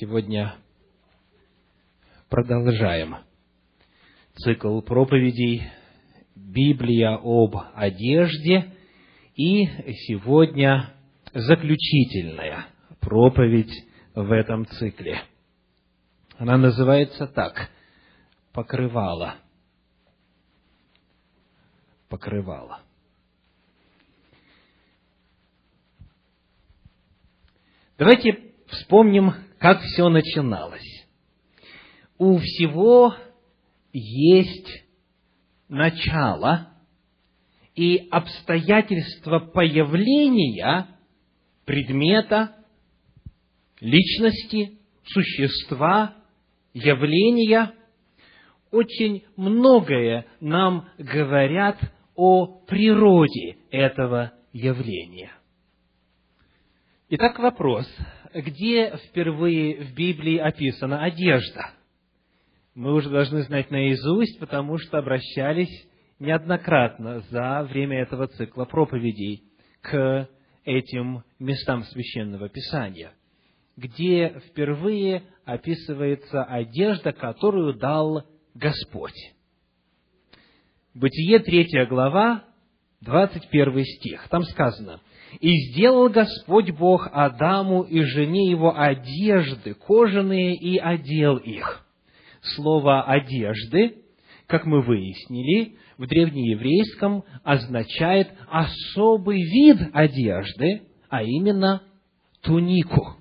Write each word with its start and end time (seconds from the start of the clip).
Сегодня 0.00 0.54
продолжаем 2.28 3.16
цикл 4.36 4.80
проповедей 4.80 5.72
«Библия 6.36 7.18
об 7.20 7.56
одежде». 7.74 8.76
И 9.34 9.66
сегодня 10.06 10.94
заключительная 11.34 12.66
проповедь 13.00 13.72
в 14.14 14.30
этом 14.30 14.66
цикле. 14.66 15.20
Она 16.36 16.56
называется 16.58 17.26
так 17.26 17.68
«Покрывало». 18.52 19.34
Покрывало. 22.08 22.82
Давайте 27.98 28.52
вспомним, 28.68 29.32
как 29.58 29.80
все 29.82 30.08
начиналось. 30.08 31.06
У 32.16 32.38
всего 32.38 33.14
есть 33.92 34.84
начало 35.68 36.72
и 37.74 38.08
обстоятельства 38.10 39.38
появления 39.38 40.88
предмета, 41.64 42.56
личности, 43.80 44.78
существа, 45.04 46.14
явления 46.72 47.72
очень 48.70 49.24
многое 49.36 50.26
нам 50.40 50.88
говорят 50.98 51.78
о 52.14 52.46
природе 52.46 53.56
этого 53.70 54.32
явления. 54.52 55.32
Итак, 57.10 57.38
вопрос, 57.38 57.86
где 58.42 58.96
впервые 59.08 59.84
в 59.84 59.94
Библии 59.94 60.38
описана 60.38 61.02
одежда? 61.02 61.72
Мы 62.74 62.94
уже 62.94 63.10
должны 63.10 63.42
знать 63.42 63.70
наизусть, 63.70 64.38
потому 64.38 64.78
что 64.78 64.98
обращались 64.98 65.88
неоднократно 66.18 67.20
за 67.30 67.64
время 67.64 68.02
этого 68.02 68.28
цикла 68.28 68.64
проповедей 68.64 69.44
к 69.80 70.28
этим 70.64 71.24
местам 71.38 71.82
священного 71.84 72.48
писания, 72.48 73.12
где 73.76 74.40
впервые 74.48 75.22
описывается 75.44 76.44
одежда, 76.44 77.12
которую 77.12 77.74
дал 77.74 78.24
Господь. 78.54 79.34
Бытие, 80.94 81.38
третья 81.40 81.86
глава, 81.86 82.44
двадцать 83.00 83.48
первый 83.50 83.84
стих. 83.84 84.28
Там 84.28 84.42
сказано, 84.44 85.00
и 85.40 85.70
сделал 85.70 86.08
Господь 86.08 86.70
Бог 86.70 87.08
Адаму 87.12 87.82
и 87.82 88.02
жене 88.02 88.50
его 88.50 88.78
одежды 88.78 89.74
кожаные 89.74 90.54
и 90.54 90.78
одел 90.78 91.36
их. 91.36 91.84
Слово 92.40 93.02
«одежды», 93.02 93.96
как 94.46 94.64
мы 94.64 94.80
выяснили, 94.80 95.76
в 95.98 96.06
древнееврейском 96.06 97.24
означает 97.42 98.28
особый 98.48 99.42
вид 99.42 99.90
одежды, 99.92 100.82
а 101.08 101.22
именно 101.22 101.82
тунику. 102.42 103.16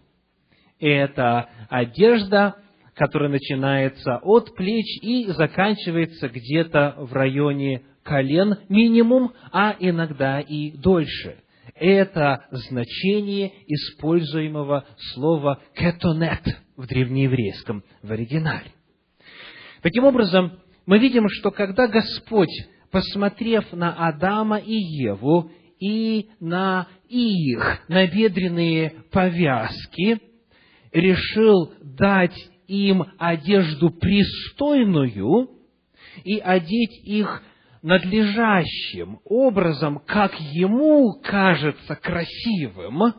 Это 0.80 1.50
одежда, 1.70 2.56
которая 2.94 3.30
начинается 3.30 4.18
от 4.18 4.56
плеч 4.56 4.86
и 5.02 5.26
заканчивается 5.28 6.30
где-то 6.30 6.96
в 7.00 7.12
районе 7.14 7.84
колен 8.04 8.60
минимум, 8.70 9.34
а 9.52 9.76
иногда 9.80 10.40
и 10.40 10.72
дольше– 10.72 11.40
это 11.80 12.46
значение 12.52 13.52
используемого 13.68 14.86
слова 15.14 15.62
«кетонет» 15.76 16.44
в 16.76 16.88
древнееврейском, 16.88 17.84
в 18.02 18.12
оригинале. 18.12 18.72
Таким 19.82 20.06
образом, 20.06 20.60
мы 20.86 21.00
видим, 21.00 21.28
что 21.30 21.52
когда 21.52 21.88
Господь, 21.88 22.50
посмотрев 22.92 23.72
на 23.74 23.94
Адама 23.94 24.58
и 24.58 24.74
Еву 24.74 25.52
и 25.80 26.30
на 26.40 26.88
их 27.10 27.82
набедренные 27.88 29.04
повязки, 29.12 30.20
решил 30.92 31.74
дать 31.82 32.38
им 32.68 33.06
одежду 33.18 33.90
пристойную 33.92 35.50
и 36.24 36.40
одеть 36.40 37.06
их 37.06 37.44
надлежащим 37.82 39.20
образом, 39.26 40.00
как 40.06 40.40
ему 40.40 41.20
кажется 41.24 41.96
красивым, 41.96 43.14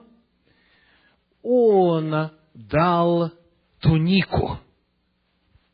он 1.43 2.31
дал 2.55 3.33
тунику, 3.81 4.59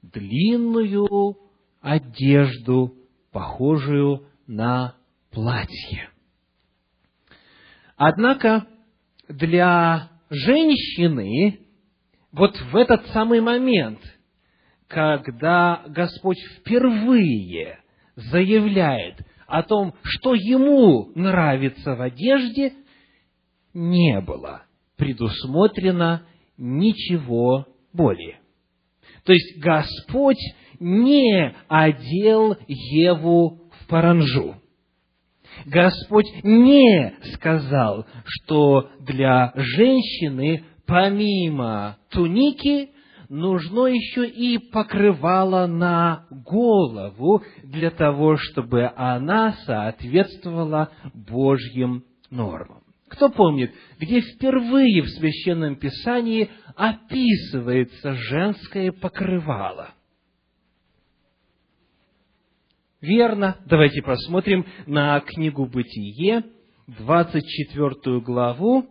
длинную 0.03 1.37
одежду, 1.81 2.95
похожую 3.33 4.27
на 4.47 4.95
платье. 5.31 6.11
Однако 7.97 8.67
для 9.29 10.11
женщины 10.31 11.61
вот 12.33 12.57
в 12.73 12.77
этот 12.77 13.07
самый 13.09 13.41
момент, 13.41 14.01
когда 14.89 15.85
Господь 15.87 16.39
впервые 16.59 17.84
заявляет 18.17 19.21
о 19.47 19.63
том, 19.63 19.95
что 20.03 20.35
ему 20.35 21.13
нравится 21.15 21.95
в 21.95 22.01
одежде, 22.03 22.73
не 23.73 24.21
было 24.21 24.63
предусмотрено 24.97 26.23
ничего 26.57 27.67
более. 27.93 28.39
То 29.25 29.33
есть 29.33 29.59
Господь 29.59 30.41
не 30.79 31.55
одел 31.69 32.57
Еву 32.67 33.63
в 33.81 33.87
паранжу. 33.89 34.57
Господь 35.67 36.27
не 36.43 37.15
сказал, 37.35 38.07
что 38.25 38.91
для 39.01 39.53
женщины 39.55 40.65
помимо 40.87 41.97
туники 42.11 42.91
нужно 43.29 43.87
еще 43.87 44.29
и 44.29 44.59
покрывало 44.59 45.67
на 45.67 46.27
голову 46.31 47.43
для 47.63 47.91
того, 47.91 48.37
чтобы 48.37 48.91
она 48.97 49.53
соответствовала 49.65 50.91
Божьим 51.15 52.05
нормам. 52.31 52.83
Кто 53.09 53.29
помнит, 53.29 53.73
где 54.01 54.21
впервые 54.21 55.03
в 55.03 55.09
Священном 55.09 55.77
Писании 55.77 56.51
описывается 56.75 58.15
женское 58.15 58.91
покрывало? 58.91 59.95
Верно. 63.01 63.57
Давайте 63.67 64.03
посмотрим 64.03 64.67
на 64.87 65.21
книгу 65.21 65.67
«Бытие», 65.67 66.43
24 66.87 68.21
главу, 68.21 68.87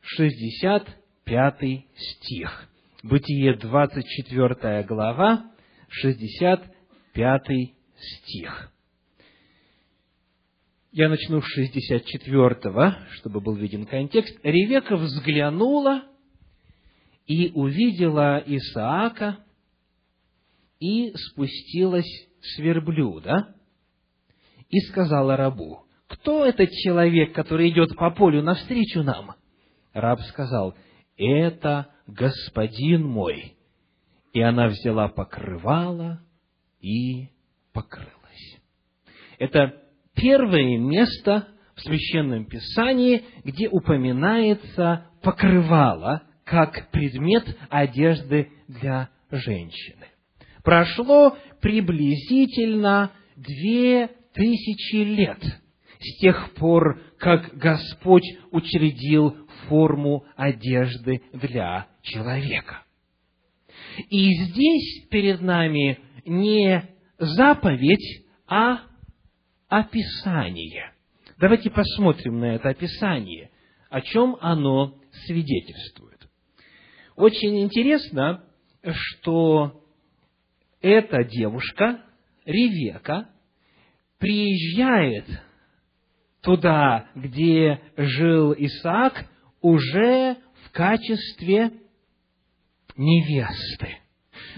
65 0.00 1.86
стих. 1.94 2.68
Бытие 3.04 3.54
24 3.54 4.82
глава, 4.82 5.52
65 5.88 7.42
стих. 7.96 8.72
Я 10.90 11.08
начну 11.08 11.40
с 11.40 11.44
64, 11.44 12.96
чтобы 13.12 13.40
был 13.40 13.54
виден 13.54 13.86
контекст. 13.86 14.36
Ревека 14.42 14.96
взглянула 14.96 16.08
и 17.28 17.52
увидела 17.54 18.42
Исаака, 18.44 19.44
и 20.80 21.12
спустилась 21.14 22.28
с 22.40 22.58
верблюда, 22.58 23.54
и 24.70 24.80
сказала 24.80 25.36
рабу, 25.36 25.84
«Кто 26.08 26.44
этот 26.44 26.70
человек, 26.72 27.32
который 27.32 27.70
идет 27.70 27.94
по 27.94 28.10
полю 28.10 28.42
навстречу 28.42 29.04
нам?» 29.04 29.36
Раб 29.92 30.20
сказал, 30.22 30.74
«Это 31.16 31.92
господин 32.08 33.06
мой. 33.06 33.54
И 34.32 34.40
она 34.40 34.66
взяла 34.68 35.08
покрывало 35.08 36.20
и 36.80 37.28
покрылась. 37.72 38.58
Это 39.38 39.82
первое 40.14 40.78
место 40.78 41.48
в 41.76 41.80
Священном 41.82 42.46
Писании, 42.46 43.24
где 43.44 43.68
упоминается 43.68 45.06
покрывало 45.22 46.22
как 46.44 46.90
предмет 46.90 47.44
одежды 47.68 48.50
для 48.66 49.10
женщины. 49.30 50.06
Прошло 50.64 51.36
приблизительно 51.60 53.12
две 53.36 54.08
тысячи 54.32 54.96
лет 54.96 55.42
с 56.00 56.20
тех 56.20 56.54
пор, 56.54 57.00
как 57.18 57.56
Господь 57.56 58.24
учредил 58.50 59.36
форму 59.68 60.24
одежды 60.36 61.22
для 61.32 61.86
человека. 62.08 62.82
И 64.08 64.32
здесь 64.44 65.06
перед 65.08 65.40
нами 65.40 65.98
не 66.24 66.88
заповедь, 67.18 68.24
а 68.46 68.82
описание. 69.68 70.92
Давайте 71.38 71.70
посмотрим 71.70 72.40
на 72.40 72.54
это 72.54 72.70
описание, 72.70 73.50
о 73.90 74.00
чем 74.00 74.36
оно 74.40 74.98
свидетельствует. 75.26 76.28
Очень 77.16 77.60
интересно, 77.60 78.44
что 78.82 79.84
эта 80.80 81.24
девушка, 81.24 82.00
Ревека, 82.44 83.28
приезжает 84.18 85.26
туда, 86.42 87.08
где 87.14 87.80
жил 87.96 88.52
Исаак, 88.52 89.26
уже 89.60 90.36
в 90.64 90.70
качестве 90.72 91.72
невесты. 92.98 93.96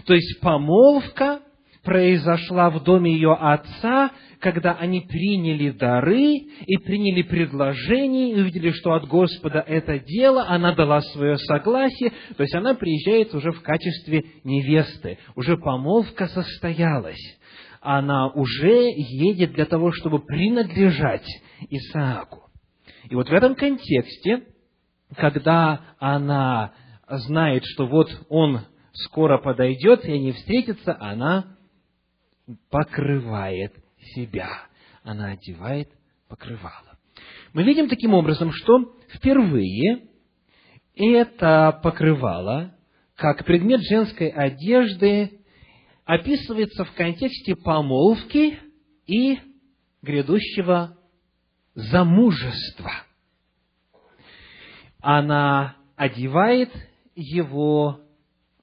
То 0.07 0.15
есть 0.15 0.41
помолвка 0.41 1.41
произошла 1.85 2.71
в 2.71 2.83
доме 2.83 3.13
ее 3.13 3.33
отца, 3.33 4.11
когда 4.39 4.73
они 4.73 5.03
приняли 5.03 5.71
дары 5.71 6.35
и 6.67 6.77
приняли 6.79 7.23
предложение, 7.23 8.33
и 8.33 8.41
увидели, 8.41 8.71
что 8.71 8.93
от 8.93 9.07
Господа 9.07 9.61
это 9.67 9.99
дело, 9.99 10.47
она 10.49 10.75
дала 10.75 11.01
свое 11.01 11.37
согласие, 11.39 12.13
то 12.37 12.43
есть 12.43 12.55
она 12.55 12.75
приезжает 12.75 13.35
уже 13.35 13.53
в 13.53 13.63
качестве 13.63 14.25
невесты, 14.45 15.19
уже 15.37 15.57
помолвка 15.57 16.27
состоялась. 16.27 17.39
Она 17.81 18.29
уже 18.29 18.91
едет 18.93 19.53
для 19.53 19.65
того, 19.65 19.91
чтобы 19.93 20.21
принадлежать 20.21 21.27
Исааку. 21.71 22.51
И 23.09 23.15
вот 23.15 23.29
в 23.29 23.33
этом 23.33 23.55
контексте, 23.55 24.43
когда 25.17 25.81
она 25.99 26.73
знает, 27.19 27.65
что 27.65 27.87
вот 27.87 28.09
он 28.29 28.61
скоро 28.93 29.39
подойдет, 29.39 30.05
и 30.05 30.13
они 30.13 30.33
встретятся, 30.33 30.97
она 30.99 31.57
покрывает 32.71 33.75
себя. 34.15 34.49
Она 35.03 35.33
одевает 35.33 35.89
покрывало. 36.29 36.99
Мы 37.53 37.65
видим 37.65 37.89
таким 37.89 38.15
образом, 38.15 38.53
что 38.53 38.95
впервые 39.15 40.09
это 40.95 41.81
покрывало, 41.83 42.75
как 43.17 43.45
предмет 43.45 43.81
женской 43.83 44.29
одежды, 44.29 45.41
описывается 46.05 46.85
в 46.85 46.93
контексте 46.93 47.57
помолвки 47.57 48.59
и 49.07 49.39
грядущего 50.03 50.97
замужества. 51.75 52.93
Она 55.01 55.77
одевает 55.97 56.71
его 57.21 58.01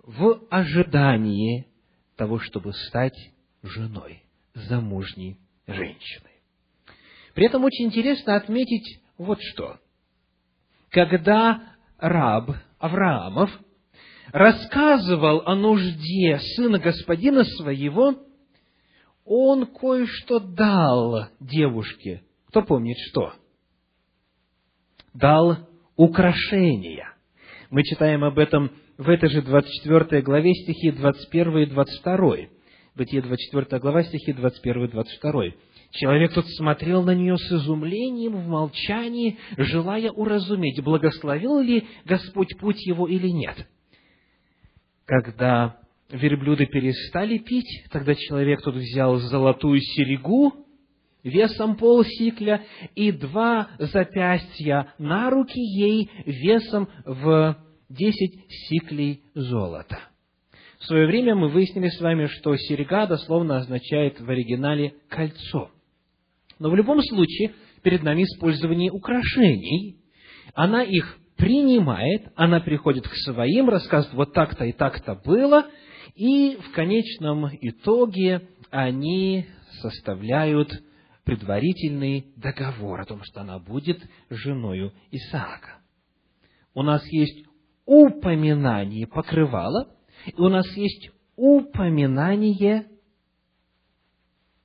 в 0.03 0.41
ожидании 0.49 1.67
того, 2.15 2.39
чтобы 2.39 2.73
стать 2.73 3.17
женой, 3.61 4.23
замужней 4.53 5.37
женщиной. 5.67 6.31
При 7.33 7.45
этом 7.45 7.63
очень 7.63 7.85
интересно 7.85 8.35
отметить 8.35 9.01
вот 9.17 9.39
что. 9.41 9.77
Когда 10.89 11.75
раб 11.97 12.49
Авраамов 12.79 13.51
рассказывал 14.31 15.41
о 15.45 15.55
нужде 15.55 16.39
сына 16.55 16.79
господина 16.79 17.43
своего, 17.43 18.15
он 19.25 19.67
кое-что 19.67 20.39
дал 20.39 21.27
девушке. 21.39 22.23
Кто 22.47 22.61
помнит 22.63 22.97
что? 23.09 23.33
Дал 25.13 25.57
украшения. 25.95 27.13
Мы 27.69 27.83
читаем 27.83 28.23
об 28.23 28.39
этом 28.39 28.71
в 28.97 29.09
этой 29.09 29.29
же 29.29 29.41
24 29.41 30.21
главе 30.21 30.53
стихи 30.53 30.91
21 30.91 31.57
и 31.57 31.65
22. 31.65 32.35
Бытие 32.95 33.21
24 33.21 33.79
глава, 33.81 34.03
стихи 34.03 34.31
21 34.31 34.85
и 34.85 34.87
22. 34.87 35.43
Человек 35.91 36.33
тот 36.33 36.47
смотрел 36.51 37.03
на 37.03 37.13
нее 37.13 37.37
с 37.37 37.51
изумлением, 37.51 38.37
в 38.37 38.47
молчании, 38.47 39.37
желая 39.57 40.11
уразуметь, 40.11 40.81
благословил 40.81 41.59
ли 41.59 41.85
Господь 42.05 42.57
путь 42.57 42.85
его 42.85 43.05
или 43.05 43.27
нет. 43.27 43.67
Когда 45.05 45.77
верблюды 46.09 46.67
перестали 46.67 47.37
пить, 47.37 47.85
тогда 47.91 48.15
человек 48.15 48.61
тот 48.61 48.75
взял 48.75 49.17
золотую 49.17 49.81
серегу 49.81 50.66
весом 51.27 51.75
полсикля 51.75 52.63
и 52.95 53.11
два 53.11 53.69
запястья 53.79 54.93
на 54.97 55.29
руки 55.29 55.59
ей 55.59 56.09
весом 56.25 56.87
в 57.05 57.57
десять 57.89 58.45
сиклей 58.49 59.21
золота. 59.33 59.99
В 60.79 60.85
свое 60.85 61.07
время 61.07 61.35
мы 61.35 61.49
выяснили 61.49 61.89
с 61.89 61.99
вами, 61.99 62.27
что 62.27 62.55
серега 62.55 63.07
дословно 63.07 63.57
означает 63.57 64.19
в 64.19 64.29
оригинале 64.29 64.93
кольцо. 65.09 65.71
Но 66.59 66.69
в 66.69 66.75
любом 66.75 67.01
случае, 67.01 67.53
перед 67.81 68.03
нами 68.03 68.23
использование 68.23 68.91
украшений. 68.91 69.97
Она 70.53 70.83
их 70.83 71.17
принимает, 71.35 72.31
она 72.35 72.59
приходит 72.59 73.07
к 73.07 73.13
своим, 73.13 73.69
рассказывает, 73.69 74.15
вот 74.15 74.33
так-то 74.33 74.65
и 74.65 74.71
так-то 74.71 75.15
было, 75.23 75.67
и 76.15 76.57
в 76.57 76.71
конечном 76.73 77.49
итоге 77.61 78.47
они 78.71 79.45
составляют 79.81 80.71
предварительный 81.27 82.31
договор 82.37 83.01
о 83.01 83.05
том, 83.05 83.21
что 83.21 83.41
она 83.41 83.59
будет 83.59 84.01
женою 84.29 84.93
Исаака. 85.11 85.81
У 86.73 86.83
нас 86.83 87.05
есть 87.11 87.45
упоминание 87.85 89.05
покрывала, 89.05 89.93
и 90.25 90.39
у 90.39 90.47
нас 90.47 90.65
есть 90.77 91.11
упоминание 91.35 92.87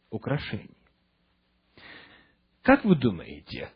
украшений. 0.09 0.77
Как 2.63 2.85
вы 2.85 2.95
думаете, 2.95 3.71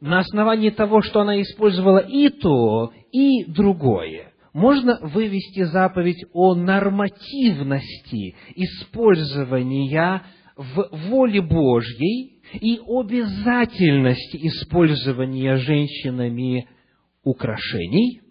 на 0.00 0.20
основании 0.20 0.70
того, 0.70 1.02
что 1.02 1.20
она 1.20 1.38
использовала 1.42 1.98
и 1.98 2.30
то, 2.30 2.94
и 3.12 3.44
другое, 3.44 4.32
можно 4.54 4.98
вывести 5.02 5.64
заповедь 5.64 6.24
о 6.32 6.54
нормативности 6.54 8.36
использования 8.54 10.22
в 10.62 10.88
воле 11.08 11.40
Божьей 11.40 12.42
и 12.54 12.78
обязательности 12.86 14.36
использования 14.46 15.56
женщинами 15.56 16.68
украшений, 17.24 18.22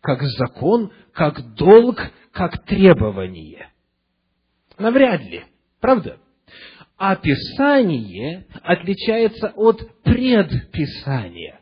как 0.00 0.22
закон, 0.22 0.92
как 1.12 1.54
долг, 1.54 2.00
как 2.32 2.64
требование? 2.64 3.68
Навряд 4.78 5.22
ли. 5.22 5.42
Правда? 5.80 6.18
А 6.96 7.16
Писание 7.16 8.46
отличается 8.62 9.52
от 9.56 10.02
предписания. 10.02 11.60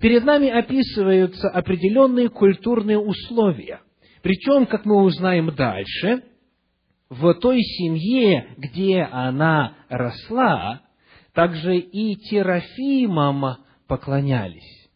Перед 0.00 0.24
нами 0.24 0.48
описываются 0.48 1.48
определенные 1.48 2.28
культурные 2.28 2.98
условия. 2.98 3.80
Причем, 4.22 4.66
как 4.66 4.84
мы 4.84 5.02
узнаем 5.02 5.54
дальше, 5.54 6.22
в 7.10 7.34
той 7.34 7.60
семье, 7.60 8.54
где 8.56 9.02
она 9.02 9.74
росла, 9.88 10.82
также 11.34 11.76
и 11.78 12.14
терафимам 12.16 13.56
поклонялись. 13.86 14.88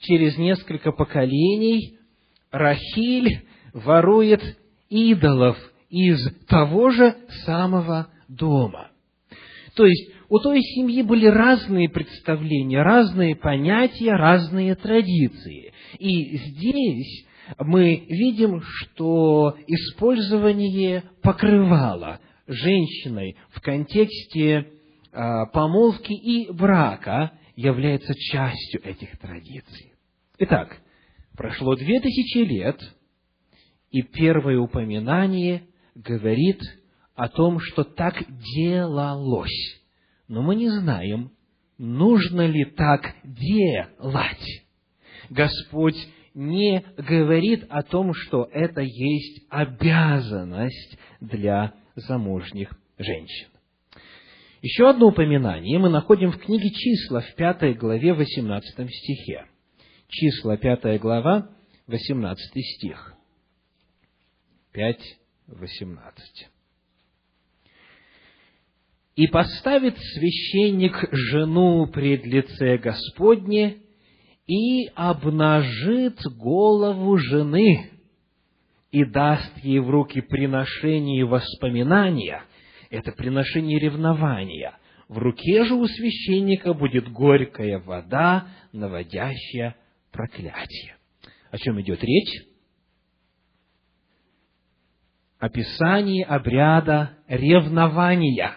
Через 0.00 0.36
несколько 0.36 0.92
поколений 0.92 1.98
Рахиль 2.50 3.46
ворует 3.72 4.42
идолов 4.88 5.56
из 5.90 6.18
того 6.46 6.90
же 6.90 7.16
самого 7.44 8.08
дома. 8.28 8.90
То 9.74 9.86
есть 9.86 10.10
у 10.28 10.38
той 10.40 10.60
семьи 10.60 11.02
были 11.02 11.26
разные 11.26 11.88
представления, 11.88 12.82
разные 12.82 13.36
понятия, 13.36 14.12
разные 14.12 14.74
традиции. 14.74 15.72
И 15.98 16.36
здесь 16.36 17.27
мы 17.58 18.06
видим, 18.08 18.62
что 18.62 19.56
использование 19.66 21.04
покрывала 21.22 22.20
женщиной 22.46 23.36
в 23.50 23.60
контексте 23.60 24.72
а, 25.12 25.46
помолвки 25.46 26.12
и 26.12 26.50
брака 26.52 27.32
является 27.56 28.14
частью 28.14 28.84
этих 28.84 29.18
традиций. 29.18 29.92
Итак, 30.38 30.78
прошло 31.36 31.74
две 31.74 32.00
тысячи 32.00 32.38
лет, 32.38 32.80
и 33.90 34.02
первое 34.02 34.58
упоминание 34.58 35.64
говорит 35.94 36.60
о 37.14 37.28
том, 37.28 37.58
что 37.60 37.84
так 37.84 38.22
делалось. 38.54 39.80
Но 40.28 40.42
мы 40.42 40.54
не 40.54 40.68
знаем, 40.68 41.32
нужно 41.78 42.46
ли 42.46 42.64
так 42.64 43.14
делать. 43.24 44.64
Господь 45.30 45.96
не 46.38 46.84
говорит 46.96 47.66
о 47.68 47.82
том, 47.82 48.14
что 48.14 48.48
это 48.52 48.80
есть 48.80 49.42
обязанность 49.50 50.96
для 51.20 51.74
замужних 51.96 52.70
женщин. 52.96 53.48
Еще 54.62 54.88
одно 54.88 55.08
упоминание 55.08 55.78
мы 55.78 55.88
находим 55.88 56.30
в 56.30 56.38
книге 56.38 56.70
«Числа» 56.70 57.20
в 57.22 57.34
пятой 57.34 57.74
главе, 57.74 58.14
18 58.14 58.88
стихе. 58.88 59.46
Числа, 60.08 60.56
пятая 60.56 60.98
глава, 61.00 61.50
18 61.88 62.38
стих. 62.76 63.14
5, 64.72 64.98
18 65.48 66.48
и 69.16 69.26
поставит 69.26 69.98
священник 69.98 71.08
жену 71.10 71.88
пред 71.88 72.24
лице 72.24 72.78
Господне, 72.78 73.78
и 74.48 74.86
обнажит 74.94 76.18
голову 76.38 77.18
жены 77.18 77.90
и 78.90 79.04
даст 79.04 79.52
ей 79.58 79.78
в 79.78 79.90
руки 79.90 80.22
приношение 80.22 81.24
воспоминания, 81.26 82.42
это 82.90 83.12
приношение 83.12 83.78
ревнования. 83.78 84.74
В 85.06 85.18
руке 85.18 85.64
же 85.64 85.74
у 85.74 85.86
священника 85.86 86.72
будет 86.72 87.10
горькая 87.12 87.78
вода, 87.78 88.48
наводящая 88.72 89.76
проклятие. 90.10 90.96
О 91.50 91.58
чем 91.58 91.80
идет 91.80 92.02
речь? 92.02 92.46
Описание 95.38 96.24
обряда 96.24 97.18
ревнования. 97.28 98.56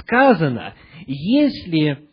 Сказано, 0.00 0.74
если 1.06 2.08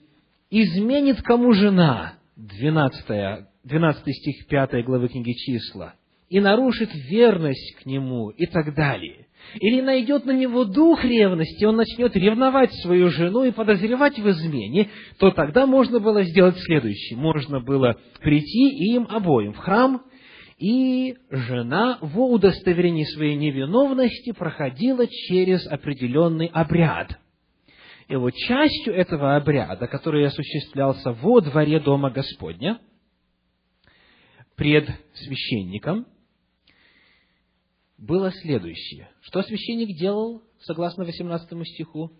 изменит 0.49 1.21
кому 1.21 1.53
жена, 1.53 2.16
12, 2.37 3.47
12 3.63 4.15
стих 4.15 4.47
5 4.47 4.85
главы 4.85 5.07
книги 5.09 5.33
числа, 5.33 5.95
и 6.29 6.39
нарушит 6.39 6.89
верность 6.93 7.75
к 7.81 7.85
нему 7.85 8.29
и 8.29 8.45
так 8.45 8.75
далее. 8.75 9.25
Или 9.59 9.81
найдет 9.81 10.25
на 10.25 10.31
него 10.31 10.65
дух 10.65 11.03
ревности, 11.03 11.65
он 11.65 11.77
начнет 11.77 12.15
ревновать 12.15 12.71
свою 12.81 13.09
жену 13.09 13.43
и 13.43 13.51
подозревать 13.51 14.19
в 14.19 14.29
измене, 14.29 14.89
то 15.19 15.31
тогда 15.31 15.65
можно 15.65 15.99
было 15.99 16.23
сделать 16.23 16.57
следующее. 16.59 17.17
Можно 17.17 17.59
было 17.59 17.97
прийти 18.21 18.93
им 18.93 19.07
обоим 19.09 19.53
в 19.53 19.57
храм, 19.57 20.03
и 20.59 21.15
жена 21.29 21.97
в 22.01 22.19
удостоверении 22.19 23.05
своей 23.05 23.35
невиновности 23.35 24.31
проходила 24.31 25.07
через 25.07 25.65
определенный 25.67 26.47
обряд. 26.47 27.17
И 28.07 28.15
вот 28.15 28.33
частью 28.33 28.93
этого 28.93 29.35
обряда, 29.35 29.87
который 29.87 30.25
осуществлялся 30.25 31.11
во 31.11 31.41
дворе 31.41 31.79
Дома 31.79 32.09
Господня, 32.09 32.79
пред 34.55 34.89
священником– 35.13 36.05
было 37.97 38.31
следующее. 38.31 39.09
Что 39.21 39.41
священник 39.41 39.97
делал, 39.97 40.43
согласно 40.61 41.03
18 41.03 41.67
стиху? 41.67 42.11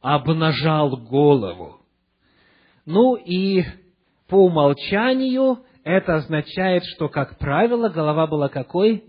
Обнажал 0.00 0.96
голову. 0.96 1.80
Ну 2.84 3.14
и 3.14 3.62
по 4.26 4.34
умолчанию 4.34 5.64
это 5.84 6.16
означает, 6.16 6.82
что, 6.86 7.08
как 7.08 7.38
правило, 7.38 7.88
голова 7.88 8.26
была 8.26 8.48
какой? 8.48 9.04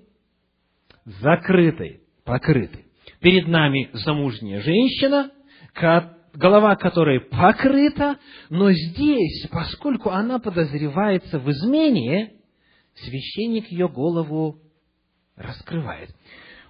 Закрытой, 1.05 2.01
покрытой. 2.23 2.82
Перед 3.23 3.47
нами 3.47 3.89
замужняя 3.93 4.59
женщина, 4.59 5.31
голова 6.33 6.75
которой 6.75 7.21
покрыта, 7.21 8.19
но 8.49 8.69
здесь, 8.73 9.47
поскольку 9.49 10.09
она 10.09 10.39
подозревается 10.39 11.39
в 11.39 11.49
измене, 11.49 12.33
священник 12.95 13.71
ее 13.71 13.87
голову 13.87 14.59
раскрывает. 15.37 16.13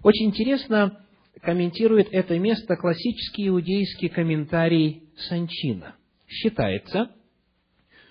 Очень 0.03 0.27
интересно 0.27 1.03
комментирует 1.41 2.09
это 2.11 2.37
место 2.37 2.75
классический 2.75 3.47
иудейский 3.47 4.09
комментарий 4.09 5.09
Санчина. 5.27 5.95
Считается, 6.27 7.09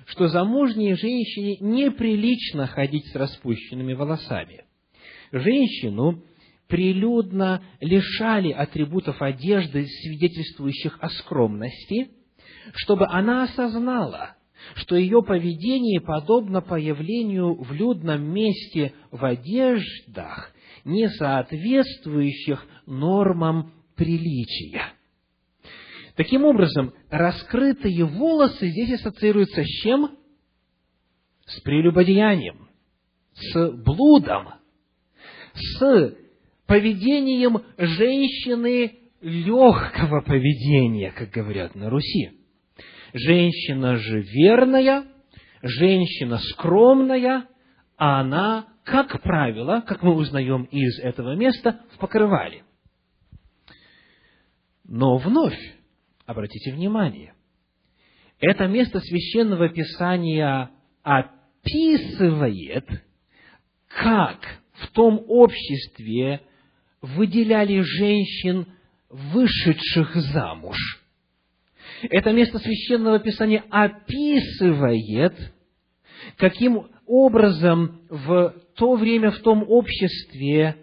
что 0.07 0.27
замужней 0.27 0.95
женщине 0.97 1.59
неприлично 1.61 2.67
ходить 2.67 3.07
с 3.07 3.15
распущенными 3.15 3.93
волосами. 3.93 4.65
Женщину 5.31 6.25
прилюдно 6.73 7.63
лишали 7.81 8.51
атрибутов 8.51 9.21
одежды, 9.21 9.85
свидетельствующих 9.85 10.97
о 11.03 11.11
скромности, 11.11 12.09
чтобы 12.73 13.07
она 13.09 13.43
осознала, 13.43 14.37
что 14.77 14.97
ее 14.97 15.23
поведение 15.23 16.01
подобно 16.01 16.63
появлению 16.63 17.63
в 17.63 17.75
людном 17.75 18.23
месте 18.23 18.95
в 19.11 19.23
одеждах, 19.23 20.51
не 20.87 21.11
соответствующих 21.11 22.67
нормам 22.87 23.75
приличия. 23.95 24.95
Таким 26.17 26.43
образом, 26.47 26.95
раскрытые 27.11 28.07
волосы 28.07 28.67
здесь 28.71 28.99
ассоциируются 28.99 29.63
с 29.63 29.69
чем? 29.83 30.17
С 31.45 31.61
прелюбодеянием, 31.61 32.67
с 33.35 33.73
блудом, 33.73 34.55
с 35.53 36.17
поведением 36.73 37.63
женщины 37.77 38.95
легкого 39.21 40.23
поведения, 40.23 41.13
как 41.13 41.29
говорят 41.29 41.75
на 41.75 41.91
Руси. 41.91 42.31
Женщина 43.13 43.97
же 43.97 44.23
верная, 44.23 45.05
женщина 45.61 46.39
скромная, 46.39 47.47
а 47.99 48.21
она, 48.21 48.69
как 48.85 49.21
правило, 49.21 49.83
как 49.87 50.03
мы 50.03 50.15
узнаем 50.15 50.63
из 50.65 50.99
этого 51.01 51.37
места, 51.37 51.83
в 51.95 51.99
покрывале. 51.99 52.65
Но 54.85 55.19
вновь, 55.19 55.59
обратите 56.25 56.73
внимание, 56.73 57.35
это 58.41 58.67
место 58.67 58.99
священного 59.01 59.69
писания 59.69 60.71
описывает, 61.03 62.89
как 63.89 64.39
в 64.73 64.91
том 64.93 65.23
обществе 65.29 66.41
выделяли 67.03 67.81
женщин, 67.81 68.67
вышедших 69.11 70.15
замуж– 70.15 70.77
это 72.11 72.33
место 72.33 72.59
священного 72.59 73.21
писания 73.21 73.65
описывает, 73.71 75.35
каким 76.37 76.89
образом 77.07 78.01
в 78.09 78.55
то 78.75 78.97
время, 78.97 79.31
в 79.31 79.39
том 79.41 79.65
обществе 79.69 80.77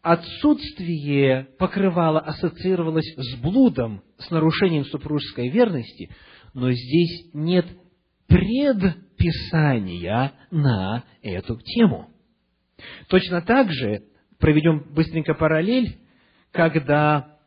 отсутствие 0.00 1.48
покрывала 1.58 2.20
ассоциировалось 2.20 3.12
с 3.16 3.34
блудом, 3.36 4.02
с 4.18 4.30
нарушением 4.30 4.84
супружеской 4.84 5.48
верности, 5.48 6.10
но 6.54 6.70
здесь 6.70 7.30
нет 7.32 7.66
предписания 8.26 10.32
на 10.50 11.04
эту 11.22 11.58
тему. 11.60 12.10
Точно 13.08 13.42
так 13.42 13.72
же, 13.72 14.02
проведем 14.42 14.84
быстренько 14.92 15.34
параллель, 15.34 15.98
когда 16.50 17.38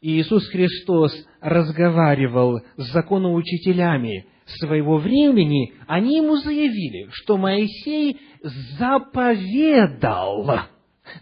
Иисус 0.00 0.48
Христос 0.48 1.12
разговаривал 1.40 2.60
с 2.76 2.92
законоучителями 2.92 4.26
своего 4.58 4.98
времени, 4.98 5.74
они 5.86 6.16
ему 6.16 6.36
заявили, 6.36 7.08
что 7.12 7.36
Моисей 7.36 8.18
заповедал 8.78 10.60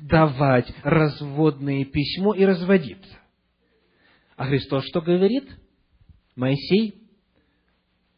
давать 0.00 0.72
разводное 0.82 1.84
письмо 1.84 2.32
и 2.32 2.46
разводиться. 2.46 3.18
А 4.36 4.46
Христос 4.46 4.84
что 4.86 5.02
говорит? 5.02 5.44
Моисей 6.36 6.94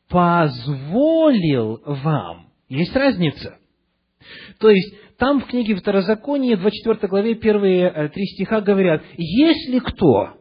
позволил 0.08 1.82
вам. 1.84 2.52
Есть 2.68 2.94
разница. 2.94 3.58
То 4.58 4.70
есть, 4.70 4.94
там 5.18 5.40
в 5.40 5.46
книге 5.46 5.74
Второзакония, 5.74 6.56
24 6.56 7.08
главе, 7.08 7.34
первые 7.34 7.88
э, 7.88 8.08
три 8.08 8.24
стиха 8.26 8.60
говорят, 8.60 9.02
если 9.16 9.80
кто 9.80 10.34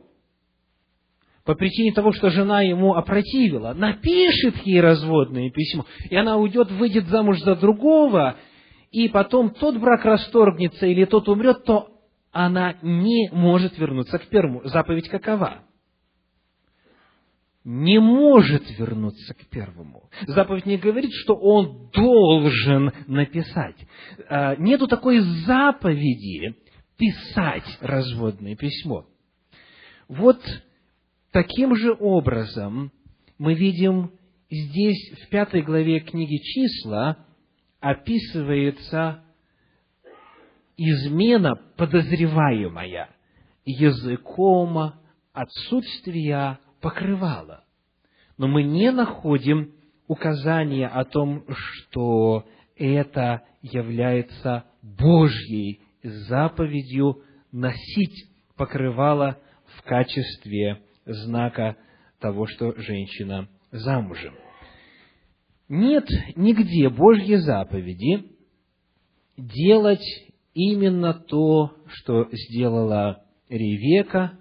по 1.45 1.55
причине 1.55 1.93
того, 1.93 2.11
что 2.11 2.29
жена 2.29 2.61
ему 2.61 2.93
опротивила, 2.93 3.73
напишет 3.73 4.57
ей 4.65 4.81
разводное 4.81 5.49
письмо, 5.49 5.85
и 6.09 6.15
она 6.15 6.37
уйдет, 6.37 6.69
выйдет 6.71 7.07
замуж 7.07 7.39
за 7.39 7.55
другого, 7.55 8.35
и 8.91 9.07
потом 9.07 9.51
тот 9.51 9.77
брак 9.77 10.03
расторгнется 10.03 10.85
или 10.85 11.05
тот 11.05 11.27
умрет, 11.29 11.63
то 11.63 11.87
она 12.31 12.75
не 12.81 13.29
может 13.31 13.77
вернуться 13.79 14.19
к 14.19 14.27
первому. 14.27 14.61
Заповедь 14.65 15.07
какова? 15.07 15.63
Не 17.69 17.99
может 17.99 18.63
вернуться 18.79 19.33
к 19.33 19.45
первому. 19.47 20.09
Заповедь 20.25 20.65
не 20.65 20.77
говорит, 20.77 21.11
что 21.11 21.35
он 21.35 21.89
должен 21.91 22.93
написать. 23.07 23.75
А, 24.29 24.55
нету 24.55 24.87
такой 24.87 25.19
заповеди 25.19 26.55
писать 26.97 27.65
разводное 27.81 28.55
письмо. 28.55 29.05
Вот 30.07 30.39
Таким 31.31 31.75
же 31.75 31.95
образом, 31.99 32.91
мы 33.37 33.53
видим 33.53 34.11
здесь, 34.49 35.11
в 35.21 35.29
пятой 35.29 35.61
главе 35.61 35.99
книги 35.99 36.37
«Числа», 36.37 37.27
описывается 37.79 39.23
измена 40.77 41.55
подозреваемая 41.75 43.09
языком 43.65 44.93
отсутствия 45.31 46.59
покрывала. 46.81 47.63
Но 48.37 48.47
мы 48.47 48.63
не 48.63 48.91
находим 48.91 49.73
указания 50.07 50.87
о 50.87 51.05
том, 51.05 51.43
что 51.47 52.45
это 52.75 53.43
является 53.61 54.65
Божьей 54.81 55.81
заповедью 56.03 57.21
носить 57.51 58.29
покрывало 58.55 59.39
в 59.77 59.81
качестве 59.83 60.81
знака 61.05 61.75
того, 62.19 62.47
что 62.47 62.73
женщина 62.77 63.47
замужем. 63.71 64.33
нет 65.69 66.07
нигде 66.35 66.89
Божьей 66.89 67.37
заповеди 67.37 68.31
делать 69.37 70.05
именно 70.53 71.13
то, 71.13 71.75
что 71.87 72.27
сделала 72.31 73.23
Ревека, 73.49 74.33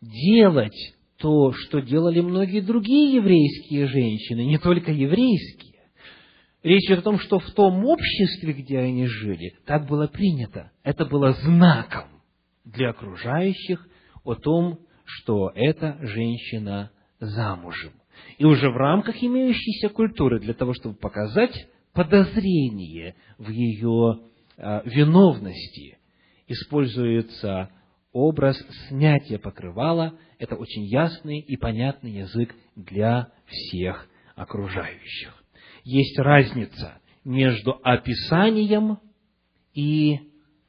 делать 0.00 0.94
то, 1.24 1.52
что 1.52 1.80
делали 1.80 2.20
многие 2.20 2.60
другие 2.60 3.14
еврейские 3.14 3.86
женщины, 3.86 4.44
не 4.44 4.58
только 4.58 4.92
еврейские. 4.92 5.80
Речь 6.62 6.84
идет 6.84 6.98
о 6.98 7.02
том, 7.02 7.18
что 7.18 7.38
в 7.38 7.50
том 7.52 7.82
обществе, 7.86 8.52
где 8.52 8.80
они 8.80 9.06
жили, 9.06 9.54
так 9.64 9.88
было 9.88 10.06
принято. 10.06 10.70
Это 10.82 11.06
было 11.06 11.32
знаком 11.32 12.08
для 12.66 12.90
окружающих 12.90 13.88
о 14.22 14.34
том, 14.34 14.80
что 15.06 15.50
эта 15.54 15.96
женщина 16.02 16.90
замужем. 17.20 17.94
И 18.36 18.44
уже 18.44 18.68
в 18.68 18.76
рамках 18.76 19.22
имеющейся 19.22 19.88
культуры, 19.88 20.40
для 20.40 20.52
того, 20.52 20.74
чтобы 20.74 20.94
показать 20.94 21.68
подозрение 21.94 23.14
в 23.38 23.48
ее 23.48 24.20
э, 24.58 24.82
виновности, 24.84 25.96
используется 26.48 27.70
образ 28.14 28.56
снятия 28.88 29.38
покрывала. 29.38 30.16
Это 30.38 30.54
очень 30.54 30.84
ясный 30.84 31.40
и 31.40 31.56
понятный 31.58 32.12
язык 32.12 32.54
для 32.76 33.28
всех 33.46 34.08
окружающих. 34.36 35.44
Есть 35.82 36.18
разница 36.18 36.98
между 37.24 37.78
описанием 37.82 38.98
и 39.74 40.20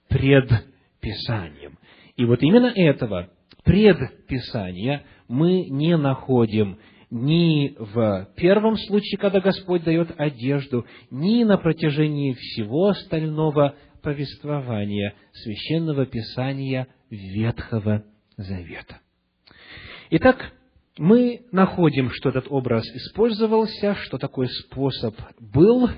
предписанием. 0.10 1.78
И 2.18 2.26
вот 2.26 2.42
именно 2.42 2.68
этого 2.68 3.30
предписания 3.64 5.06
мы 5.28 5.66
не 5.70 5.96
находим 5.98 6.80
ни 7.12 7.76
в 7.78 8.30
первом 8.36 8.78
случае, 8.78 9.20
когда 9.20 9.40
Господь 9.40 9.84
дает 9.84 10.14
одежду, 10.18 10.86
ни 11.12 11.44
на 11.44 11.58
протяжении 11.58 12.34
всего 12.34 12.88
остального 12.88 13.76
повествования 14.02 15.14
священного 15.32 16.06
писания 16.06 16.88
Ветхого 17.10 18.04
Завета. 18.38 19.00
Итак, 20.10 20.54
мы 20.98 21.46
находим, 21.52 22.10
что 22.12 22.30
этот 22.30 22.48
образ 22.50 22.86
использовался, 22.96 23.96
что 23.96 24.18
такой 24.18 24.48
способ 24.48 25.16
был, 25.40 25.90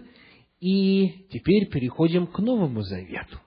и 0.60 1.28
теперь 1.30 1.70
переходим 1.70 2.28
к 2.28 2.40
Новому 2.40 2.82
Завету. 2.82 3.40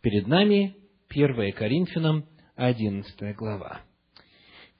Перед 0.00 0.26
нами 0.26 0.76
1 1.08 1.52
Коринфянам 1.52 2.24
11 2.56 3.36
глава. 3.36 3.80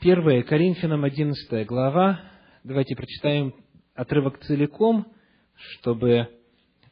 1 0.01 0.43
Коринфянам 0.45 1.05
11 1.05 1.67
глава. 1.67 2.21
Давайте 2.63 2.95
прочитаем 2.95 3.55
отрывок 3.95 4.39
целиком, 4.45 5.07
чтобы 5.55 6.29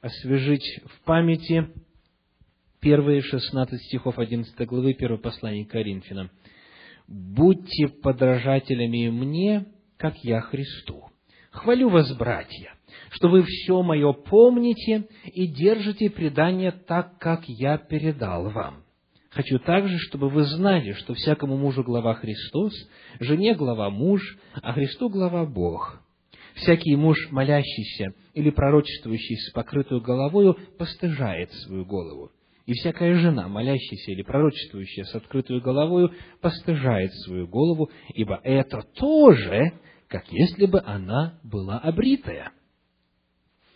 освежить 0.01 0.81
в 0.87 1.05
памяти 1.05 1.69
первые 2.83 3.23
16 3.23 3.81
стихов 3.81 4.19
11 4.19 4.67
главы 4.67 4.91
1 4.99 5.19
послания 5.19 5.65
Коринфянам. 5.65 6.31
«Будьте 7.09 7.89
подражателями 7.89 9.09
мне, 9.09 9.67
как 9.97 10.17
я 10.25 10.41
Христу. 10.41 11.05
Хвалю 11.53 11.89
вас, 11.89 12.15
братья, 12.17 12.75
что 13.11 13.29
вы 13.29 13.45
все 13.45 13.83
мое 13.83 14.13
помните 14.13 15.07
и 15.33 15.47
держите 15.47 16.11
предание 16.11 16.73
так, 16.73 17.19
как 17.19 17.45
я 17.47 17.79
передал 17.79 18.51
вам. 18.51 18.83
Хочу 19.31 19.59
также, 19.59 19.97
чтобы 19.99 20.29
вы 20.29 20.45
знали, 20.45 20.93
что 20.93 21.15
всякому 21.15 21.57
мужу 21.57 21.85
глава 21.85 22.15
Христос, 22.15 22.73
жене 23.21 23.55
глава 23.55 23.91
муж, 23.91 24.39
а 24.55 24.73
Христу 24.73 25.09
глава 25.09 25.47
Бог. 25.47 26.03
Всякий 26.55 26.97
муж, 26.97 27.17
молящийся 27.31 28.15
или 28.35 28.51
пророчествующий 28.51 29.37
с 29.37 29.53
покрытую 29.53 30.01
головою, 30.01 30.59
постыжает 30.79 31.53
свою 31.53 31.85
голову. 31.85 32.31
И 32.67 32.75
всякая 32.75 33.17
жена, 33.17 33.49
молящаяся 33.49 34.13
или 34.13 34.23
пророчествующая 34.23 35.05
с 35.05 35.15
открытую 35.15 35.61
головою, 35.61 36.13
постыжает 36.41 37.13
свою 37.25 37.49
голову, 37.49 37.91
ибо 38.15 38.41
это 38.45 38.83
тоже, 38.95 39.73
как 40.09 40.31
если 40.31 40.67
бы 40.67 40.81
она 40.85 41.41
была 41.43 41.79
обритая. 41.79 42.53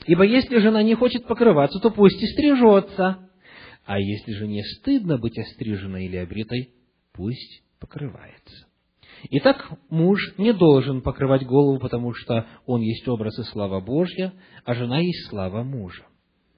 Ибо 0.06 0.24
если 0.24 0.58
жена 0.58 0.82
не 0.84 0.94
хочет 0.94 1.26
покрываться, 1.26 1.80
то 1.80 1.90
пусть 1.90 2.22
и 2.22 2.26
стрижется. 2.26 3.28
А 3.84 3.98
если 3.98 4.32
же 4.32 4.46
не 4.46 4.62
стыдно 4.62 5.18
быть 5.18 5.38
остриженной 5.38 6.06
или 6.06 6.16
обритой, 6.16 6.70
пусть 7.12 7.62
покрывается. 7.80 8.66
Итак, 9.30 9.68
муж 9.88 10.20
не 10.38 10.52
должен 10.52 11.02
покрывать 11.02 11.44
голову, 11.44 11.80
потому 11.80 12.14
что 12.14 12.46
он 12.66 12.82
есть 12.82 13.06
образ 13.08 13.38
и 13.38 13.42
слава 13.44 13.80
Божья, 13.80 14.32
а 14.64 14.74
жена 14.74 14.98
есть 14.98 15.28
слава 15.28 15.62
мужа. 15.62 16.04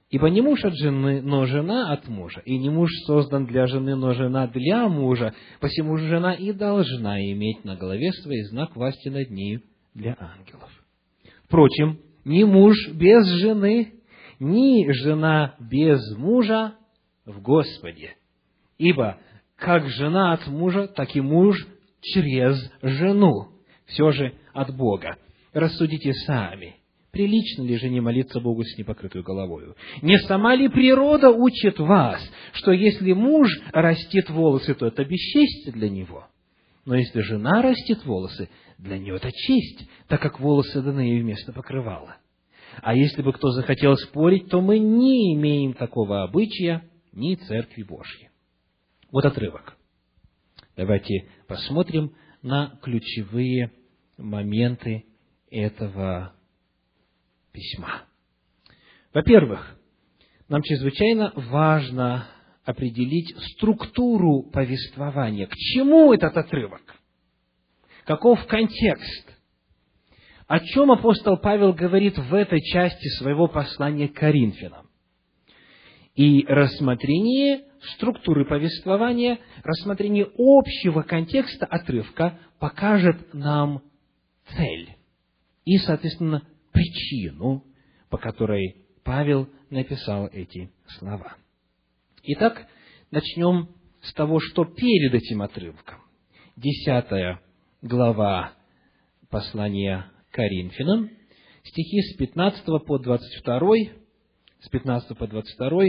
Ибо 0.09 0.29
не 0.29 0.41
муж 0.41 0.63
от 0.65 0.73
жены, 0.75 1.21
но 1.21 1.45
жена 1.45 1.93
от 1.93 2.07
мужа, 2.07 2.41
и 2.43 2.57
не 2.57 2.69
муж 2.69 2.89
создан 3.05 3.45
для 3.45 3.67
жены, 3.67 3.95
но 3.95 4.13
жена 4.13 4.47
для 4.47 4.87
мужа, 4.87 5.35
посему 5.59 5.97
же 5.97 6.07
жена 6.07 6.33
и 6.33 6.51
должна 6.51 7.21
иметь 7.31 7.63
на 7.63 7.75
голове 7.75 8.11
своей 8.13 8.43
знак 8.45 8.75
власти 8.75 9.09
над 9.09 9.29
ней 9.29 9.59
для 9.93 10.17
ангелов. 10.19 10.71
Впрочем, 11.45 11.99
ни 12.25 12.43
муж 12.43 12.75
без 12.93 13.27
жены, 13.39 13.93
ни 14.39 14.91
жена 14.91 15.55
без 15.59 15.99
мужа 16.17 16.73
в 17.25 17.39
Господе. 17.41 18.15
Ибо 18.79 19.19
как 19.57 19.87
жена 19.89 20.33
от 20.33 20.47
мужа, 20.47 20.87
так 20.87 21.15
и 21.15 21.21
муж 21.21 21.55
через 22.01 22.57
жену. 22.81 23.49
Все 23.85 24.11
же 24.11 24.33
от 24.53 24.75
Бога. 24.75 25.17
Рассудите 25.53 26.13
сами. 26.25 26.77
Прилично 27.11 27.63
ли 27.63 27.77
жене 27.77 28.01
молиться 28.01 28.39
Богу 28.39 28.63
с 28.63 28.77
непокрытой 28.77 29.23
головою? 29.23 29.75
Не 30.01 30.19
сама 30.19 30.55
ли 30.55 30.67
природа 30.67 31.31
учит 31.31 31.79
вас, 31.79 32.21
что 32.53 32.71
если 32.71 33.13
муж 33.13 33.49
растит 33.71 34.29
волосы, 34.29 34.75
то 34.75 34.85
это 34.85 35.03
бесчестие 35.03 35.73
для 35.73 35.89
него? 35.89 36.27
Но 36.85 36.95
если 36.95 37.21
жена 37.21 37.61
растит 37.61 38.05
волосы, 38.05 38.49
для 38.77 38.97
нее 38.99 39.15
это 39.15 39.31
честь, 39.31 39.89
так 40.07 40.21
как 40.21 40.39
волосы 40.39 40.81
даны 40.81 41.01
ей 41.01 41.21
вместо 41.21 41.51
покрывала. 41.51 42.17
А 42.81 42.95
если 42.95 43.21
бы 43.23 43.33
кто 43.33 43.49
захотел 43.51 43.95
спорить, 43.95 44.49
то 44.49 44.61
мы 44.61 44.77
не 44.77 45.33
имеем 45.33 45.73
такого 45.73 46.23
обычая, 46.23 46.83
ни 47.11 47.35
Церкви 47.35 47.83
Божьей. 47.83 48.29
Вот 49.11 49.25
отрывок. 49.25 49.75
Давайте 50.77 51.27
посмотрим 51.47 52.13
на 52.43 52.79
ключевые 52.81 53.71
моменты 54.17 55.05
этого 55.49 56.33
письма. 57.51 58.03
Во-первых, 59.13 59.77
нам 60.47 60.61
чрезвычайно 60.61 61.31
важно 61.35 62.27
определить 62.63 63.35
структуру 63.53 64.43
повествования. 64.43 65.47
К 65.47 65.55
чему 65.55 66.13
этот 66.13 66.37
отрывок? 66.37 66.81
Каков 68.05 68.45
контекст? 68.47 69.29
О 70.47 70.59
чем 70.59 70.91
апостол 70.91 71.37
Павел 71.37 71.73
говорит 71.73 72.17
в 72.17 72.33
этой 72.33 72.61
части 72.61 73.07
своего 73.17 73.47
послания 73.47 74.07
к 74.07 74.13
Коринфянам? 74.13 74.89
И 76.15 76.45
рассмотрение 76.47 77.65
структуры 77.93 78.45
повествования, 78.45 79.39
рассмотрение 79.63 80.27
общего 80.37 81.01
контекста 81.03 81.65
отрывка 81.65 82.39
покажет 82.59 83.33
нам 83.33 83.83
цель 84.55 84.95
и, 85.65 85.77
соответственно, 85.77 86.43
причину, 86.71 87.63
по 88.09 88.17
которой 88.17 88.85
Павел 89.03 89.49
написал 89.69 90.27
эти 90.27 90.71
слова. 90.97 91.35
Итак, 92.23 92.67
начнем 93.11 93.69
с 94.01 94.13
того, 94.13 94.39
что 94.39 94.65
перед 94.65 95.13
этим 95.13 95.41
отрывком. 95.41 95.99
Десятая 96.55 97.41
глава 97.81 98.53
послания 99.29 100.11
Коринфянам, 100.31 101.09
стихи 101.63 102.01
с 102.01 102.17
15 102.17 102.65
по 102.85 102.97
22 102.97 103.99
с 104.61 104.69
15 104.69 105.17
по 105.17 105.27
22, 105.27 105.83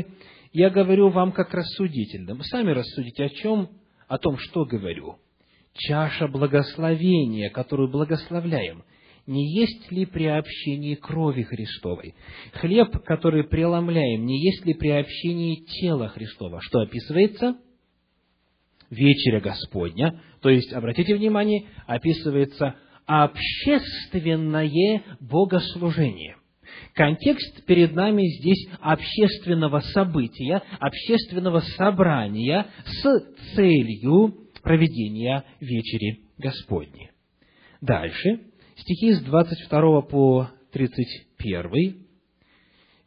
я 0.53 0.71
говорю 0.71 1.11
вам 1.11 1.33
как 1.33 1.53
рассудительным. 1.53 2.43
Сами 2.43 2.71
рассудите 2.71 3.25
о 3.25 3.29
чем? 3.29 3.69
О 4.07 4.19
том, 4.19 4.39
что 4.39 4.65
говорю. 4.65 5.19
Чаша 5.75 6.29
благословения, 6.29 7.51
которую 7.51 7.91
благословляем, 7.91 8.85
не 9.27 9.59
есть 9.59 9.91
ли 9.91 10.07
при 10.07 10.27
общении 10.27 10.95
крови 10.95 11.43
Христовой? 11.43 12.15
Хлеб, 12.53 12.91
который 13.05 13.45
преломляем, 13.45 14.27
не 14.27 14.43
есть 14.43 14.65
ли 14.65 14.75
при 14.75 14.89
общении 14.91 15.65
тела 15.81 16.09
Христова? 16.09 16.61
Что 16.63 16.81
описывается? 16.81 17.57
Вечеря 18.91 19.41
Господня, 19.41 20.21
то 20.43 20.51
есть, 20.51 20.73
обратите 20.73 21.15
внимание, 21.15 21.67
описывается 21.87 22.75
общественное 23.07 25.03
богослужение. 25.21 26.37
Контекст 26.95 27.65
перед 27.67 27.95
нами 27.95 28.23
здесь 28.41 28.69
общественного 28.81 29.81
события, 29.81 30.63
общественного 30.79 31.61
собрания 31.77 32.67
с 32.85 33.55
целью 33.55 34.35
проведения 34.63 35.45
вечери 35.61 36.21
Господней. 36.39 37.11
Дальше, 37.81 38.41
стихи 38.77 39.13
с 39.13 39.21
22 39.23 40.03
по 40.03 40.51
34. 40.73 41.31
31, 41.41 42.07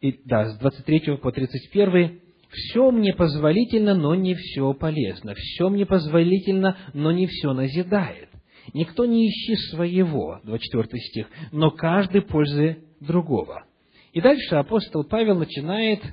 и, 0.02 0.20
да, 0.26 0.50
с 0.50 0.58
23 0.58 1.18
по 1.18 1.32
31, 1.32 2.20
«Все 2.50 2.92
мне 2.92 3.14
позволительно, 3.14 3.96
но 3.96 4.14
не 4.14 4.36
все 4.36 4.74
полезно. 4.74 5.34
Все 5.36 5.70
мне 5.70 5.86
позволительно, 5.88 6.78
но 6.94 7.12
не 7.12 7.26
все 7.26 7.54
назидает. 7.54 8.30
Никто 8.74 9.06
не 9.06 9.28
ищи 9.28 9.56
своего», 9.72 10.40
24 10.44 11.02
стих, 11.02 11.28
«но 11.52 11.72
каждый 11.72 12.22
пользы 12.22 12.84
другого». 13.00 13.66
И 14.12 14.22
дальше 14.22 14.56
апостол 14.56 15.04
Павел 15.04 15.40
начинает 15.40 16.04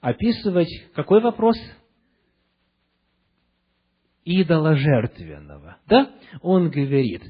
описывать 0.00 0.70
какой 0.94 1.20
вопрос? 1.20 1.56
Идоложертвенного. 4.24 5.78
Да? 5.88 6.12
Он 6.42 6.70
говорит, 6.70 7.22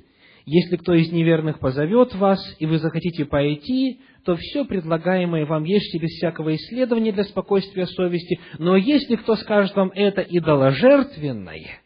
если 0.46 0.76
кто 0.76 0.94
из 0.94 1.12
неверных 1.12 1.60
позовет 1.60 2.14
вас, 2.14 2.40
и 2.58 2.66
вы 2.66 2.78
захотите 2.78 3.24
пойти, 3.24 4.00
то 4.24 4.36
все 4.36 4.64
предлагаемое 4.64 5.46
вам 5.46 5.64
ешьте 5.64 5.98
без 5.98 6.10
всякого 6.10 6.54
исследования 6.56 7.12
для 7.12 7.24
спокойствия 7.24 7.86
совести. 7.86 8.40
Но 8.58 8.76
если 8.76 9.16
кто 9.16 9.36
скажет 9.36 9.74
вам 9.76 9.90
это 9.94 10.22
идоложертвенное, 10.22 11.80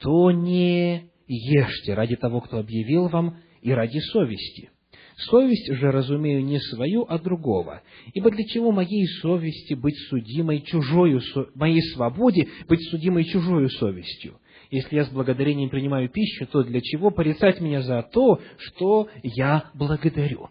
то 0.00 0.30
не 0.30 1.10
ешьте 1.26 1.94
ради 1.94 2.16
того, 2.16 2.40
кто 2.40 2.58
объявил 2.58 3.08
вам, 3.08 3.38
и 3.62 3.70
ради 3.70 3.98
совести. 3.98 4.70
Совесть 5.16 5.72
же 5.72 5.90
разумею 5.90 6.44
не 6.44 6.58
свою, 6.58 7.04
а 7.08 7.18
другого. 7.18 7.82
Ибо 8.12 8.30
для 8.30 8.44
чего 8.44 8.72
моей 8.72 9.06
совести 9.20 9.74
быть 9.74 9.96
судимой 10.08 10.62
чужою, 10.62 11.20
моей 11.54 11.80
свободе 11.92 12.48
быть 12.68 12.82
судимой 12.90 13.24
чужою 13.24 13.68
совестью? 13.68 14.38
Если 14.72 14.96
я 14.96 15.04
с 15.04 15.10
благодарением 15.10 15.68
принимаю 15.68 16.08
пищу, 16.08 16.46
то 16.46 16.62
для 16.62 16.80
чего 16.80 17.10
порицать 17.10 17.60
меня 17.60 17.82
за 17.82 18.02
то, 18.02 18.40
что 18.56 19.06
я 19.22 19.70
благодарю? 19.74 20.48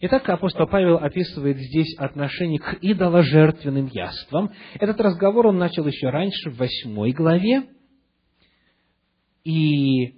Итак, 0.00 0.28
апостол 0.28 0.66
Павел 0.66 0.96
описывает 0.96 1.56
здесь 1.56 1.96
отношение 1.98 2.58
к 2.58 2.78
идоложертвенным 2.80 3.86
яствам. 3.92 4.50
Этот 4.80 5.00
разговор 5.00 5.46
он 5.46 5.58
начал 5.58 5.86
еще 5.86 6.10
раньше, 6.10 6.50
в 6.50 6.56
восьмой 6.56 7.12
главе. 7.12 7.68
И 9.44 10.16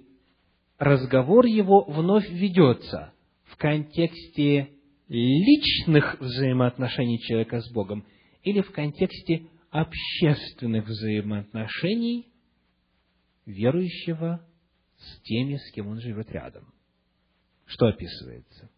разговор 0.79 1.45
его 1.45 1.83
вновь 1.83 2.27
ведется 2.27 3.13
в 3.43 3.55
контексте 3.55 4.69
личных 5.07 6.19
взаимоотношений 6.19 7.19
человека 7.19 7.61
с 7.61 7.71
Богом 7.71 8.03
или 8.41 8.61
в 8.61 8.71
контексте 8.71 9.43
общественных 9.69 10.87
взаимоотношений 10.87 12.30
верующего 13.51 14.45
с 14.97 15.21
теми, 15.21 15.57
с 15.57 15.71
кем 15.71 15.87
он 15.87 15.99
живет 15.99 16.31
рядом. 16.31 16.65
Что 17.65 17.87
описывается? 17.87 18.69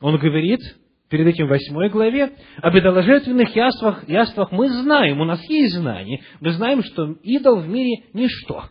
Он 0.00 0.18
говорит, 0.18 0.60
перед 1.08 1.26
этим 1.26 1.46
в 1.46 1.50
восьмой 1.50 1.90
главе, 1.90 2.36
об 2.56 2.76
идоложертвенных 2.76 3.54
яствах, 3.54 4.08
яствах 4.08 4.50
мы 4.50 4.68
знаем, 4.82 5.20
у 5.20 5.24
нас 5.24 5.42
есть 5.48 5.74
знание, 5.74 6.22
мы 6.40 6.52
знаем, 6.52 6.82
что 6.82 7.12
идол 7.22 7.60
в 7.60 7.68
мире– 7.68 8.04
ничто. 8.12 8.64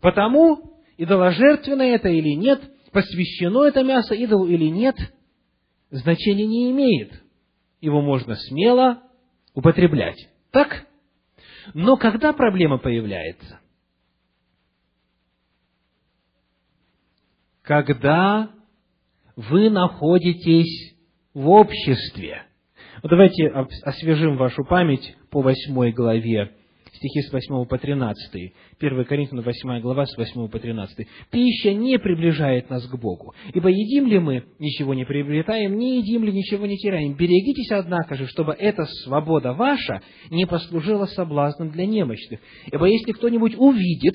Потому 0.00 0.82
идоложертвенное 0.96 1.94
это 1.94 2.08
или 2.08 2.36
нет, 2.36 2.60
посвящено 2.92 3.64
это 3.64 3.82
мясо 3.82 4.14
идолу 4.14 4.46
или 4.46 4.66
нет, 4.66 4.96
значения 5.90 6.46
не 6.46 6.70
имеет. 6.70 7.22
Его 7.80 8.00
можно 8.00 8.36
смело 8.36 9.02
употреблять. 9.54 10.28
Так? 10.50 10.86
Но 11.74 11.96
когда 11.96 12.32
проблема 12.32 12.78
появляется? 12.78 13.60
Когда 17.62 18.50
вы 19.36 19.70
находитесь 19.70 20.96
в 21.32 21.48
обществе. 21.48 22.42
Вот 23.02 23.10
давайте 23.10 23.48
освежим 23.48 24.36
вашу 24.36 24.64
память 24.64 25.16
по 25.30 25.40
восьмой 25.40 25.92
главе 25.92 26.54
стихи 27.02 27.22
с 27.22 27.32
8 27.32 27.66
по 27.66 27.78
13. 27.78 28.52
1 28.80 29.04
Коринфянам 29.04 29.44
8 29.44 29.80
глава 29.80 30.06
с 30.06 30.16
8 30.16 30.48
по 30.48 30.58
13. 30.58 31.06
«Пища 31.30 31.72
не 31.74 31.98
приближает 31.98 32.70
нас 32.70 32.86
к 32.86 32.96
Богу, 32.96 33.34
ибо 33.52 33.68
едим 33.68 34.06
ли 34.06 34.20
мы, 34.20 34.44
ничего 34.60 34.94
не 34.94 35.04
приобретаем, 35.04 35.76
не 35.76 35.98
едим 35.98 36.24
ли, 36.24 36.32
ничего 36.32 36.66
не 36.66 36.76
теряем. 36.76 37.14
Берегитесь, 37.14 37.72
однако 37.72 38.14
же, 38.14 38.26
чтобы 38.28 38.52
эта 38.52 38.84
свобода 39.04 39.52
ваша 39.52 40.02
не 40.30 40.46
послужила 40.46 41.06
соблазном 41.06 41.70
для 41.70 41.86
немощных. 41.86 42.38
Ибо 42.70 42.86
если 42.86 43.12
кто-нибудь 43.12 43.56
увидит, 43.58 44.14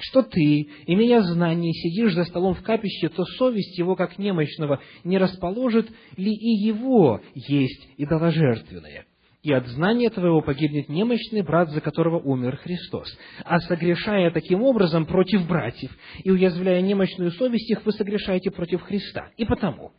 что 0.00 0.22
ты, 0.22 0.68
имея 0.86 1.22
знание, 1.22 1.72
сидишь 1.72 2.14
за 2.14 2.24
столом 2.24 2.54
в 2.54 2.62
капище, 2.62 3.08
то 3.08 3.24
совесть 3.24 3.78
его, 3.78 3.94
как 3.94 4.18
немощного, 4.18 4.80
не 5.04 5.18
расположит 5.18 5.88
ли 6.16 6.32
и 6.32 6.66
его 6.66 7.20
есть 7.34 7.88
идоложертвенное 7.96 9.06
и 9.42 9.52
от 9.52 9.66
знания 9.68 10.10
твоего 10.10 10.40
погибнет 10.40 10.88
немощный 10.88 11.42
брат, 11.42 11.70
за 11.70 11.80
которого 11.80 12.18
умер 12.18 12.56
Христос. 12.56 13.08
А 13.44 13.60
согрешая 13.60 14.30
таким 14.30 14.62
образом 14.62 15.06
против 15.06 15.46
братьев 15.46 15.96
и 16.24 16.30
уязвляя 16.30 16.80
немощную 16.82 17.30
совесть 17.32 17.70
их, 17.70 17.84
вы 17.86 17.92
согрешаете 17.92 18.50
против 18.50 18.82
Христа. 18.82 19.30
И 19.36 19.44
потому, 19.44 19.92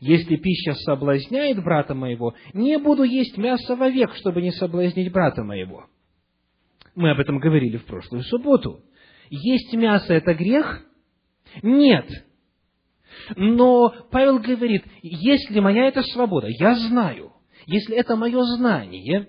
если 0.00 0.36
пища 0.36 0.74
соблазняет 0.74 1.62
брата 1.64 1.94
моего, 1.94 2.34
не 2.52 2.78
буду 2.78 3.02
есть 3.02 3.38
мясо 3.38 3.76
вовек, 3.76 4.14
чтобы 4.16 4.42
не 4.42 4.52
соблазнить 4.52 5.10
брата 5.10 5.42
моего. 5.42 5.86
Мы 6.94 7.10
об 7.10 7.20
этом 7.20 7.38
говорили 7.38 7.78
в 7.78 7.86
прошлую 7.86 8.22
субботу. 8.24 8.82
Есть 9.30 9.72
мясо– 9.72 10.12
это 10.14 10.34
грех? 10.34 10.84
Нет. 11.62 12.06
Но 13.36 13.94
Павел 14.10 14.38
говорит, 14.38 14.84
если 15.00 15.60
моя 15.60 15.88
это 15.88 16.02
свобода, 16.02 16.48
я 16.50 16.74
знаю– 16.74 17.31
если 17.66 17.96
это 17.96 18.16
мое 18.16 18.42
знание 18.56 19.28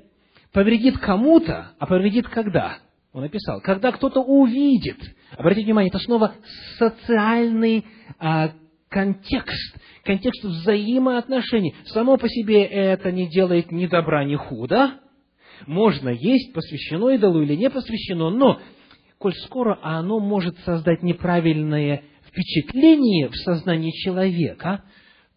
повредит 0.51 0.97
кому-то, 0.97 1.71
а 1.79 1.85
повредит 1.85 2.27
когда? 2.27 2.77
Он 3.13 3.21
написал, 3.21 3.61
когда 3.61 3.91
кто-то 3.91 4.21
увидит. 4.21 4.97
Обратите 5.37 5.65
внимание, 5.65 5.89
это 5.89 5.99
снова 5.99 6.33
социальный 6.79 7.85
а, 8.17 8.51
контекст, 8.89 9.77
контекст 10.03 10.43
взаимоотношений. 10.43 11.75
Само 11.85 12.17
по 12.17 12.27
себе 12.27 12.63
это 12.63 13.11
не 13.11 13.27
делает 13.29 13.71
ни 13.71 13.85
добра, 13.85 14.23
ни 14.23 14.35
худа. 14.35 14.99
Можно 15.67 16.09
есть, 16.09 16.53
посвящено 16.53 17.09
идолу 17.09 17.41
или 17.41 17.55
не 17.55 17.69
посвящено, 17.69 18.31
но 18.31 18.59
коль 19.19 19.33
скоро 19.45 19.79
оно 19.81 20.19
может 20.19 20.57
создать 20.59 21.03
неправильное 21.03 22.03
впечатление 22.27 23.29
в 23.29 23.35
сознании 23.35 23.91
человека, 23.91 24.83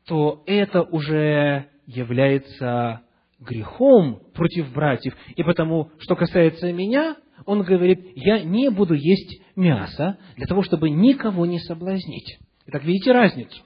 то 0.06 0.42
это 0.46 0.82
уже 0.82 1.66
является 1.86 3.02
грехом 3.40 4.22
против 4.34 4.72
братьев. 4.72 5.14
И 5.34 5.42
потому, 5.42 5.90
что 5.98 6.16
касается 6.16 6.72
меня, 6.72 7.16
он 7.44 7.62
говорит, 7.62 8.00
я 8.14 8.40
не 8.40 8.70
буду 8.70 8.94
есть 8.94 9.40
мясо 9.56 10.18
для 10.36 10.46
того, 10.46 10.62
чтобы 10.62 10.90
никого 10.90 11.46
не 11.46 11.58
соблазнить. 11.58 12.38
Итак, 12.66 12.84
видите 12.84 13.12
разницу? 13.12 13.62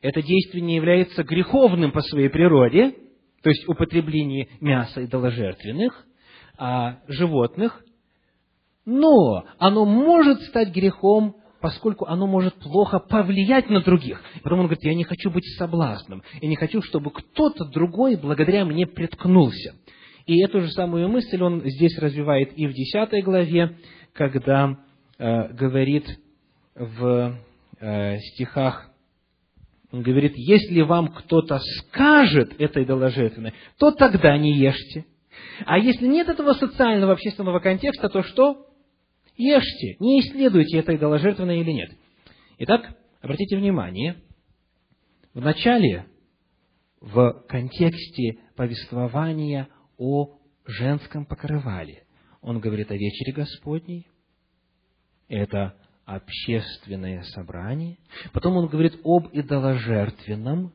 Это 0.00 0.22
действие 0.22 0.62
не 0.62 0.76
является 0.76 1.24
греховным 1.24 1.92
по 1.92 2.02
своей 2.02 2.28
природе, 2.28 2.94
то 3.42 3.50
есть 3.50 3.68
употребление 3.68 4.48
мяса 4.60 5.04
идоложертвенных, 5.04 6.06
а 6.56 6.98
животных, 7.08 7.82
но 8.84 9.44
оно 9.58 9.84
может 9.84 10.42
стать 10.42 10.74
грехом 10.74 11.36
поскольку 11.60 12.06
оно 12.06 12.26
может 12.26 12.54
плохо 12.54 12.98
повлиять 12.98 13.68
на 13.70 13.80
других. 13.80 14.22
Потом 14.42 14.60
он 14.60 14.66
говорит, 14.66 14.84
я 14.84 14.94
не 14.94 15.04
хочу 15.04 15.30
быть 15.30 15.44
соблазном, 15.56 16.22
я 16.40 16.48
не 16.48 16.56
хочу, 16.56 16.82
чтобы 16.82 17.10
кто-то 17.10 17.64
другой 17.64 18.16
благодаря 18.16 18.64
мне 18.64 18.86
приткнулся. 18.86 19.74
И 20.26 20.40
эту 20.42 20.60
же 20.60 20.70
самую 20.70 21.08
мысль 21.08 21.42
он 21.42 21.62
здесь 21.64 21.98
развивает 21.98 22.52
и 22.56 22.66
в 22.66 22.72
10 22.72 23.24
главе, 23.24 23.78
когда 24.12 24.76
э, 25.18 25.52
говорит 25.54 26.06
в 26.74 27.38
э, 27.80 28.18
стихах, 28.18 28.90
он 29.90 30.02
говорит, 30.02 30.34
если 30.36 30.82
вам 30.82 31.08
кто-то 31.08 31.58
скажет 31.58 32.52
это 32.58 32.82
идоложертвенное, 32.82 33.54
то 33.78 33.90
тогда 33.90 34.36
не 34.36 34.52
ешьте. 34.52 35.06
А 35.64 35.78
если 35.78 36.06
нет 36.06 36.28
этого 36.28 36.52
социального 36.52 37.14
общественного 37.14 37.58
контекста, 37.60 38.10
то 38.10 38.22
что? 38.22 38.67
Ешьте, 39.38 39.96
не 40.00 40.20
исследуйте, 40.20 40.78
это 40.78 40.96
идоложертвенное 40.96 41.60
или 41.60 41.70
нет. 41.70 41.92
Итак, 42.58 42.98
обратите 43.20 43.56
внимание, 43.56 44.16
в 45.32 45.40
начале, 45.40 46.06
в 47.00 47.44
контексте 47.48 48.40
повествования 48.56 49.68
о 49.96 50.40
женском 50.66 51.24
покрывале, 51.24 52.04
он 52.40 52.58
говорит 52.58 52.90
о 52.90 52.96
вечере 52.96 53.32
Господней, 53.32 54.08
это 55.28 55.76
общественное 56.04 57.22
собрание. 57.22 57.98
Потом 58.32 58.56
он 58.56 58.66
говорит 58.66 58.98
об 59.04 59.28
идоложертвенном, 59.32 60.72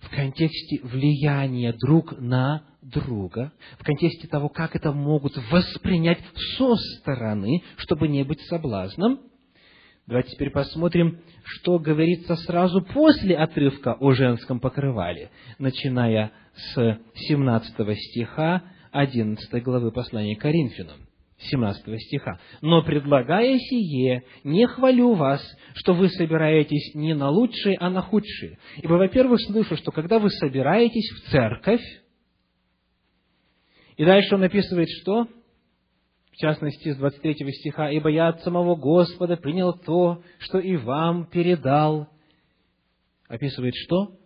в 0.00 0.10
контексте 0.10 0.80
влияния 0.82 1.72
друг 1.72 2.18
на 2.18 2.64
друга, 2.82 3.52
в 3.78 3.84
контексте 3.84 4.26
того, 4.28 4.48
как 4.48 4.74
это 4.74 4.92
могут 4.92 5.36
воспринять 5.50 6.20
со 6.56 6.76
стороны, 6.76 7.62
чтобы 7.76 8.08
не 8.08 8.24
быть 8.24 8.40
соблазном. 8.42 9.20
Давайте 10.06 10.30
теперь 10.30 10.50
посмотрим, 10.50 11.20
что 11.44 11.78
говорится 11.78 12.34
сразу 12.36 12.82
после 12.82 13.36
отрывка 13.36 13.94
о 13.94 14.12
женском 14.12 14.58
покрывале, 14.58 15.30
начиная 15.58 16.32
с 16.54 16.98
17 17.14 17.98
стиха 17.98 18.62
11 18.92 19.62
главы 19.62 19.92
послания 19.92 20.36
к 20.36 20.40
Коринфянам. 20.40 21.09
17 21.40 22.02
стиха. 22.02 22.38
«Но 22.60 22.82
предлагая 22.82 23.58
сие, 23.58 24.24
не 24.44 24.66
хвалю 24.66 25.14
вас, 25.14 25.42
что 25.74 25.94
вы 25.94 26.08
собираетесь 26.10 26.94
не 26.94 27.14
на 27.14 27.30
лучшие, 27.30 27.76
а 27.78 27.90
на 27.90 28.02
худшие. 28.02 28.58
Ибо, 28.82 28.94
во-первых, 28.94 29.40
слышу, 29.40 29.76
что 29.76 29.90
когда 29.90 30.18
вы 30.18 30.30
собираетесь 30.30 31.10
в 31.10 31.30
церковь, 31.30 31.82
и 33.96 34.04
дальше 34.04 34.34
он 34.34 34.42
описывает, 34.42 34.88
что? 35.02 35.26
В 36.32 36.36
частности, 36.36 36.92
с 36.92 36.96
23 36.96 37.52
стиха, 37.52 37.90
«Ибо 37.90 38.08
я 38.08 38.28
от 38.28 38.42
самого 38.42 38.76
Господа 38.76 39.36
принял 39.36 39.74
то, 39.74 40.22
что 40.38 40.58
и 40.58 40.76
вам 40.76 41.26
передал». 41.26 42.08
Описывает 43.28 43.74
что? 43.74 44.18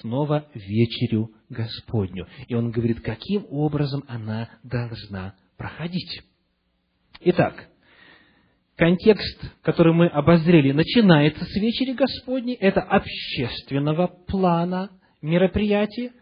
Снова 0.00 0.46
вечерю 0.54 1.30
Господню. 1.48 2.26
И 2.48 2.54
он 2.54 2.70
говорит, 2.70 3.00
каким 3.00 3.46
образом 3.50 4.04
она 4.06 4.48
должна 4.62 5.34
проходить. 5.56 6.22
Итак, 7.24 7.68
контекст, 8.76 9.40
который 9.62 9.92
мы 9.92 10.08
обозрели, 10.08 10.72
начинается 10.72 11.44
с 11.44 11.54
вечери 11.54 11.92
Господней, 11.92 12.54
это 12.54 12.80
общественного 12.80 14.08
плана 14.26 14.90
мероприятия. 15.20 16.12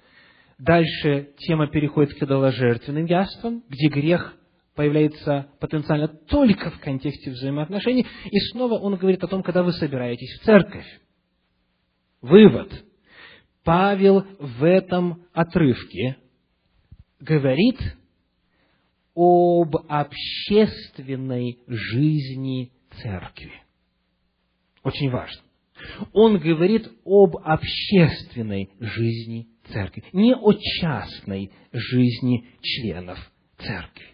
Дальше 0.59 1.31
тема 1.39 1.69
переходит 1.69 2.19
к 2.19 2.23
идоложертвенным 2.23 3.07
яствам, 3.07 3.63
где 3.69 3.89
грех 3.89 4.35
появляется 4.75 5.49
потенциально 5.59 6.09
только 6.09 6.71
в 6.71 6.81
контексте 6.81 7.31
взаимоотношений. 7.31 8.07
И 8.31 8.39
снова 8.53 8.75
он 8.79 8.97
говорит 8.97 9.25
о 9.25 9.29
том, 9.29 9.43
когда 9.43 9.63
вы 9.63 9.73
собираетесь 9.73 10.39
в 10.39 10.45
церковь. 10.45 10.87
Вывод. 12.21 12.71
Павел 13.65 14.27
в 14.39 14.65
этом 14.65 15.25
отрывке 15.33 16.17
говорит 17.21 17.79
об 19.15 19.77
общественной 19.89 21.59
жизни 21.67 22.73
церкви. 23.03 23.53
Очень 24.83 25.11
важно. 25.11 25.43
Он 26.13 26.39
говорит 26.39 26.89
об 27.05 27.37
общественной 27.37 28.71
жизни 28.81 29.49
церкви, 29.73 30.05
не 30.13 30.35
о 30.35 30.53
частной 30.53 31.51
жизни 31.73 32.45
членов 32.61 33.19
церкви. 33.59 34.07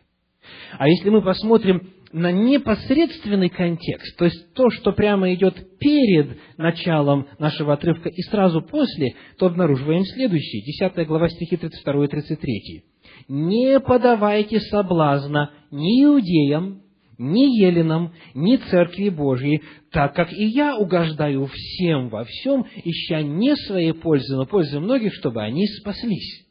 А 0.78 0.88
если 0.88 1.10
мы 1.10 1.22
посмотрим 1.22 1.90
на 2.12 2.30
непосредственный 2.30 3.48
контекст, 3.48 4.16
то 4.16 4.24
есть 4.24 4.54
то, 4.54 4.70
что 4.70 4.92
прямо 4.92 5.32
идет 5.34 5.78
перед 5.78 6.38
началом 6.56 7.26
нашего 7.38 7.74
отрывка 7.74 8.08
и 8.08 8.22
сразу 8.22 8.62
после, 8.62 9.14
то 9.38 9.46
обнаруживаем 9.46 10.04
следующее, 10.04 10.62
10 10.62 11.06
глава 11.06 11.28
стихи 11.28 11.56
32 11.56 12.04
и 12.04 12.08
33 12.08 12.84
не 13.28 13.80
подавайте 13.80 14.60
соблазна 14.60 15.50
ни 15.70 16.04
иудеям, 16.04 16.82
ни 17.18 17.62
еленам, 17.62 18.12
ни 18.34 18.56
церкви 18.56 19.08
Божьей, 19.08 19.62
так 19.90 20.14
как 20.14 20.32
и 20.32 20.44
я 20.44 20.76
угождаю 20.76 21.46
всем 21.46 22.08
во 22.08 22.24
всем, 22.24 22.66
ища 22.84 23.22
не 23.22 23.56
своей 23.56 23.92
пользы, 23.92 24.36
но 24.36 24.46
пользы 24.46 24.80
многих, 24.80 25.14
чтобы 25.14 25.42
они 25.42 25.66
спаслись. 25.66 26.46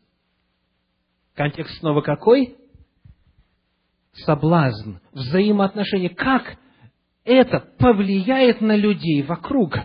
Контекст 1.36 1.80
снова 1.80 2.02
какой? 2.02 2.56
Соблазн, 4.14 4.96
взаимоотношения. 5.12 6.10
Как 6.10 6.58
это 7.26 7.60
повлияет 7.78 8.62
на 8.62 8.76
людей 8.76 9.22
вокруг? 9.22 9.78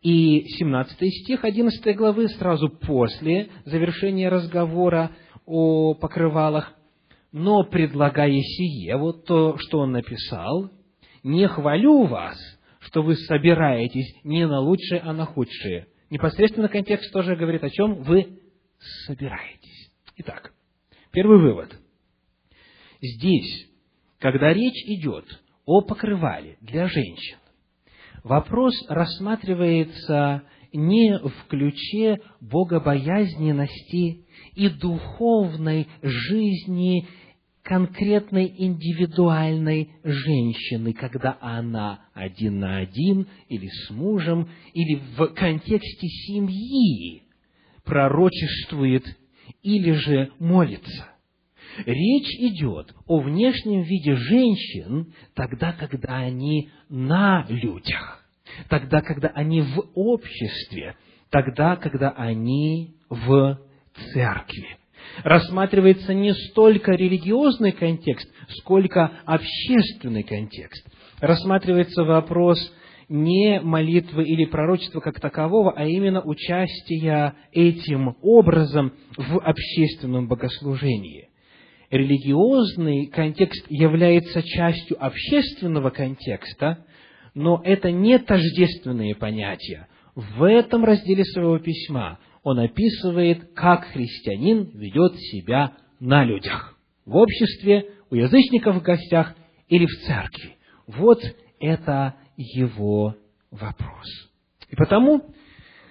И 0.00 0.44
17 0.58 0.98
стих 1.22 1.44
11 1.44 1.96
главы, 1.96 2.28
сразу 2.28 2.68
после 2.68 3.48
завершения 3.64 4.28
разговора 4.28 5.10
о 5.46 5.94
покрывалах, 5.94 6.74
но 7.32 7.64
предлагая 7.64 8.40
сие, 8.40 8.96
вот 8.96 9.26
то, 9.26 9.56
что 9.58 9.80
он 9.80 9.92
написал, 9.92 10.70
не 11.22 11.48
хвалю 11.48 12.04
вас, 12.04 12.36
что 12.80 13.02
вы 13.02 13.16
собираетесь 13.16 14.14
не 14.24 14.46
на 14.46 14.60
лучшее, 14.60 15.00
а 15.00 15.12
на 15.12 15.24
худшее. 15.24 15.88
Непосредственно 16.10 16.68
контекст 16.68 17.12
тоже 17.12 17.34
говорит 17.34 17.64
о 17.64 17.70
чем? 17.70 18.02
Вы 18.02 18.38
собираетесь. 19.06 19.90
Итак, 20.16 20.52
первый 21.10 21.40
вывод. 21.40 21.76
Здесь, 23.00 23.68
когда 24.18 24.52
речь 24.52 24.84
идет 24.86 25.24
о 25.66 25.80
покрывале 25.80 26.56
для 26.60 26.86
женщин, 26.86 27.38
вопрос 28.22 28.74
рассматривается 28.88 30.42
не 30.72 31.18
в 31.18 31.46
ключе 31.48 32.20
богобоязненности 32.40 34.23
и 34.54 34.68
духовной 34.68 35.88
жизни 36.02 37.06
конкретной 37.62 38.54
индивидуальной 38.58 39.90
женщины, 40.04 40.92
когда 40.92 41.38
она 41.40 42.04
один 42.12 42.60
на 42.60 42.76
один 42.78 43.26
или 43.48 43.68
с 43.68 43.90
мужем, 43.90 44.48
или 44.74 45.00
в 45.16 45.28
контексте 45.28 46.06
семьи 46.06 47.22
пророчествует 47.84 49.04
или 49.62 49.92
же 49.92 50.30
молится. 50.38 51.08
Речь 51.86 52.30
идет 52.38 52.94
о 53.06 53.20
внешнем 53.20 53.82
виде 53.82 54.14
женщин 54.14 55.12
тогда, 55.34 55.72
когда 55.72 56.18
они 56.18 56.70
на 56.88 57.46
людях, 57.48 58.24
тогда, 58.68 59.00
когда 59.00 59.28
они 59.28 59.62
в 59.62 59.90
обществе, 59.94 60.96
тогда, 61.30 61.76
когда 61.76 62.10
они 62.10 62.96
в 63.08 63.58
церкви. 64.12 64.76
Рассматривается 65.22 66.12
не 66.12 66.34
столько 66.34 66.92
религиозный 66.92 67.72
контекст, 67.72 68.28
сколько 68.48 69.12
общественный 69.24 70.22
контекст. 70.22 70.86
Рассматривается 71.20 72.04
вопрос 72.04 72.58
не 73.08 73.60
молитвы 73.60 74.24
или 74.24 74.46
пророчества 74.46 75.00
как 75.00 75.20
такового, 75.20 75.72
а 75.76 75.84
именно 75.84 76.22
участия 76.22 77.34
этим 77.52 78.16
образом 78.22 78.92
в 79.16 79.38
общественном 79.38 80.26
богослужении. 80.26 81.28
Религиозный 81.90 83.06
контекст 83.06 83.64
является 83.68 84.42
частью 84.42 84.96
общественного 85.04 85.90
контекста, 85.90 86.84
но 87.34 87.60
это 87.64 87.90
не 87.92 88.18
тождественные 88.18 89.14
понятия. 89.14 89.86
В 90.14 90.44
этом 90.44 90.84
разделе 90.84 91.24
своего 91.24 91.58
письма 91.58 92.18
он 92.44 92.60
описывает, 92.60 93.54
как 93.54 93.86
христианин 93.86 94.70
ведет 94.74 95.16
себя 95.16 95.72
на 95.98 96.24
людях. 96.24 96.78
В 97.06 97.16
обществе, 97.16 97.90
у 98.10 98.14
язычников 98.14 98.76
в 98.76 98.82
гостях 98.82 99.34
или 99.68 99.86
в 99.86 100.06
церкви. 100.06 100.56
Вот 100.86 101.20
это 101.58 102.14
его 102.36 103.16
вопрос. 103.50 104.06
И 104.68 104.76
потому, 104.76 105.34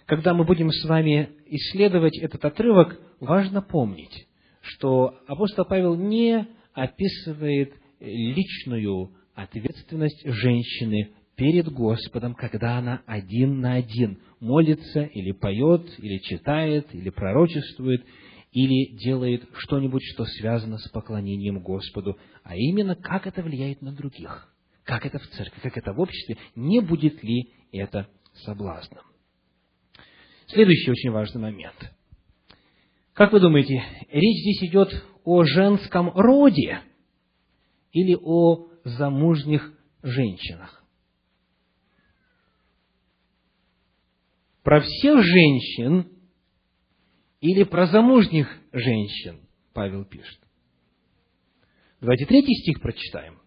когда 0.06 0.34
мы 0.36 0.46
будем 0.46 0.70
с 0.70 0.86
вами 0.86 1.32
исследовать 1.48 2.18
этот 2.20 2.46
отрывок, 2.46 3.00
важно 3.20 3.62
помнить, 3.63 4.28
что 4.62 5.20
апостол 5.28 5.66
Павел 5.66 5.96
не 5.96 6.48
описывает 6.74 7.74
личную 8.00 9.12
ответственность 9.34 10.22
женщины 10.26 11.13
перед 11.36 11.68
Господом, 11.70 12.36
когда 12.36 12.78
она 12.78 13.02
один 13.08 13.60
на 13.60 13.74
один 13.74 14.20
молится, 14.43 15.03
или 15.03 15.32
поет, 15.32 15.88
или 15.97 16.19
читает, 16.19 16.93
или 16.93 17.10
пророчествует, 17.10 18.06
или 18.51 18.95
делает 18.97 19.47
что-нибудь, 19.58 20.03
что 20.13 20.25
связано 20.25 20.77
с 20.77 20.89
поклонением 20.89 21.62
Господу, 21.62 22.17
а 22.43 22.56
именно, 22.56 22.95
как 22.95 23.25
это 23.25 23.41
влияет 23.41 23.82
на 23.82 23.93
других, 23.93 24.53
как 24.84 25.06
это 25.06 25.17
в 25.17 25.27
церкви, 25.27 25.60
как 25.62 25.77
это 25.77 25.93
в 25.93 25.99
обществе, 25.99 26.38
не 26.56 26.82
будет 26.82 27.23
ли 27.23 27.51
это 27.71 28.08
соблазном. 28.45 29.03
Следующий 30.47 30.91
очень 30.91 31.12
важный 31.12 31.41
момент. 31.41 31.91
Как 33.13 33.32
вы 33.32 33.39
думаете, 33.39 33.82
речь 34.12 34.41
здесь 34.41 34.69
идет 34.69 35.06
о 35.23 35.43
женском 35.43 36.12
роде 36.13 36.82
или 37.91 38.17
о 38.21 38.67
замужних 38.84 39.73
женщинах? 40.03 40.83
Про 44.63 44.82
всех 44.82 45.21
женщин 45.21 46.10
или 47.41 47.63
про 47.63 47.86
замужних 47.88 48.47
женщин, 48.71 49.41
Павел 49.73 50.06
пишет. 50.06 50.39
Давайте 51.99 52.26
третий 52.26 52.56
стих 52.56 52.82
прочитаем, 52.82 53.39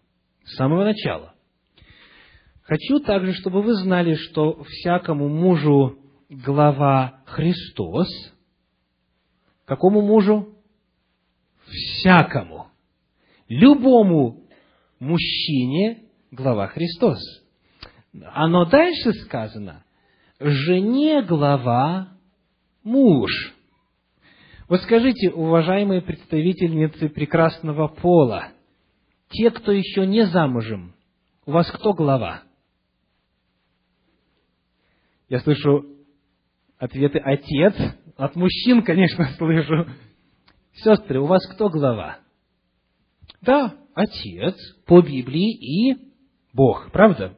с 0.43 0.55
самого 0.55 0.83
начала. 0.83 1.33
Хочу 2.61 2.99
также, 2.99 3.33
чтобы 3.33 3.61
вы 3.61 3.73
знали, 3.75 4.15
что 4.15 4.63
всякому 4.63 5.29
мужу 5.29 5.99
глава 6.29 7.23
Христос. 7.25 8.07
Какому 9.65 10.01
мужу? 10.01 10.55
Всякому. 11.65 12.67
Любому 13.47 14.43
мужчине 14.99 16.03
глава 16.31 16.67
Христос. 16.67 17.19
Оно 18.33 18.65
дальше 18.65 19.13
сказано, 19.13 19.85
жене 20.39 21.21
глава 21.21 22.09
муж. 22.83 23.31
Вот 24.69 24.81
скажите, 24.81 25.29
уважаемые 25.31 26.01
представительницы 26.01 27.09
прекрасного 27.09 27.87
пола, 27.87 28.49
те, 29.29 29.49
кто 29.49 29.71
еще 29.71 30.05
не 30.05 30.25
замужем, 30.25 30.93
у 31.45 31.51
вас 31.51 31.71
кто 31.71 31.93
глава? 31.93 32.43
Я 35.29 35.39
слышу 35.39 35.85
ответы 36.77 37.19
отец. 37.19 37.73
От 38.15 38.35
мужчин, 38.35 38.83
конечно, 38.83 39.25
слышу. 39.37 39.87
Сестры, 40.73 41.19
у 41.19 41.25
вас 41.25 41.45
кто 41.53 41.69
глава? 41.69 42.19
Да, 43.41 43.75
отец 43.93 44.55
по 44.85 45.01
Библии 45.01 45.53
и 45.53 46.13
Бог, 46.53 46.91
правда? 46.91 47.37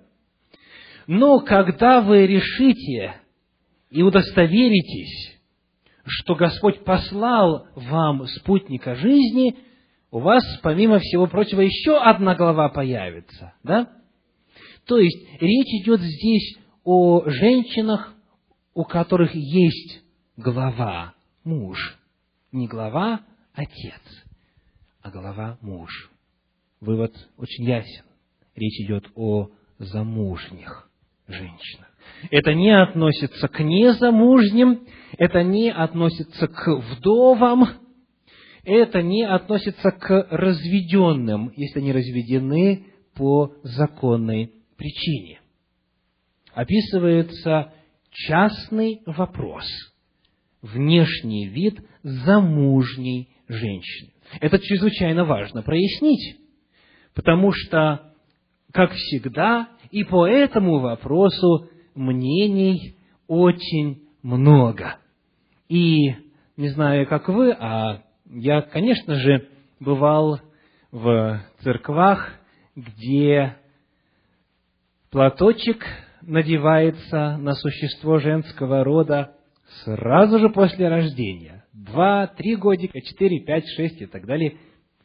Но 1.12 1.40
когда 1.40 2.02
вы 2.02 2.28
решите 2.28 3.16
и 3.90 4.04
удостоверитесь, 4.04 5.40
что 6.06 6.36
Господь 6.36 6.84
послал 6.84 7.66
вам 7.74 8.28
спутника 8.28 8.94
жизни, 8.94 9.58
у 10.12 10.20
вас, 10.20 10.44
помимо 10.62 11.00
всего 11.00 11.26
прочего, 11.26 11.62
еще 11.62 11.98
одна 11.98 12.36
глава 12.36 12.70
появится, 12.70 13.54
да? 13.64 13.92
То 14.86 15.00
есть, 15.00 15.18
речь 15.42 15.82
идет 15.82 16.00
здесь 16.00 16.60
о 16.84 17.28
женщинах, 17.28 18.14
у 18.76 18.84
которых 18.84 19.34
есть 19.34 20.04
глава 20.38 21.16
муж. 21.44 21.98
Не 22.52 22.68
глава 22.68 23.22
отец, 23.56 24.04
а 25.02 25.10
глава 25.10 25.58
муж. 25.62 26.12
Вывод 26.80 27.16
очень 27.36 27.64
ясен. 27.64 28.04
Речь 28.54 28.80
идет 28.82 29.10
о 29.16 29.50
замужних 29.80 30.86
женщинах. 31.30 31.88
Это 32.32 32.54
не 32.54 32.72
относится 32.72 33.48
к 33.48 33.64
незамужним, 33.64 34.88
это 35.18 35.44
не 35.44 35.72
относится 35.72 36.48
к 36.48 36.68
вдовам, 36.68 37.68
это 38.64 39.02
не 39.02 39.24
относится 39.24 39.92
к 39.92 40.28
разведенным, 40.30 41.52
если 41.56 41.80
они 41.80 41.92
разведены 41.92 42.88
по 43.16 43.56
законной 43.64 44.52
причине. 44.78 45.40
Описывается 46.54 47.74
частный 48.12 49.02
вопрос, 49.06 49.66
внешний 50.62 51.48
вид 51.48 51.80
замужней 52.04 53.30
женщины. 53.48 54.12
Это 54.42 54.60
чрезвычайно 54.60 55.26
важно 55.26 55.64
прояснить, 55.64 56.38
потому 57.14 57.52
что, 57.52 58.14
как 58.72 58.92
всегда, 58.94 59.70
и 59.92 60.04
по 60.04 60.28
этому 60.28 60.80
вопросу 60.80 61.70
мнений 61.96 62.96
очень 63.28 64.04
много. 64.22 64.98
И 65.68 66.16
не 66.58 66.70
знаю, 66.70 67.08
как 67.08 67.30
вы, 67.30 67.52
а 67.52 68.04
я, 68.26 68.62
конечно 68.62 69.16
же, 69.16 69.48
бывал 69.80 70.40
в 70.92 71.42
церквах, 71.62 72.34
где 72.76 73.56
платочек 75.12 75.86
надевается 76.22 77.38
на 77.38 77.54
существо 77.54 78.20
женского 78.20 78.84
рода 78.84 79.36
сразу 79.84 80.40
же 80.40 80.50
после 80.50 80.88
рождения. 80.88 81.66
Два, 81.74 82.28
три 82.28 82.56
годика, 82.56 83.00
четыре, 83.02 83.40
пять, 83.40 83.68
шесть 83.76 84.02
и 84.02 84.06
так 84.06 84.26
далее. 84.26 84.58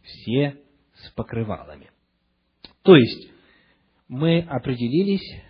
Все 0.03 0.57
с 0.95 1.11
покрывалами. 1.11 1.91
То 2.83 2.97
есть, 2.97 3.31
мы 4.09 4.41
определились 4.41 5.43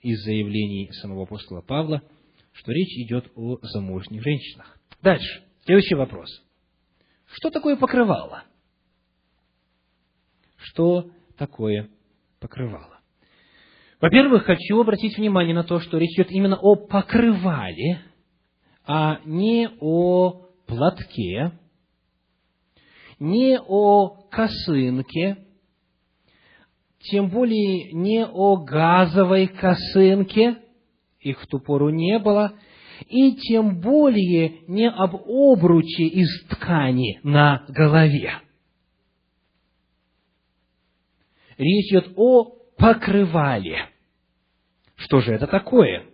из 0.00 0.22
заявлений 0.24 0.90
самого 0.92 1.24
апостола 1.24 1.62
Павла, 1.62 2.02
что 2.52 2.72
речь 2.72 2.96
идет 2.98 3.30
о 3.34 3.58
замужних 3.62 4.22
женщинах. 4.22 4.78
Дальше. 5.00 5.42
Следующий 5.64 5.94
вопрос. 5.94 6.28
Что 7.26 7.50
такое 7.50 7.76
покрывало? 7.76 8.44
Что 10.56 11.10
такое 11.36 11.88
покрывало? 12.40 13.00
Во-первых, 14.00 14.44
хочу 14.44 14.80
обратить 14.80 15.16
внимание 15.16 15.54
на 15.54 15.62
то, 15.62 15.78
что 15.78 15.96
речь 15.96 16.12
идет 16.14 16.30
именно 16.30 16.56
о 16.56 16.74
покрывале, 16.74 18.02
а 18.84 19.20
не 19.24 19.68
о 19.80 20.48
платке, 20.66 21.52
не 23.20 23.58
о 23.60 24.08
косынке, 24.28 25.46
тем 27.10 27.28
более 27.28 27.92
не 27.92 28.24
о 28.24 28.56
газовой 28.56 29.48
косынке, 29.48 30.58
их 31.20 31.40
в 31.40 31.46
ту 31.46 31.58
пору 31.58 31.90
не 31.90 32.18
было, 32.18 32.54
и 33.08 33.34
тем 33.36 33.80
более 33.80 34.60
не 34.68 34.88
об 34.88 35.16
обруче 35.16 36.04
из 36.04 36.46
ткани 36.48 37.20
на 37.22 37.64
голове. 37.68 38.34
Речь 41.58 41.90
идет 41.90 42.12
о 42.16 42.44
покрывале. 42.76 43.88
Что 44.96 45.20
же 45.20 45.32
это 45.32 45.46
такое? 45.46 46.06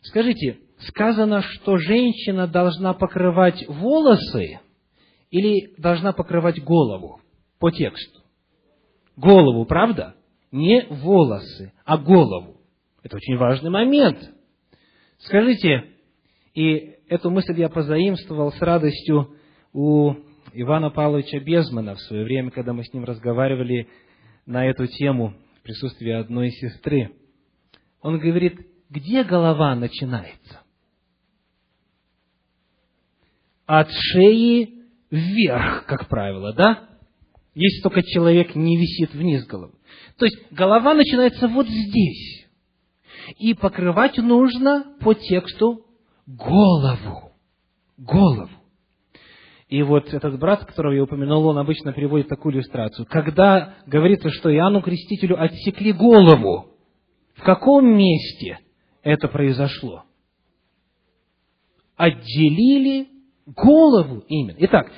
Скажите, 0.00 0.58
сказано, 0.78 1.42
что 1.42 1.76
женщина 1.76 2.46
должна 2.46 2.94
покрывать 2.94 3.64
волосы 3.68 4.60
или 5.30 5.74
должна 5.78 6.12
покрывать 6.12 6.62
голову 6.62 7.20
по 7.58 7.70
тексту? 7.70 8.21
Голову, 9.16 9.64
правда? 9.66 10.14
Не 10.50 10.86
волосы, 10.88 11.72
а 11.84 11.98
голову. 11.98 12.60
Это 13.02 13.16
очень 13.16 13.36
важный 13.36 13.70
момент. 13.70 14.18
Скажите, 15.18 15.84
и 16.54 16.96
эту 17.08 17.30
мысль 17.30 17.58
я 17.58 17.68
позаимствовал 17.68 18.52
с 18.52 18.60
радостью 18.60 19.36
у 19.72 20.14
Ивана 20.52 20.90
Павловича 20.90 21.40
Безмана 21.40 21.94
в 21.94 22.00
свое 22.00 22.24
время, 22.24 22.50
когда 22.50 22.72
мы 22.72 22.84
с 22.84 22.92
ним 22.92 23.04
разговаривали 23.04 23.88
на 24.46 24.66
эту 24.66 24.86
тему 24.86 25.34
в 25.58 25.62
присутствии 25.62 26.10
одной 26.10 26.50
сестры. 26.50 27.12
Он 28.00 28.18
говорит, 28.18 28.66
где 28.90 29.24
голова 29.24 29.74
начинается? 29.74 30.60
От 33.66 33.88
шеи 33.90 34.82
вверх, 35.10 35.86
как 35.86 36.08
правило, 36.08 36.52
да? 36.52 36.88
Если 37.54 37.82
только 37.82 38.02
человек 38.02 38.54
не 38.54 38.76
висит 38.76 39.12
вниз 39.12 39.46
головы. 39.46 39.74
То 40.18 40.24
есть 40.24 40.38
голова 40.50 40.94
начинается 40.94 41.48
вот 41.48 41.66
здесь. 41.66 42.46
И 43.38 43.54
покрывать 43.54 44.16
нужно 44.16 44.96
по 45.00 45.14
тексту 45.14 45.84
голову. 46.26 47.32
Голову. 47.98 48.50
И 49.68 49.82
вот 49.82 50.12
этот 50.12 50.38
брат, 50.38 50.64
которого 50.66 50.92
я 50.92 51.02
упомянул, 51.02 51.46
он 51.46 51.56
обычно 51.56 51.92
приводит 51.92 52.28
такую 52.28 52.54
иллюстрацию. 52.54 53.06
Когда 53.08 53.76
говорится, 53.86 54.30
что 54.30 54.54
Иоанну 54.54 54.82
Крестителю 54.82 55.40
отсекли 55.42 55.92
голову, 55.92 56.72
в 57.34 57.42
каком 57.42 57.86
месте 57.86 58.58
это 59.02 59.28
произошло? 59.28 60.04
Отделили 61.96 63.08
голову 63.46 64.24
именно. 64.28 64.56
Итак, 64.58 64.90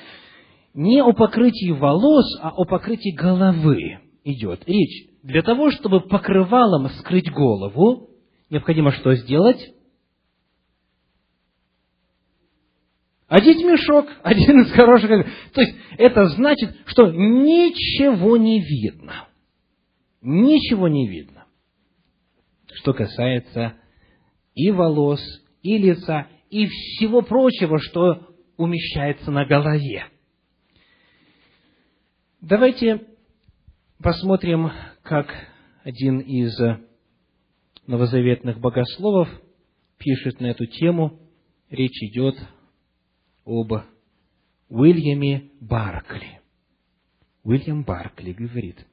не 0.75 1.01
о 1.01 1.13
покрытии 1.13 1.71
волос, 1.71 2.25
а 2.41 2.49
о 2.49 2.65
покрытии 2.65 3.15
головы 3.15 3.99
идет 4.25 4.67
речь. 4.67 5.09
Для 5.23 5.41
того, 5.41 5.71
чтобы 5.71 6.01
покрывалом 6.01 6.89
скрыть 6.99 7.31
голову, 7.31 8.09
необходимо 8.49 8.91
что 8.91 9.15
сделать? 9.15 9.73
Одеть 13.27 13.63
мешок, 13.63 14.07
один 14.23 14.61
из 14.61 14.71
хороших. 14.73 15.25
То 15.53 15.61
есть, 15.61 15.75
это 15.97 16.27
значит, 16.27 16.75
что 16.87 17.09
ничего 17.09 18.35
не 18.35 18.59
видно. 18.59 19.29
Ничего 20.21 20.89
не 20.89 21.07
видно. 21.07 21.45
Что 22.73 22.93
касается 22.93 23.75
и 24.53 24.71
волос, 24.71 25.21
и 25.61 25.77
лица, 25.77 26.27
и 26.49 26.67
всего 26.67 27.21
прочего, 27.21 27.79
что 27.79 28.27
умещается 28.57 29.31
на 29.31 29.45
голове. 29.45 30.07
Давайте 32.47 33.03
посмотрим, 34.03 34.69
как 35.01 35.33
один 35.83 36.19
из 36.19 36.55
новозаветных 37.87 38.59
богословов 38.59 39.27
пишет 39.97 40.39
на 40.39 40.51
эту 40.51 40.67
тему. 40.67 41.17
Речь 41.71 42.03
идет 42.03 42.35
об 43.45 43.73
Уильяме 44.69 45.49
Баркли. 45.59 46.39
Уильям 47.43 47.83
Баркли 47.83 48.33
говорит, 48.33 48.85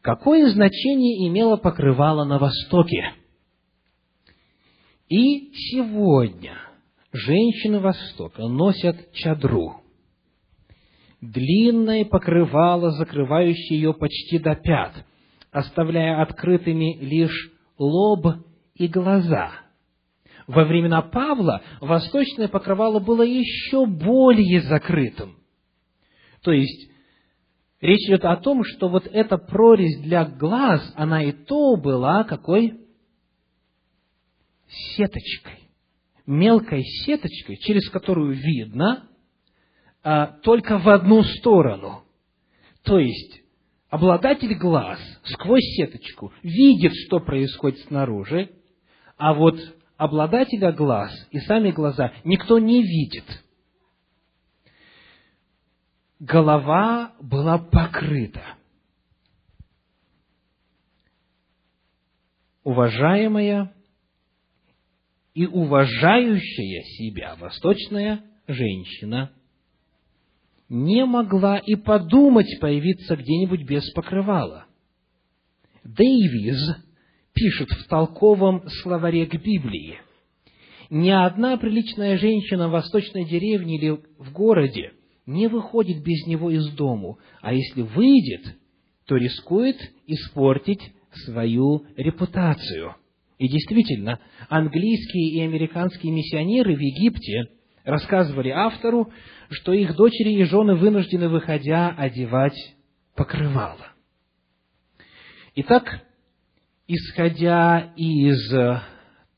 какое 0.00 0.48
значение 0.48 1.28
имело 1.28 1.58
покрывало 1.58 2.24
на 2.24 2.38
Востоке? 2.38 3.12
И 5.10 5.52
сегодня 5.52 6.56
женщины 7.12 7.80
Востока 7.80 8.48
носят 8.48 9.12
чадру– 9.12 9.82
длинное 11.20 12.04
покрывало, 12.04 12.90
закрывающее 12.92 13.80
ее 13.80 13.94
почти 13.94 14.38
до 14.38 14.54
пят, 14.54 15.04
оставляя 15.50 16.22
открытыми 16.22 16.98
лишь 17.00 17.50
лоб 17.78 18.26
и 18.74 18.86
глаза. 18.86 19.52
Во 20.46 20.64
времена 20.64 21.02
Павла 21.02 21.62
восточное 21.80 22.48
покрывало 22.48 23.00
было 23.00 23.22
еще 23.22 23.86
более 23.86 24.62
закрытым. 24.62 25.36
То 26.42 26.52
есть, 26.52 26.90
речь 27.80 28.08
идет 28.08 28.24
о 28.24 28.36
том, 28.36 28.62
что 28.64 28.88
вот 28.88 29.06
эта 29.06 29.36
прорезь 29.36 30.00
для 30.00 30.24
глаз, 30.24 30.92
она 30.96 31.22
и 31.22 31.32
то 31.32 31.76
была 31.76 32.24
какой? 32.24 32.80
Сеточкой. 34.68 35.68
Мелкой 36.26 36.82
сеточкой, 36.82 37.56
через 37.56 37.88
которую 37.90 38.34
видно 38.34 39.08
а, 40.02 40.26
только 40.42 40.78
в 40.78 40.88
одну 40.88 41.22
сторону. 41.22 42.04
То 42.84 42.98
есть, 42.98 43.42
обладатель 43.90 44.54
глаз 44.54 44.98
сквозь 45.24 45.64
сеточку 45.76 46.32
видит, 46.42 46.92
что 47.06 47.20
происходит 47.20 47.80
снаружи, 47.80 48.50
а 49.16 49.34
вот 49.34 49.58
обладателя 49.96 50.72
глаз 50.72 51.12
и 51.30 51.40
сами 51.40 51.70
глаза 51.70 52.12
никто 52.24 52.58
не 52.58 52.82
видит. 52.82 53.24
Голова 56.20 57.12
была 57.20 57.58
покрыта. 57.58 58.42
Уважаемая 62.64 63.72
и 65.34 65.46
уважающая 65.46 66.82
себя 66.82 67.36
восточная 67.36 68.24
женщина 68.46 69.32
не 70.68 71.04
могла 71.04 71.58
и 71.58 71.74
подумать 71.76 72.60
появиться 72.60 73.16
где-нибудь 73.16 73.62
без 73.62 73.90
покрывала. 73.92 74.66
Дэйвиз 75.84 76.76
пишет 77.32 77.70
в 77.70 77.88
толковом 77.88 78.68
словаре 78.82 79.26
к 79.26 79.34
Библии. 79.34 80.00
Ни 80.90 81.10
одна 81.10 81.56
приличная 81.56 82.18
женщина 82.18 82.68
в 82.68 82.72
восточной 82.72 83.24
деревне 83.24 83.76
или 83.76 83.90
в 84.18 84.32
городе 84.32 84.92
не 85.26 85.48
выходит 85.48 86.02
без 86.02 86.26
него 86.26 86.50
из 86.50 86.66
дому, 86.74 87.18
а 87.40 87.52
если 87.52 87.82
выйдет, 87.82 88.56
то 89.06 89.16
рискует 89.16 89.76
испортить 90.06 90.80
свою 91.24 91.84
репутацию. 91.96 92.94
И 93.38 93.48
действительно, 93.48 94.18
английские 94.48 95.30
и 95.30 95.40
американские 95.42 96.12
миссионеры 96.12 96.74
в 96.74 96.80
Египте 96.80 97.44
рассказывали 97.88 98.50
автору, 98.50 99.10
что 99.50 99.72
их 99.72 99.96
дочери 99.96 100.34
и 100.34 100.44
жены 100.44 100.74
вынуждены, 100.74 101.28
выходя, 101.28 101.94
одевать 101.96 102.76
покрывало. 103.14 103.86
Итак, 105.54 106.02
исходя 106.86 107.92
из 107.96 108.38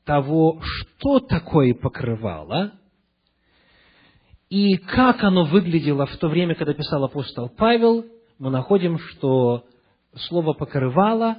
того, 0.03 0.59
что 0.61 1.19
такое 1.19 1.73
покрывало, 1.73 2.73
и 4.49 4.75
как 4.75 5.23
оно 5.23 5.45
выглядело 5.45 6.05
в 6.05 6.17
то 6.17 6.27
время, 6.27 6.55
когда 6.55 6.73
писал 6.73 7.05
апостол 7.05 7.47
Павел, 7.47 8.05
мы 8.37 8.49
находим, 8.49 8.99
что 8.99 9.65
слово 10.27 10.53
«покрывало» 10.53 11.37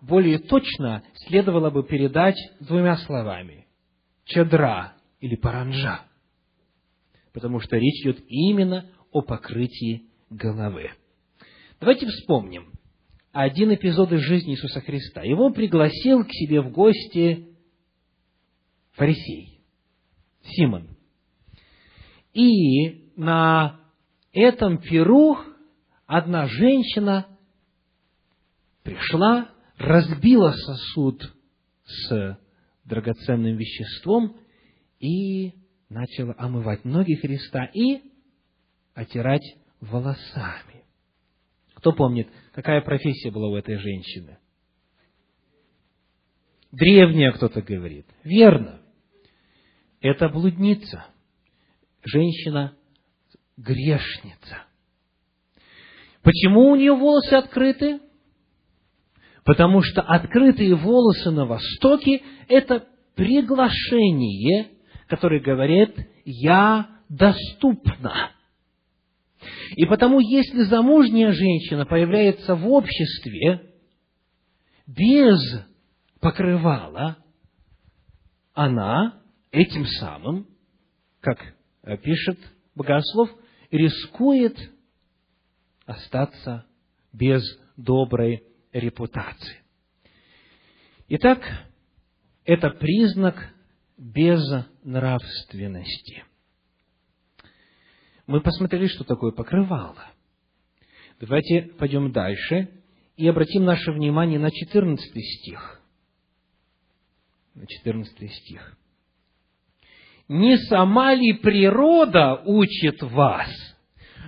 более 0.00 0.38
точно 0.38 1.02
следовало 1.26 1.70
бы 1.70 1.82
передать 1.82 2.36
двумя 2.60 2.96
словами– 2.98 3.66
«чадра» 4.24 4.92
или 5.18 5.34
«паранжа» 5.34 6.02
потому 7.34 7.60
что 7.60 7.76
речь 7.76 8.00
идет 8.02 8.24
именно 8.28 8.88
о 9.10 9.20
покрытии 9.20 10.04
головы. 10.30 10.92
Давайте 11.80 12.06
вспомним 12.06 12.72
один 13.32 13.74
эпизод 13.74 14.12
из 14.12 14.20
жизни 14.20 14.52
Иисуса 14.52 14.80
Христа. 14.80 15.22
Его 15.22 15.50
пригласил 15.50 16.24
к 16.24 16.30
себе 16.30 16.62
в 16.62 16.70
гости 16.70 17.48
фарисей, 18.92 19.60
Симон. 20.44 20.96
И 22.32 23.10
на 23.16 23.80
этом 24.32 24.78
перу 24.78 25.36
одна 26.06 26.46
женщина 26.46 27.26
пришла, 28.84 29.50
разбила 29.76 30.52
сосуд 30.52 31.34
с 31.84 32.38
драгоценным 32.84 33.56
веществом 33.56 34.36
и 35.00 35.63
начала 35.94 36.34
омывать 36.36 36.84
ноги 36.84 37.14
Христа 37.14 37.64
и 37.72 38.02
отирать 38.94 39.56
волосами. 39.80 40.84
Кто 41.74 41.92
помнит, 41.92 42.28
какая 42.52 42.80
профессия 42.80 43.30
была 43.30 43.48
у 43.48 43.56
этой 43.56 43.76
женщины? 43.76 44.38
Древняя, 46.72 47.30
кто-то 47.32 47.62
говорит. 47.62 48.06
Верно. 48.24 48.80
Это 50.00 50.28
блудница. 50.28 51.06
Женщина 52.04 52.76
грешница. 53.56 54.64
Почему 56.22 56.70
у 56.70 56.76
нее 56.76 56.94
волосы 56.94 57.34
открыты? 57.34 58.00
Потому 59.44 59.82
что 59.82 60.02
открытые 60.02 60.74
волосы 60.74 61.30
на 61.30 61.46
Востоке– 61.46 62.22
это 62.48 62.86
приглашение 63.14 64.73
который 65.08 65.40
говорит 65.40 65.96
«я 66.24 66.88
доступна». 67.08 68.30
И 69.76 69.84
потому, 69.84 70.20
если 70.20 70.62
замужняя 70.62 71.32
женщина 71.32 71.84
появляется 71.84 72.54
в 72.54 72.66
обществе 72.68 73.72
без 74.86 75.38
покрывала, 76.20 77.18
она 78.54 79.20
этим 79.50 79.84
самым, 79.86 80.46
как 81.20 81.38
пишет 82.02 82.38
Богослов, 82.74 83.30
рискует 83.70 84.56
остаться 85.86 86.64
без 87.12 87.42
доброй 87.76 88.44
репутации. 88.72 89.62
Итак, 91.08 91.42
это 92.44 92.70
признак 92.70 93.53
без 93.96 94.42
нравственности. 94.82 96.24
Мы 98.26 98.40
посмотрели, 98.40 98.86
что 98.86 99.04
такое 99.04 99.32
покрывало. 99.32 100.10
Давайте 101.20 101.62
пойдем 101.78 102.10
дальше 102.10 102.70
и 103.16 103.28
обратим 103.28 103.64
наше 103.64 103.92
внимание 103.92 104.38
на 104.38 104.50
14 104.50 105.04
стих. 105.06 105.80
На 107.54 107.66
14 107.66 108.32
стих. 108.32 108.76
«Не 110.26 110.56
сама 110.56 111.14
ли 111.14 111.34
природа 111.34 112.42
учит 112.46 113.02
вас, 113.02 113.50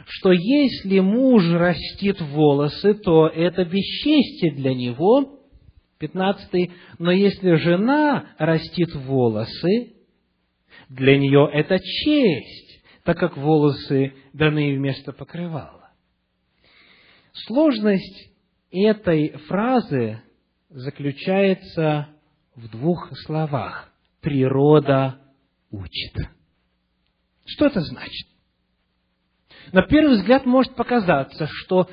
что 0.06 0.30
если 0.30 1.00
муж 1.00 1.42
растит 1.52 2.20
волосы, 2.20 2.94
то 2.94 3.26
это 3.26 3.64
бесчестие 3.64 4.52
для 4.52 4.74
него, 4.74 5.40
Пятнадцатый. 5.98 6.72
Но 6.98 7.10
если 7.10 7.54
жена 7.54 8.26
растит 8.38 8.94
волосы, 8.94 9.94
для 10.88 11.18
нее 11.18 11.48
это 11.52 11.78
честь, 11.78 12.82
так 13.04 13.18
как 13.18 13.36
волосы 13.36 14.12
даны 14.32 14.76
вместо 14.76 15.12
покрывала. 15.12 15.90
Сложность 17.32 18.30
этой 18.70 19.30
фразы 19.48 20.20
заключается 20.68 22.08
в 22.54 22.68
двух 22.68 23.10
словах. 23.24 23.92
Природа 24.20 25.20
учит. 25.70 26.14
Что 27.44 27.66
это 27.66 27.80
значит? 27.80 28.28
На 29.72 29.82
первый 29.82 30.16
взгляд 30.16 30.46
может 30.46 30.74
показаться, 30.74 31.46
что 31.46 31.88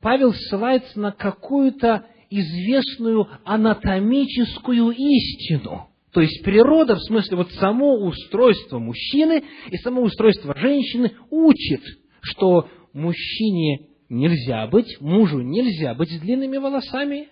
Павел 0.00 0.32
ссылается 0.32 0.98
на 1.00 1.12
какую-то 1.12 2.06
известную 2.30 3.28
анатомическую 3.44 4.90
истину. 4.90 5.88
То 6.12 6.20
есть 6.20 6.42
природа, 6.42 6.96
в 6.96 7.02
смысле 7.02 7.36
вот 7.36 7.52
само 7.52 8.04
устройство 8.04 8.78
мужчины 8.78 9.44
и 9.70 9.76
само 9.78 10.02
устройство 10.02 10.54
женщины 10.56 11.12
учит, 11.30 11.82
что 12.20 12.68
мужчине 12.92 13.88
нельзя 14.08 14.66
быть, 14.66 15.00
мужу 15.00 15.40
нельзя 15.40 15.94
быть 15.94 16.10
с 16.10 16.20
длинными 16.20 16.56
волосами. 16.56 17.28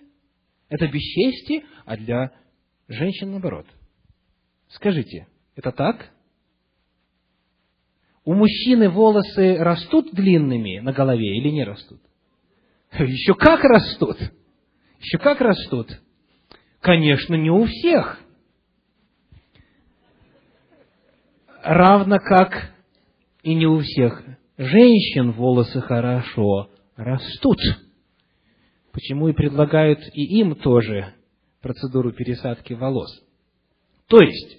Это 0.69 0.87
бесчестие, 0.87 1.63
а 1.85 1.97
для 1.97 2.31
женщин 2.87 3.31
наоборот. 3.31 3.65
Скажите, 4.69 5.27
это 5.55 5.71
так? 5.71 6.11
У 8.25 8.33
мужчины 8.33 8.89
волосы 8.89 9.55
растут 9.57 10.11
длинными 10.11 10.79
на 10.79 10.91
голове 10.91 11.37
или 11.37 11.49
не 11.49 11.63
растут? 11.63 12.01
Еще 12.99 13.33
как 13.33 13.63
растут! 13.63 14.17
Еще 14.99 15.17
как 15.17 15.41
растут? 15.41 15.89
Конечно, 16.81 17.35
не 17.35 17.49
у 17.49 17.65
всех. 17.65 18.19
Равно 21.63 22.17
как 22.19 22.71
и 23.43 23.53
не 23.53 23.65
у 23.65 23.79
всех 23.79 24.23
женщин 24.57 25.31
волосы 25.31 25.81
хорошо 25.81 26.69
растут. 26.95 27.59
почему 28.91 29.29
и 29.29 29.33
предлагают 29.33 29.99
и 30.13 30.39
им 30.39 30.55
тоже 30.55 31.13
процедуру 31.61 32.13
пересадки 32.13 32.73
волос. 32.73 33.09
То 34.07 34.19
есть, 34.21 34.57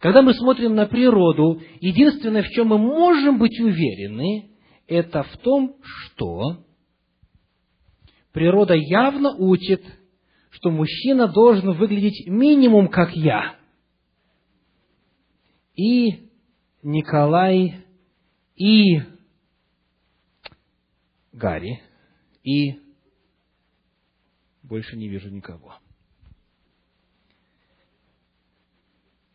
когда 0.00 0.22
мы 0.22 0.34
смотрим 0.34 0.74
на 0.74 0.86
природу, 0.86 1.62
единственное, 1.80 2.42
в 2.42 2.48
чем 2.48 2.68
мы 2.68 2.78
можем 2.78 3.38
быть 3.38 3.60
уверены, 3.60 4.50
это 4.88 5.22
в 5.22 5.36
том, 5.38 5.76
что 5.82 6.64
природа 8.36 8.74
явно 8.74 9.34
учит, 9.34 9.82
что 10.50 10.70
мужчина 10.70 11.26
должен 11.26 11.72
выглядеть 11.72 12.26
минимум 12.26 12.88
как 12.88 13.16
я. 13.16 13.56
И 15.74 16.28
Николай, 16.82 17.86
и 18.54 19.00
Гарри, 21.32 21.80
и 22.42 22.78
больше 24.62 24.98
не 24.98 25.08
вижу 25.08 25.30
никого. 25.30 25.76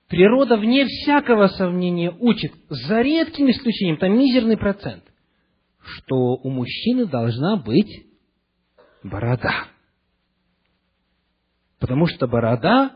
Природа, 0.10 0.58
вне 0.58 0.86
всякого 0.86 1.47
сомнения, 1.47 2.12
учит, 2.20 2.54
за 2.70 3.02
редким 3.02 3.49
исключением, 3.49 3.97
там 3.97 4.16
мизерный 4.16 4.58
процент, 4.58 5.04
что 5.80 6.36
у 6.36 6.52
мужчины 6.52 7.08
должна 7.08 7.58
быть 7.58 8.11
борода. 9.04 9.68
Потому 11.80 12.08
что 12.08 12.28
борода 12.28 12.91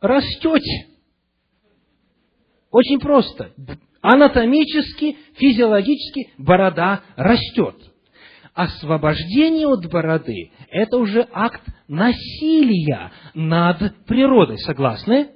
растет. 0.00 0.62
Очень 2.70 3.00
просто. 3.00 3.52
Анатомически, 4.00 5.16
физиологически 5.36 6.32
борода 6.38 7.02
растет. 7.16 7.76
Освобождение 8.54 9.66
от 9.66 9.90
бороды– 9.90 10.50
это 10.70 10.98
уже 10.98 11.26
акт 11.32 11.62
насилия 11.88 13.10
над 13.32 14.04
природой. 14.04 14.58
Согласны? 14.58 15.30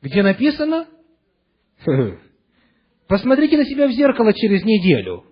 Где 0.00 0.22
написано? 0.22 0.86
Посмотрите 3.08 3.58
на 3.58 3.64
себя 3.64 3.88
в 3.88 3.92
зеркало 3.92 4.32
через 4.32 4.64
неделю. 4.64 5.24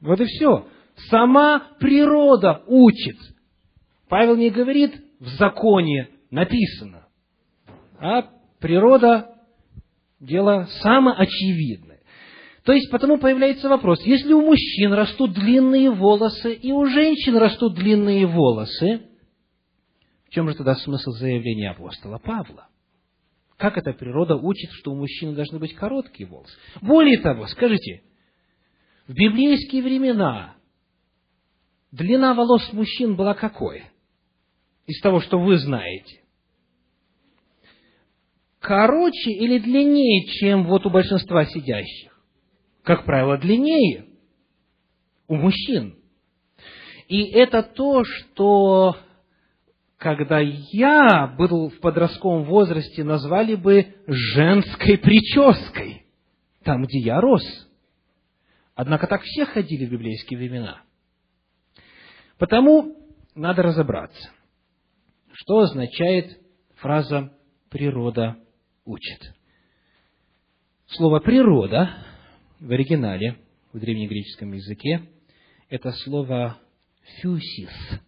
Вот 0.00 0.20
и 0.20 0.24
все. 0.24 0.66
Сама 1.10 1.68
природа 1.78 2.62
учит. 2.66 3.16
Павел 4.08 4.36
не 4.36 4.50
говорит, 4.50 4.94
в 5.20 5.28
законе 5.38 6.08
написано. 6.30 7.06
А 8.00 8.22
природа– 8.60 9.34
дело 10.20 10.68
самоочевидное. 10.82 12.00
То 12.64 12.72
есть, 12.72 12.90
потому 12.90 13.18
появляется 13.18 13.68
вопрос, 13.68 14.02
если 14.04 14.32
у 14.32 14.42
мужчин 14.42 14.92
растут 14.92 15.32
длинные 15.32 15.90
волосы, 15.90 16.52
и 16.54 16.72
у 16.72 16.84
женщин 16.86 17.36
растут 17.36 17.74
длинные 17.74 18.26
волосы, 18.26 19.02
в 20.26 20.30
чем 20.30 20.48
же 20.48 20.54
тогда 20.54 20.74
смысл 20.74 21.12
заявления 21.12 21.70
апостола 21.70 22.18
Павла? 22.18 22.68
Как 23.56 23.78
эта 23.78 23.92
природа 23.92 24.36
учит, 24.36 24.70
что 24.72 24.92
у 24.92 24.96
мужчины 24.96 25.34
должны 25.34 25.58
быть 25.58 25.74
короткие 25.74 26.28
волосы? 26.28 26.52
Более 26.80 27.18
того, 27.18 27.46
скажите, 27.46 28.02
в 29.08 29.14
библейские 29.14 29.82
времена 29.82 30.54
длина 31.90 32.34
волос 32.34 32.72
мужчин 32.72 33.16
была 33.16 33.34
какой? 33.34 33.84
Из 34.86 35.00
того, 35.00 35.20
что 35.20 35.40
вы 35.40 35.58
знаете. 35.58 36.20
Короче 38.60 39.30
или 39.30 39.58
длиннее, 39.58 40.26
чем 40.26 40.66
вот 40.66 40.84
у 40.84 40.90
большинства 40.90 41.46
сидящих? 41.46 42.12
Как 42.82 43.04
правило, 43.04 43.38
длиннее 43.38 44.06
у 45.26 45.36
мужчин. 45.36 45.96
И 47.08 47.22
это 47.22 47.62
то, 47.62 48.04
что 48.04 48.96
когда 49.96 50.40
я 50.40 51.34
был 51.38 51.70
в 51.70 51.80
подростковом 51.80 52.44
возрасте, 52.44 53.04
назвали 53.04 53.54
бы 53.54 53.94
женской 54.06 54.98
прической, 54.98 56.04
там, 56.62 56.84
где 56.84 56.98
я 56.98 57.20
рос. 57.20 57.42
Однако 58.78 59.08
так 59.08 59.22
все 59.22 59.44
ходили 59.44 59.86
в 59.86 59.90
библейские 59.90 60.38
времена. 60.38 60.80
Потому 62.38 62.96
надо 63.34 63.64
разобраться, 63.64 64.30
что 65.32 65.58
означает 65.58 66.40
фраза 66.76 67.36
«природа 67.70 68.36
учит». 68.84 69.34
Слово 70.86 71.18
«природа» 71.18 71.90
в 72.60 72.70
оригинале, 72.70 73.38
в 73.72 73.80
древнегреческом 73.80 74.52
языке, 74.52 75.10
это 75.68 75.90
слово 75.90 76.56
«фюсис». 77.20 78.00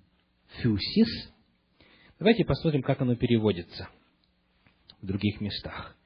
«Фюсис» 0.63 1.33
Давайте 2.21 2.45
посмотрим, 2.45 2.83
как 2.83 3.01
оно 3.01 3.17
переводится 3.17 3.89
в 5.03 5.07
других 5.07 5.41
местах. 5.41 5.97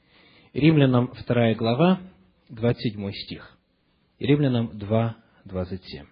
Римлянам 0.55 1.13
2 1.27 1.53
глава, 1.55 2.01
27 2.49 3.13
стих. 3.13 3.54
Римлянам 4.19 4.79
2, 4.79 5.17
27. 5.45 6.07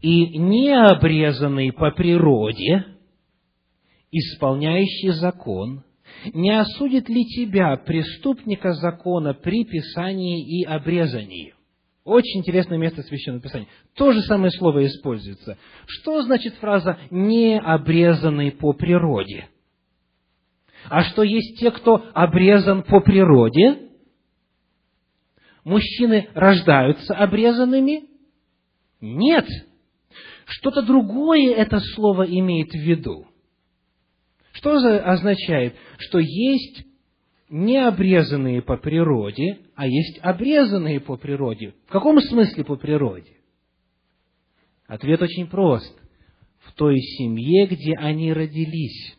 «И 0.00 0.38
необрезанный 0.38 1.72
по 1.72 1.90
природе, 1.92 2.84
исполняющий 4.10 5.10
закон, 5.10 5.84
не 6.34 6.50
осудит 6.50 7.08
ли 7.08 7.24
тебя, 7.24 7.76
преступника 7.76 8.72
закона, 8.74 9.34
при 9.34 9.64
писании 9.64 10.60
и 10.60 10.64
обрезании?» 10.64 11.54
Очень 12.04 12.40
интересное 12.40 12.78
место 12.78 13.02
Священного 13.02 13.42
Писания. 13.42 13.68
То 13.94 14.10
же 14.12 14.22
самое 14.22 14.50
слово 14.50 14.84
используется. 14.86 15.56
Что 15.86 16.22
значит 16.22 16.54
фраза 16.54 16.98
«не 17.10 17.58
обрезанный 17.58 18.50
по 18.50 18.72
природе»? 18.72 19.48
А 20.90 21.04
что 21.04 21.22
есть 21.22 21.60
те, 21.60 21.70
кто 21.70 22.04
обрезан 22.12 22.82
по 22.82 23.00
природе? 23.00 23.91
Мужчины 25.64 26.28
рождаются 26.34 27.14
обрезанными? 27.14 28.04
Нет. 29.00 29.46
Что-то 30.46 30.82
другое 30.82 31.54
это 31.54 31.80
слово 31.94 32.24
имеет 32.24 32.70
в 32.70 32.78
виду. 32.78 33.26
Что 34.52 34.76
означает? 34.76 35.76
Что 35.98 36.18
есть 36.18 36.84
не 37.48 37.76
обрезанные 37.76 38.62
по 38.62 38.76
природе, 38.76 39.60
а 39.74 39.86
есть 39.86 40.18
обрезанные 40.22 41.00
по 41.00 41.16
природе. 41.16 41.74
В 41.86 41.92
каком 41.92 42.20
смысле 42.20 42.64
по 42.64 42.76
природе? 42.76 43.36
Ответ 44.86 45.22
очень 45.22 45.46
прост. 45.46 45.94
В 46.60 46.72
той 46.72 46.98
семье, 46.98 47.66
где 47.66 47.94
они 47.94 48.32
родились. 48.32 49.16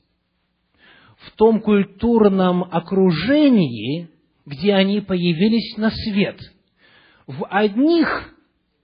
В 1.18 1.32
том 1.36 1.62
культурном 1.62 2.64
окружении, 2.64 4.10
где 4.46 4.74
они 4.74 5.02
появились 5.02 5.78
на 5.78 5.90
свет. 5.90 6.40
В 7.28 7.46
одних 7.48 8.36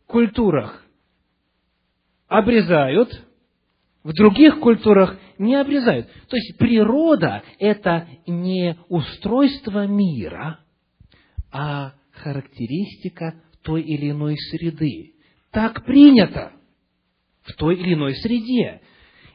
культурах 0.07 0.85
обрезают, 2.27 3.25
в 4.03 4.13
других 4.13 4.59
культурах 4.59 5.19
не 5.37 5.55
обрезают. 5.55 6.07
То 6.29 6.37
есть 6.37 6.57
природа– 6.57 7.43
это 7.59 8.07
не 8.25 8.77
устройство 8.87 9.87
мира, 9.87 10.59
а 11.51 11.93
характеристика 12.11 13.35
той 13.61 13.81
или 13.81 14.11
иной 14.11 14.35
среды. 14.37 15.13
Так 15.51 15.85
принято 15.85 16.53
в 17.43 17.53
той 17.55 17.75
или 17.75 17.93
иной 17.93 18.15
среде. 18.15 18.81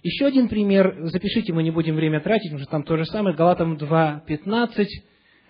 Еще 0.03 0.27
один 0.27 0.49
пример, 0.49 0.97
запишите, 1.09 1.53
мы 1.53 1.63
не 1.63 1.71
будем 1.71 1.97
время 1.97 2.21
тратить, 2.21 2.51
потому 2.51 2.63
что 2.63 2.71
там 2.71 2.83
то 2.85 2.97
же 2.97 3.07
самое, 3.07 3.35
Галатам 3.35 3.77
2.15, 3.77 4.83
э, 4.83 4.85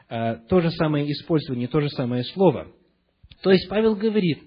то 0.09 0.61
же 0.61 0.70
самое 0.72 1.11
использование, 1.11 1.68
то 1.68 1.80
же 1.80 1.88
самое 1.90 2.24
слово. 2.24 2.68
То 3.42 3.50
есть 3.50 3.68
Павел 3.68 3.96
говорит, 3.96 4.38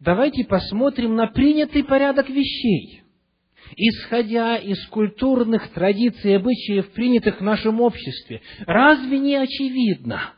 давайте 0.00 0.44
посмотрим 0.44 1.14
на 1.14 1.26
принятый 1.26 1.84
порядок 1.84 2.28
вещей– 2.28 3.02
исходя 3.76 4.56
из 4.56 4.84
культурных 4.88 5.70
традиций 5.72 6.32
и 6.32 6.34
обычаев, 6.34 6.90
принятых 6.92 7.40
в 7.40 7.44
нашем 7.44 7.80
обществе, 7.80 8.40
разве 8.66 9.18
не 9.18 9.36
очевидно, 9.36 10.32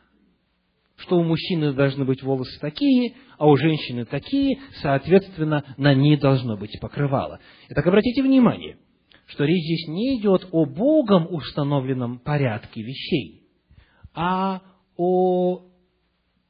что 0.97 1.17
у 1.17 1.23
мужчины 1.23 1.73
должны 1.73 2.05
быть 2.05 2.23
волосы 2.23 2.59
такие, 2.59 3.15
а 3.37 3.47
у 3.47 3.55
женщины 3.55 4.05
такие, 4.05 4.59
соответственно, 4.81 5.63
на 5.77 5.93
ней 5.93 6.17
должно 6.17 6.57
быть 6.57 6.79
покрывало. 6.79 7.39
Итак, 7.69 7.85
обратите 7.85 8.23
внимание, 8.23 8.77
что 9.27 9.43
речь 9.43 9.63
здесь 9.63 9.87
не 9.89 10.19
идет 10.19 10.47
о 10.51 10.65
Богом 10.65 11.27
установленном 11.29 12.19
порядке 12.19 12.81
вещей, 12.81 13.43
а 14.19 14.63
о 14.97 15.61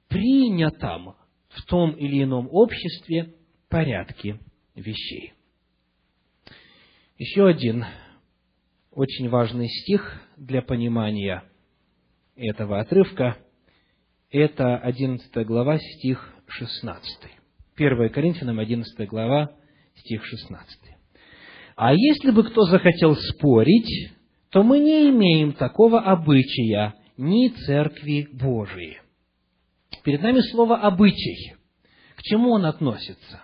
принятом 0.07 1.15
в 1.49 1.65
том 1.65 1.91
или 1.91 2.23
ином 2.23 2.47
обществе 2.49 3.33
порядке 3.67 4.39
вещей. 4.73 5.33
Еще 7.17 7.45
один 7.45 7.83
очень 8.91 9.27
важный 9.27 9.67
стих 9.67 10.21
для 10.37 10.61
понимания 10.61 11.43
этого 12.37 12.79
отрывка– 12.79 13.37
это 14.31 14.77
11 14.77 15.45
глава, 15.45 15.77
стих 15.77 16.33
16. 16.47 17.03
1 17.75 18.09
Коринфянам 18.09 18.59
11 18.59 19.09
глава, 19.09 19.51
стих 19.93 20.23
16. 20.23 20.79
«А 21.75 21.93
если 21.93 22.31
бы 22.31 22.45
кто 22.45 22.61
захотел 22.63 23.17
спорить, 23.17 24.13
то 24.51 24.63
мы 24.63 24.79
не 24.79 25.09
имеем 25.09 25.51
такого 25.51 25.99
обычая 25.99 26.93
ни 27.17 27.49
Церкви 27.49 28.27
Божией». 28.31 28.99
Перед 30.03 30.21
нами 30.21 30.39
слово 30.51 30.77
«обычай». 30.77 31.55
К 32.15 32.23
чему 32.23 32.51
он 32.51 32.65
относится? 32.65 33.43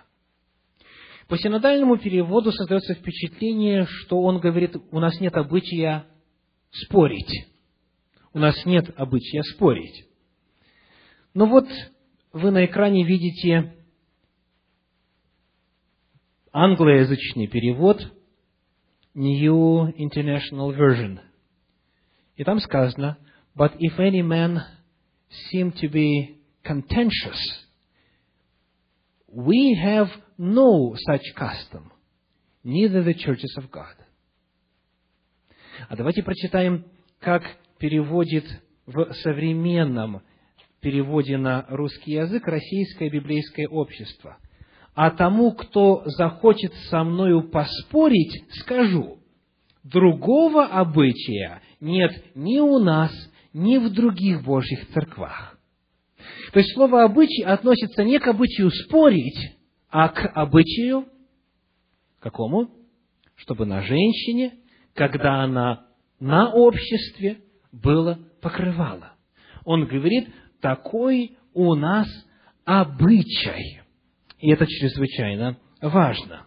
По 1.28 1.38
синодальному 1.38 1.96
переводу 1.96 2.52
создается 2.52 2.94
впечатление, 2.94 3.86
что 3.86 4.20
он 4.20 4.40
говорит, 4.40 4.76
у 4.90 4.98
нас 4.98 5.20
нет 5.20 5.36
обычая 5.36 6.06
спорить. 6.70 7.46
У 8.32 8.38
нас 8.38 8.54
нет 8.66 8.92
обычая 8.96 9.42
спорить. 9.42 10.06
Но 11.34 11.46
вот 11.46 11.66
вы 12.32 12.50
на 12.50 12.64
экране 12.64 13.04
видите 13.04 13.74
англоязычный 16.52 17.46
перевод 17.46 18.00
New 19.14 19.88
International 19.96 20.76
Version. 20.76 21.20
И 22.36 22.44
там 22.44 22.58
сказано, 22.58 23.18
But 23.56 23.74
if 23.78 23.98
any 24.00 24.22
man 24.22 24.64
seem 25.50 25.72
to 25.80 25.88
be 25.88 26.38
contentious, 26.64 27.64
we 29.28 29.78
have 29.82 30.08
no 30.38 30.94
such 31.06 31.22
custom, 31.36 31.90
neither 32.64 33.02
the 33.02 33.14
churches 33.14 33.54
of 33.58 33.70
God. 33.70 33.94
А 35.88 35.96
давайте 35.96 36.22
прочитаем, 36.22 36.84
как 37.20 37.42
переводит 37.78 38.44
в 38.86 39.12
современном 39.22 40.22
переводе 40.80 41.36
на 41.36 41.64
русский 41.68 42.12
язык 42.12 42.46
Российское 42.46 43.08
библейское 43.08 43.66
общество. 43.68 44.38
А 44.94 45.10
тому, 45.10 45.52
кто 45.52 46.02
захочет 46.06 46.72
со 46.90 47.02
мною 47.02 47.50
поспорить, 47.50 48.44
скажу, 48.60 49.18
другого 49.82 50.66
обычая 50.66 51.62
нет 51.80 52.12
ни 52.36 52.60
у 52.60 52.78
нас, 52.78 53.12
ни 53.54 53.78
в 53.78 53.90
других 53.90 54.42
Божьих 54.42 54.88
церквах. 54.88 55.58
То 56.52 56.58
есть 56.58 56.74
слово 56.74 57.04
«обычай» 57.04 57.42
относится 57.42 58.04
не 58.04 58.18
к 58.18 58.26
обычаю 58.26 58.70
спорить, 58.70 59.56
а 59.88 60.08
к 60.08 60.26
обычаю 60.34 61.06
какому? 62.20 62.70
Чтобы 63.36 63.64
на 63.64 63.82
женщине, 63.82 64.54
когда 64.94 65.42
она 65.42 65.86
на 66.20 66.52
обществе, 66.52 67.38
было 67.72 68.18
покрывало. 68.40 69.12
Он 69.64 69.86
говорит, 69.86 70.28
такой 70.60 71.36
у 71.52 71.74
нас 71.74 72.08
обычай. 72.64 73.82
И 74.38 74.50
это 74.50 74.66
чрезвычайно 74.66 75.58
важно. 75.80 76.44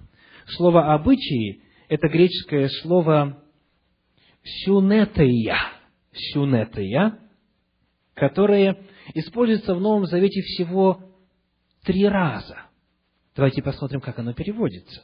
Слово 0.56 0.94
«обычаи»– 0.94 1.62
это 1.90 2.08
греческое 2.08 2.70
слово 2.82 3.44
«сюнетея», 4.44 5.77
«сюнетея», 6.34 7.20
которое 8.14 8.78
используется 9.14 9.76
в 9.76 9.82
Новом 9.82 10.06
Завете 10.06 10.42
всего 10.42 11.02
три 11.84 12.08
раза. 12.08 12.58
Давайте 13.36 13.62
посмотрим, 13.62 14.02
как 14.02 14.18
оно 14.20 14.34
переводится. 14.34 15.04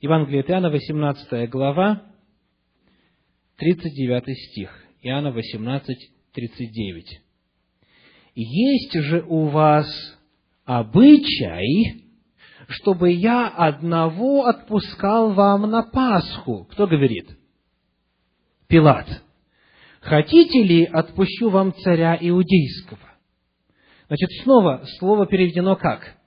Евангелие 0.00 0.40
от 0.40 0.50
Иоанна, 0.50 0.70
18 0.70 1.48
глава, 1.48 2.02
39 3.56 4.38
стих. 4.50 4.84
Иоанна 5.02 5.30
18, 5.30 5.96
39. 6.32 7.20
«Есть 8.34 8.92
же 8.94 9.24
у 9.28 9.46
вас 9.46 9.86
обычай, 10.64 12.04
чтобы 12.68 13.12
я 13.12 13.48
одного 13.48 14.46
отпускал 14.46 15.32
вам 15.32 15.70
на 15.70 15.82
Пасху». 15.82 16.66
Кто 16.70 16.86
говорит? 16.86 17.38
Пилат. 18.66 19.22
«Хотите 20.02 20.62
ли, 20.62 20.84
отпущу 20.84 21.48
вам 21.48 21.72
царя 21.74 22.18
иудейского?» 22.20 22.98
Значит, 24.08 24.30
снова 24.42 24.84
слово 24.98 25.26
переведено 25.26 25.74
как? 25.74 26.18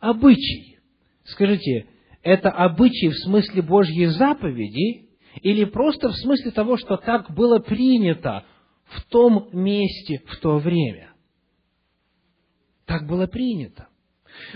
Обычай. 0.00 0.80
Скажите, 1.22 1.86
это 2.22 2.50
обычай 2.50 3.08
в 3.10 3.16
смысле 3.18 3.62
Божьей 3.62 4.06
заповеди 4.06 5.10
или 5.42 5.64
просто 5.64 6.08
в 6.08 6.16
смысле 6.16 6.50
того, 6.50 6.76
что 6.76 6.96
так 6.96 7.32
было 7.32 7.60
принято 7.60 8.44
в 8.86 9.04
том 9.04 9.48
месте, 9.52 10.22
в 10.26 10.40
то 10.40 10.58
время? 10.58 11.12
Так 12.86 13.06
было 13.06 13.28
принято. 13.28 13.86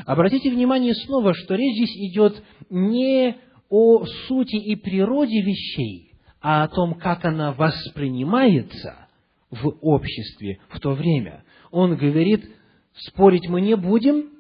Обратите 0.05 0.51
внимание 0.51 0.95
снова, 0.95 1.35
что 1.35 1.55
речь 1.55 1.77
здесь 1.77 2.11
идет 2.11 2.43
не 2.71 3.37
о 3.69 4.05
сути 4.27 4.57
и 4.57 4.75
природе 4.75 5.43
вещей, 5.43 6.08
а 6.41 6.65
о 6.65 6.69
том, 6.69 6.95
как 6.95 7.25
она 7.25 7.53
воспринимается 7.53 9.09
в 9.51 9.69
обществе 9.81 10.61
в 10.69 10.79
то 10.81 10.93
время. 10.93 11.45
Он 11.71 11.97
говорит, 11.97 12.49
спорить 12.95 13.49
мы 13.49 13.61
не 13.61 13.77
будем, 13.77 14.31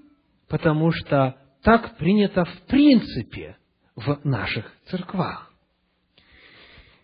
потому 0.48 0.92
что 0.92 1.36
так 1.62 1.96
принято 1.96 2.44
в 2.44 2.62
принципе 2.62 3.56
в 3.96 4.20
наших 4.24 4.72
церквах. 4.86 5.52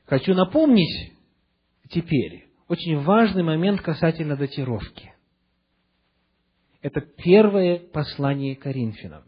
Хочу 0.07 0.35
напомнить 0.35 1.13
теперь 1.89 2.47
очень 2.69 3.01
важный 3.01 3.43
момент 3.43 3.81
касательно 3.81 4.37
датировки. 4.37 5.13
Это 6.83 7.01
первое 7.01 7.79
послание 7.79 8.57
Коринфянам. 8.57 9.25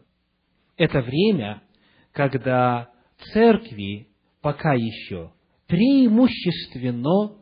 Это 0.77 1.01
время, 1.01 1.63
когда 2.11 2.89
церкви 3.33 4.09
пока 4.41 4.73
еще 4.73 5.31
преимущественно 5.67 7.33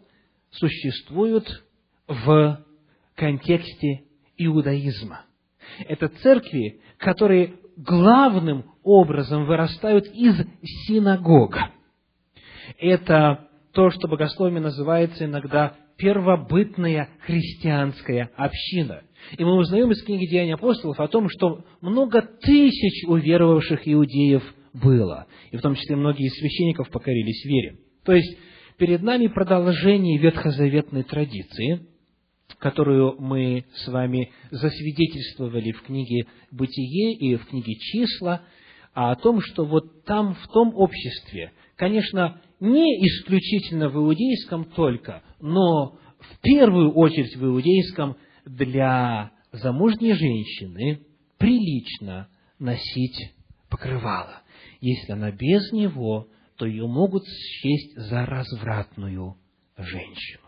существуют 0.51 1.63
в 2.07 2.65
контексте 3.15 4.03
иудаизма. 4.37 5.25
Это 5.87 6.09
церкви, 6.09 6.81
которые 6.97 7.55
главным 7.77 8.65
образом 8.83 9.45
вырастают 9.45 10.05
из 10.07 10.35
синагога. 10.87 11.71
Это 12.79 13.49
то, 13.73 13.89
что 13.89 14.07
богословие 14.07 14.61
называется 14.61 15.25
иногда 15.25 15.75
первобытная 15.97 17.09
христианская 17.21 18.29
община. 18.35 19.03
И 19.37 19.43
мы 19.43 19.57
узнаем 19.57 19.91
из 19.91 20.03
книги 20.03 20.27
Деяний 20.27 20.53
апостолов 20.53 20.99
о 20.99 21.07
том, 21.07 21.29
что 21.29 21.65
много 21.81 22.21
тысяч 22.21 23.07
уверовавших 23.07 23.81
иудеев 23.85 24.43
было, 24.73 25.25
и 25.51 25.57
в 25.57 25.61
том 25.61 25.75
числе 25.75 25.95
многие 25.95 26.27
из 26.27 26.37
священников 26.37 26.89
покорились 26.89 27.43
вере. 27.45 27.77
То 28.05 28.13
есть, 28.13 28.37
перед 28.77 29.01
нами 29.01 29.27
продолжение 29.27 30.19
ветхозаветной 30.19 31.03
традиции, 31.03 31.87
которую 32.59 33.19
мы 33.19 33.65
с 33.73 33.87
вами 33.87 34.31
засвидетельствовали 34.51 35.71
в 35.71 35.81
книге 35.81 36.27
«Бытие» 36.51 37.13
и 37.15 37.35
в 37.35 37.45
книге 37.47 37.73
«Числа», 37.75 38.43
о 38.93 39.13
том, 39.15 39.41
что 39.41 39.65
вот 39.65 40.05
там, 40.05 40.35
в 40.35 40.47
том 40.47 40.73
обществе, 40.75 41.51
конечно, 41.75 42.39
не 42.61 43.05
исключительно 43.05 43.89
в 43.89 43.95
иудейском 43.97 44.63
только, 44.65 45.21
но 45.41 45.97
в 46.19 46.39
первую 46.41 46.93
очередь 46.93 47.35
в 47.35 47.43
иудейском 47.43 48.15
для 48.45 49.31
замужней 49.51 50.13
женщины 50.13 51.01
прилично 51.37 52.29
носить 52.57 53.33
покрывало. 53.69 54.43
Если 54.79 55.11
она 55.11 55.31
без 55.31 55.73
него, 55.73 56.29
то 56.57 56.65
ее 56.65 56.87
могут 56.87 57.23
счесть 57.25 57.95
за 57.97 58.25
развратную 58.25 59.37
женщину. 59.77 60.43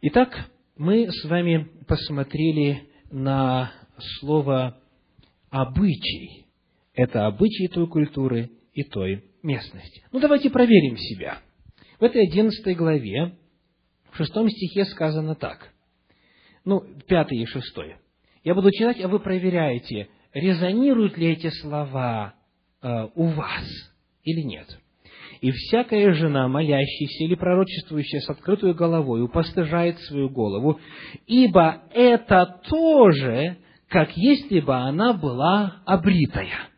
Итак, 0.00 0.50
мы 0.76 1.10
с 1.10 1.24
вами 1.24 1.68
посмотрели 1.86 2.88
на 3.10 3.72
слово 4.20 4.80
«обычай». 5.50 6.46
Это 6.94 7.26
обычаи 7.26 7.68
той 7.68 7.86
культуры 7.86 8.50
и 8.72 8.82
той 8.82 9.24
местности. 9.42 10.04
Ну, 10.12 10.20
давайте 10.20 10.50
проверим 10.50 10.96
себя. 10.96 11.38
В 12.00 12.04
этой 12.04 12.22
одиннадцатой 12.22 12.74
главе, 12.74 13.36
в 14.10 14.16
шестом 14.16 14.48
стихе 14.48 14.84
сказано 14.84 15.34
так. 15.34 15.72
Ну, 16.64 16.84
пятый 17.06 17.38
и 17.38 17.46
шестой. 17.46 17.96
Я 18.44 18.54
буду 18.54 18.70
читать, 18.70 19.00
а 19.00 19.08
вы 19.08 19.20
проверяете, 19.20 20.08
резонируют 20.32 21.16
ли 21.18 21.32
эти 21.32 21.50
слова 21.50 22.34
э, 22.82 23.08
у 23.14 23.26
вас 23.26 23.64
или 24.30 24.42
нет. 24.42 24.66
И 25.40 25.52
всякая 25.52 26.12
жена, 26.14 26.48
молящаяся 26.48 27.24
или 27.24 27.34
пророчествующая 27.34 28.20
с 28.20 28.28
открытой 28.28 28.74
головой, 28.74 29.22
упостыжает 29.22 29.98
свою 30.00 30.28
голову, 30.28 30.80
ибо 31.26 31.82
это 31.94 32.60
тоже, 32.68 33.58
как 33.88 34.16
если 34.16 34.60
бы 34.60 34.74
она 34.74 35.12
была 35.12 35.82
обритая. 35.86 36.68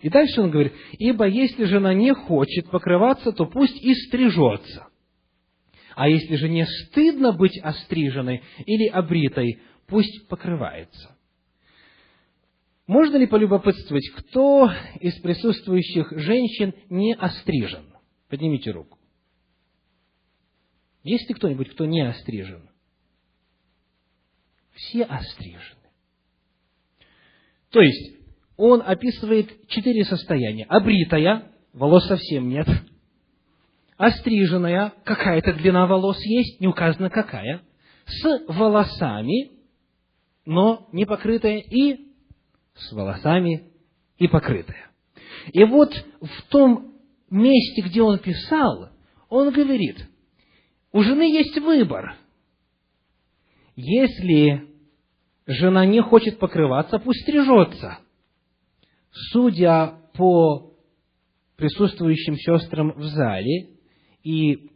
И 0.00 0.08
дальше 0.08 0.40
он 0.40 0.50
говорит, 0.50 0.72
ибо 0.98 1.26
если 1.26 1.64
жена 1.64 1.94
не 1.94 2.14
хочет 2.14 2.70
покрываться, 2.70 3.32
то 3.32 3.46
пусть 3.46 3.82
и 3.82 3.94
стрижется. 3.94 4.86
А 5.96 6.08
если 6.08 6.36
же 6.36 6.48
не 6.48 6.64
стыдно 6.66 7.32
быть 7.32 7.58
остриженной 7.58 8.42
или 8.66 8.86
обритой, 8.88 9.60
пусть 9.88 10.28
покрывается. 10.28 11.15
Можно 12.86 13.16
ли 13.16 13.26
полюбопытствовать, 13.26 14.08
кто 14.16 14.70
из 15.00 15.18
присутствующих 15.20 16.12
женщин 16.12 16.72
не 16.88 17.14
острижен? 17.14 17.84
Поднимите 18.28 18.70
руку. 18.70 18.98
Есть 21.02 21.28
ли 21.28 21.34
кто-нибудь, 21.34 21.70
кто 21.70 21.84
не 21.84 22.00
острижен? 22.02 22.68
Все 24.72 25.02
острижены. 25.04 25.80
То 27.70 27.80
есть, 27.80 28.16
он 28.56 28.82
описывает 28.84 29.68
четыре 29.68 30.04
состояния. 30.04 30.64
Обритая, 30.64 31.50
волос 31.72 32.06
совсем 32.06 32.48
нет. 32.48 32.68
Остриженная, 33.96 34.92
какая-то 35.04 35.54
длина 35.54 35.86
волос 35.86 36.18
есть, 36.24 36.60
не 36.60 36.68
указано 36.68 37.10
какая. 37.10 37.62
С 38.06 38.44
волосами, 38.46 39.50
но 40.44 40.88
не 40.92 41.04
покрытая, 41.04 41.58
и 41.58 42.05
с 42.76 42.92
волосами 42.92 43.70
и 44.18 44.28
покрытая. 44.28 44.90
И 45.52 45.64
вот 45.64 45.92
в 46.20 46.42
том 46.48 46.94
месте, 47.30 47.82
где 47.82 48.02
он 48.02 48.18
писал, 48.18 48.90
он 49.28 49.52
говорит, 49.52 50.08
у 50.92 51.02
жены 51.02 51.30
есть 51.32 51.58
выбор. 51.58 52.16
Если 53.74 54.66
жена 55.46 55.84
не 55.84 56.00
хочет 56.02 56.38
покрываться, 56.38 56.98
пусть 56.98 57.22
стрижется. 57.22 57.98
Судя 59.32 59.98
по 60.14 60.74
присутствующим 61.56 62.36
сестрам 62.36 62.92
в 62.92 63.02
зале 63.02 63.70
и 64.22 64.70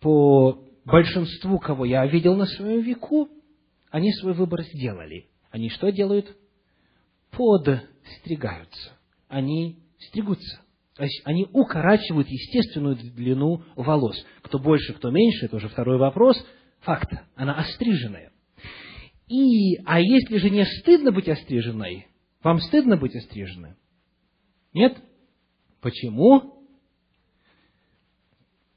по 0.00 0.64
большинству, 0.84 1.58
кого 1.58 1.84
я 1.84 2.06
видел 2.06 2.36
на 2.36 2.46
своем 2.46 2.80
веку, 2.80 3.28
они 3.90 4.12
свой 4.12 4.34
выбор 4.34 4.62
сделали. 4.62 5.28
Они 5.50 5.68
что 5.70 5.90
делают? 5.90 6.36
Подстригаются. 7.36 8.92
Они 9.28 9.78
стригутся. 9.98 10.60
Они 11.24 11.48
укорачивают 11.52 12.28
естественную 12.28 12.96
длину 12.96 13.62
волос. 13.74 14.16
Кто 14.42 14.58
больше, 14.58 14.92
кто 14.94 15.10
меньше, 15.10 15.46
это 15.46 15.56
уже 15.56 15.68
второй 15.68 15.98
вопрос. 15.98 16.36
Факт. 16.80 17.10
Она 17.34 17.54
остриженная. 17.58 18.32
И, 19.26 19.76
а 19.84 20.00
если 20.00 20.36
же 20.36 20.50
не 20.50 20.64
стыдно 20.64 21.10
быть 21.10 21.28
остриженной, 21.28 22.06
вам 22.42 22.60
стыдно 22.60 22.96
быть 22.96 23.16
остриженной? 23.16 23.74
Нет? 24.72 24.96
Почему? 25.80 26.66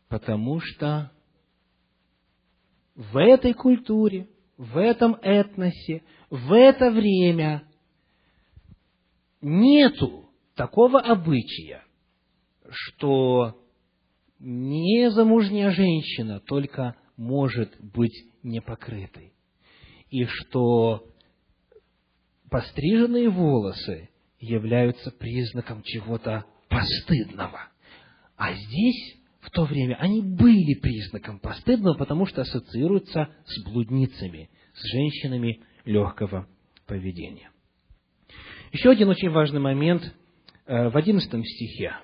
Потому 0.08 0.62
что 0.62 1.12
в 2.96 3.18
этой 3.18 3.54
культуре, 3.54 4.28
в 4.58 4.78
этом 4.78 5.16
этносе, 5.22 6.02
в 6.30 6.52
это 6.54 6.92
время 6.92 7.67
нету 9.42 10.30
такого 10.56 11.00
обычая, 11.00 11.84
что 12.70 13.62
незамужняя 14.40 15.72
женщина 15.72 16.40
только 16.40 16.96
может 17.16 17.76
быть 17.80 18.14
непокрытой. 18.44 19.34
И 20.10 20.26
что 20.26 21.08
постриженные 22.50 23.30
волосы 23.30 24.10
являются 24.40 25.12
признаком 25.12 25.82
чего-то 25.84 26.46
постыдного. 26.70 27.70
А 28.36 28.54
здесь, 28.54 29.18
в 29.42 29.50
то 29.50 29.66
время, 29.66 29.96
они 29.96 30.22
были 30.22 30.80
признаком 30.80 31.40
постыдного, 31.40 31.96
потому 31.96 32.26
что 32.26 32.42
ассоциируются 32.42 33.30
с 33.46 33.64
блудницами, 33.64 34.50
с 34.74 34.92
женщинами 34.92 35.62
легкого 35.86 36.48
поведения. 36.86 37.52
Еще 38.78 38.92
один 38.92 39.10
очень 39.10 39.32
важный 39.32 39.60
момент 39.60 40.04
э, 40.68 40.90
в 40.90 40.96
одиннадцатом 40.96 41.44
стихе, 41.44 41.96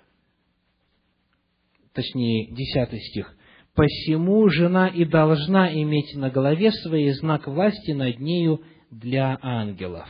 точнее, 1.94 2.48
десятый 2.52 3.00
стих. 3.00 3.32
«Посему 3.76 4.50
жена 4.50 4.88
и 4.88 5.06
должна 5.06 5.72
иметь 5.72 6.16
на 6.16 6.32
голове 6.32 6.72
своей 6.72 7.12
знак 7.12 7.46
власти 7.46 7.92
над 7.92 8.20
нею 8.20 8.64
для 8.90 9.38
ангелов». 9.44 10.10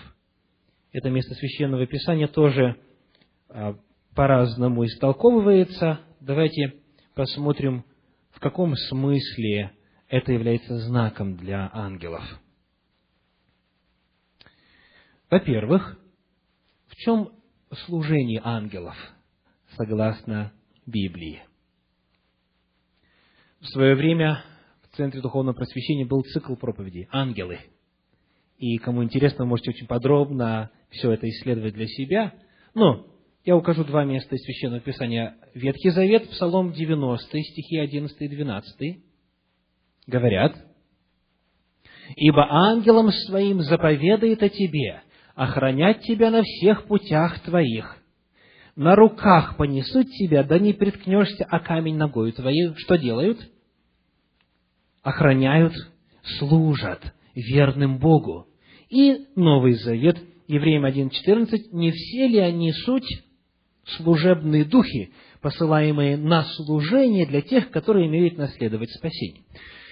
Это 0.94 1.10
место 1.10 1.34
Священного 1.34 1.86
Писания 1.86 2.28
тоже 2.30 2.78
а, 3.50 3.76
по-разному 4.16 4.86
истолковывается. 4.86 6.00
Давайте 6.22 6.76
посмотрим, 7.14 7.84
в 8.32 8.40
каком 8.40 8.78
смысле 8.78 9.74
это 10.08 10.32
является 10.32 10.78
знаком 10.78 11.36
для 11.36 11.70
ангелов. 11.74 12.24
Во-первых, 15.30 16.00
в 16.94 16.96
чем 16.98 17.30
служение 17.86 18.40
ангелов, 18.44 18.96
согласно 19.76 20.54
Библии? 20.86 21.42
В 23.60 23.66
свое 23.68 23.96
время 23.96 24.44
в 24.84 24.96
Центре 24.96 25.20
Духовного 25.22 25.56
Просвещения 25.56 26.06
был 26.06 26.22
цикл 26.22 26.56
проповедей 26.56 27.08
«Ангелы». 27.12 27.60
И 28.60 28.78
кому 28.78 29.04
интересно, 29.04 29.46
можете 29.46 29.72
очень 29.72 29.88
подробно 29.88 30.70
все 30.90 31.12
это 31.12 31.28
исследовать 31.28 31.74
для 31.74 31.88
себя. 31.88 32.34
Но 32.76 33.08
я 33.44 33.58
укажу 33.58 33.84
два 33.84 34.06
места 34.06 34.36
из 34.36 34.44
Священного 34.44 34.82
Писания. 34.82 35.36
Ветхий 35.56 35.90
Завет, 35.90 36.30
Псалом 36.30 36.74
90, 36.74 37.42
стихи 37.42 37.78
11 37.80 38.22
и 38.22 38.28
12. 38.28 39.04
Говорят, 40.06 40.56
«Ибо 42.16 42.46
ангелом 42.50 43.10
своим 43.12 43.62
заповедает 43.62 44.44
о 44.44 44.50
тебе, 44.50 45.03
охранять 45.36 46.02
тебя 46.02 46.32
на 46.32 46.44
всех 46.44 46.86
путях 46.86 47.40
твоих. 47.42 47.98
На 48.76 48.96
руках 48.96 49.58
понесут 49.58 50.10
тебя, 50.12 50.44
да 50.44 50.58
не 50.60 50.74
приткнешься 50.74 51.44
о 51.46 51.60
камень 51.60 51.98
ногою 51.98 52.34
твоей». 52.34 52.74
Что 52.76 52.98
делают? 52.98 53.40
Охраняют, 55.04 55.74
служат 56.40 57.14
верным 57.36 58.00
Богу. 58.00 58.48
И 58.90 59.28
Новый 59.36 59.74
Завет, 59.74 60.18
Евреям 60.48 60.86
1.14, 60.86 61.70
не 61.72 61.92
все 61.92 62.28
ли 62.28 62.40
они 62.40 62.72
суть 62.72 63.24
служебные 63.98 64.66
духи, 64.66 65.12
посылаемые 65.42 66.18
на 66.18 66.44
служение 66.44 67.26
для 67.26 67.42
тех, 67.42 67.70
которые 67.70 68.08
имеют 68.08 68.38
наследовать 68.38 68.92
спасение. 68.92 69.44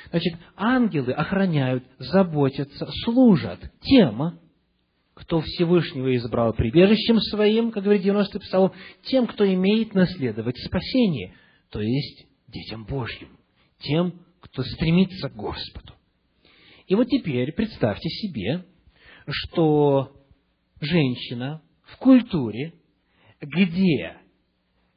Значит, 0.10 0.36
ангелы 0.56 1.14
охраняют, 1.14 1.84
заботятся, 2.00 2.88
служат 3.04 3.60
тем, 3.82 4.39
кто 5.22 5.39
Всевышнего 5.41 6.15
избрал 6.15 6.51
прибежищем 6.53 7.19
своим, 7.19 7.72
как 7.72 7.84
говорит 7.84 8.03
90-й 8.03 8.39
псалом, 8.39 8.74
тем, 9.03 9.28
кто 9.28 9.45
имеет 9.53 9.93
наследовать 9.93 10.57
спасение, 10.57 11.36
то 11.69 11.80
есть 11.80 12.26
детям 12.47 12.86
Божьим, 12.86 13.38
тем, 13.80 14.19
кто 14.39 14.63
стремится 14.63 15.30
к 15.30 15.36
Господу. 15.36 15.93
И 16.88 16.95
вот 16.95 17.07
теперь 17.07 17.53
представьте 17.53 18.09
себе, 18.09 18.65
что 19.30 20.11
женщина 20.80 21.61
в 21.84 21.97
культуре, 21.97 22.74
где 23.39 24.17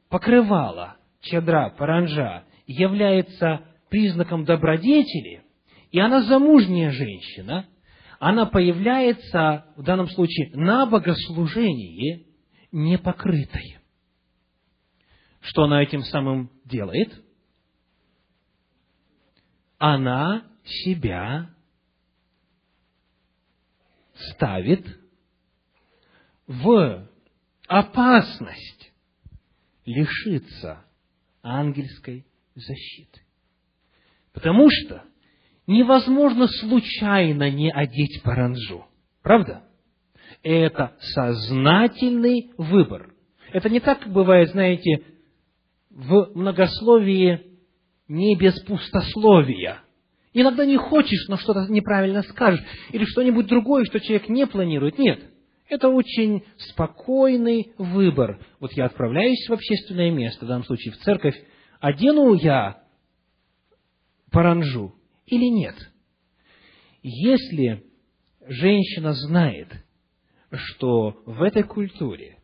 покрывало, 0.09 0.97
чадра, 1.21 1.69
паранжа 1.77 2.45
является 2.65 3.61
признаком 3.89 4.43
добродетели, 4.43 5.43
и 5.91 5.99
она 5.99 6.23
замужняя 6.23 6.89
женщина, 6.89 7.67
она 8.19 8.45
появляется, 8.45 9.65
в 9.75 9.83
данном 9.83 10.07
случае, 10.09 10.51
на 10.55 10.85
богослужении 10.85 12.27
непокрытой. 12.71 13.79
Что 15.41 15.63
она 15.63 15.83
этим 15.83 16.01
самым 16.01 16.51
делает? 16.65 17.23
Она 19.77 20.47
себя 20.63 21.53
ставит 24.31 24.85
в 26.47 27.07
опасность 27.67 28.93
лишиться 29.85 30.85
ангельской 31.43 32.25
защиты. 32.55 33.21
Потому 34.33 34.67
что 34.69 35.03
невозможно 35.67 36.47
случайно 36.47 37.49
не 37.49 37.71
одеть 37.71 38.21
паранжу. 38.23 38.85
Правда? 39.21 39.63
Это 40.43 40.95
сознательный 40.99 42.51
выбор. 42.57 43.13
Это 43.51 43.69
не 43.69 43.79
так, 43.79 43.99
как 43.99 44.11
бывает, 44.11 44.49
знаете, 44.49 45.03
в 45.89 46.31
многословии 46.35 47.41
не 48.07 48.35
без 48.37 48.59
пустословия. 48.61 49.81
Иногда 50.33 50.65
не 50.65 50.77
хочешь, 50.77 51.27
но 51.29 51.37
что-то 51.37 51.65
неправильно 51.69 52.21
скажешь, 52.23 52.63
или 52.91 53.05
что-нибудь 53.05 53.47
другое, 53.47 53.85
что 53.85 53.99
человек 53.99 54.27
не 54.27 54.45
планирует. 54.45 54.99
Нет. 54.99 55.21
Это 55.69 55.89
очень 55.89 56.43
спокойный 56.57 57.73
выбор. 57.77 58.39
Вот 58.59 58.73
я 58.73 58.85
отправляюсь 58.85 59.47
в 59.47 59.53
общественное 59.53 60.11
место, 60.11 60.45
в 60.45 60.47
данном 60.47 60.65
случае 60.65 60.93
в 60.93 60.97
церковь, 60.97 61.35
одену 61.79 62.33
я 62.33 62.83
паранжу 64.31 64.93
или 65.25 65.45
нет? 65.45 65.75
Если 67.01 67.83
женщина 68.47 69.13
знает, 69.13 69.67
что 70.51 71.21
в 71.25 71.41
этой 71.41 71.63
культуре 71.63 72.37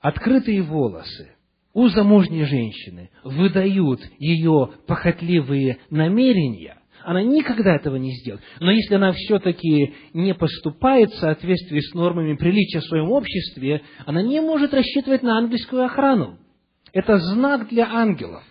открытые 0.00 0.62
волосы 0.62 1.34
у 1.72 1.88
замужней 1.88 2.44
женщины 2.44 3.10
выдают 3.22 4.00
ее 4.18 4.70
похотливые 4.86 5.78
намерения, 5.90 6.78
она 7.04 7.22
никогда 7.22 7.76
этого 7.76 7.96
не 7.96 8.12
сделает. 8.16 8.42
Но 8.60 8.70
если 8.70 8.94
она 8.94 9.12
все-таки 9.12 9.94
не 10.12 10.34
поступает 10.34 11.10
в 11.10 11.18
соответствии 11.18 11.80
с 11.80 11.94
нормами 11.94 12.34
приличия 12.34 12.80
в 12.80 12.84
своем 12.84 13.10
обществе, 13.10 13.82
она 14.06 14.22
не 14.22 14.40
может 14.40 14.74
рассчитывать 14.74 15.22
на 15.22 15.38
ангельскую 15.38 15.84
охрану. 15.84 16.38
Это 16.92 17.18
знак 17.18 17.68
для 17.68 17.90
ангелов. 17.90 18.44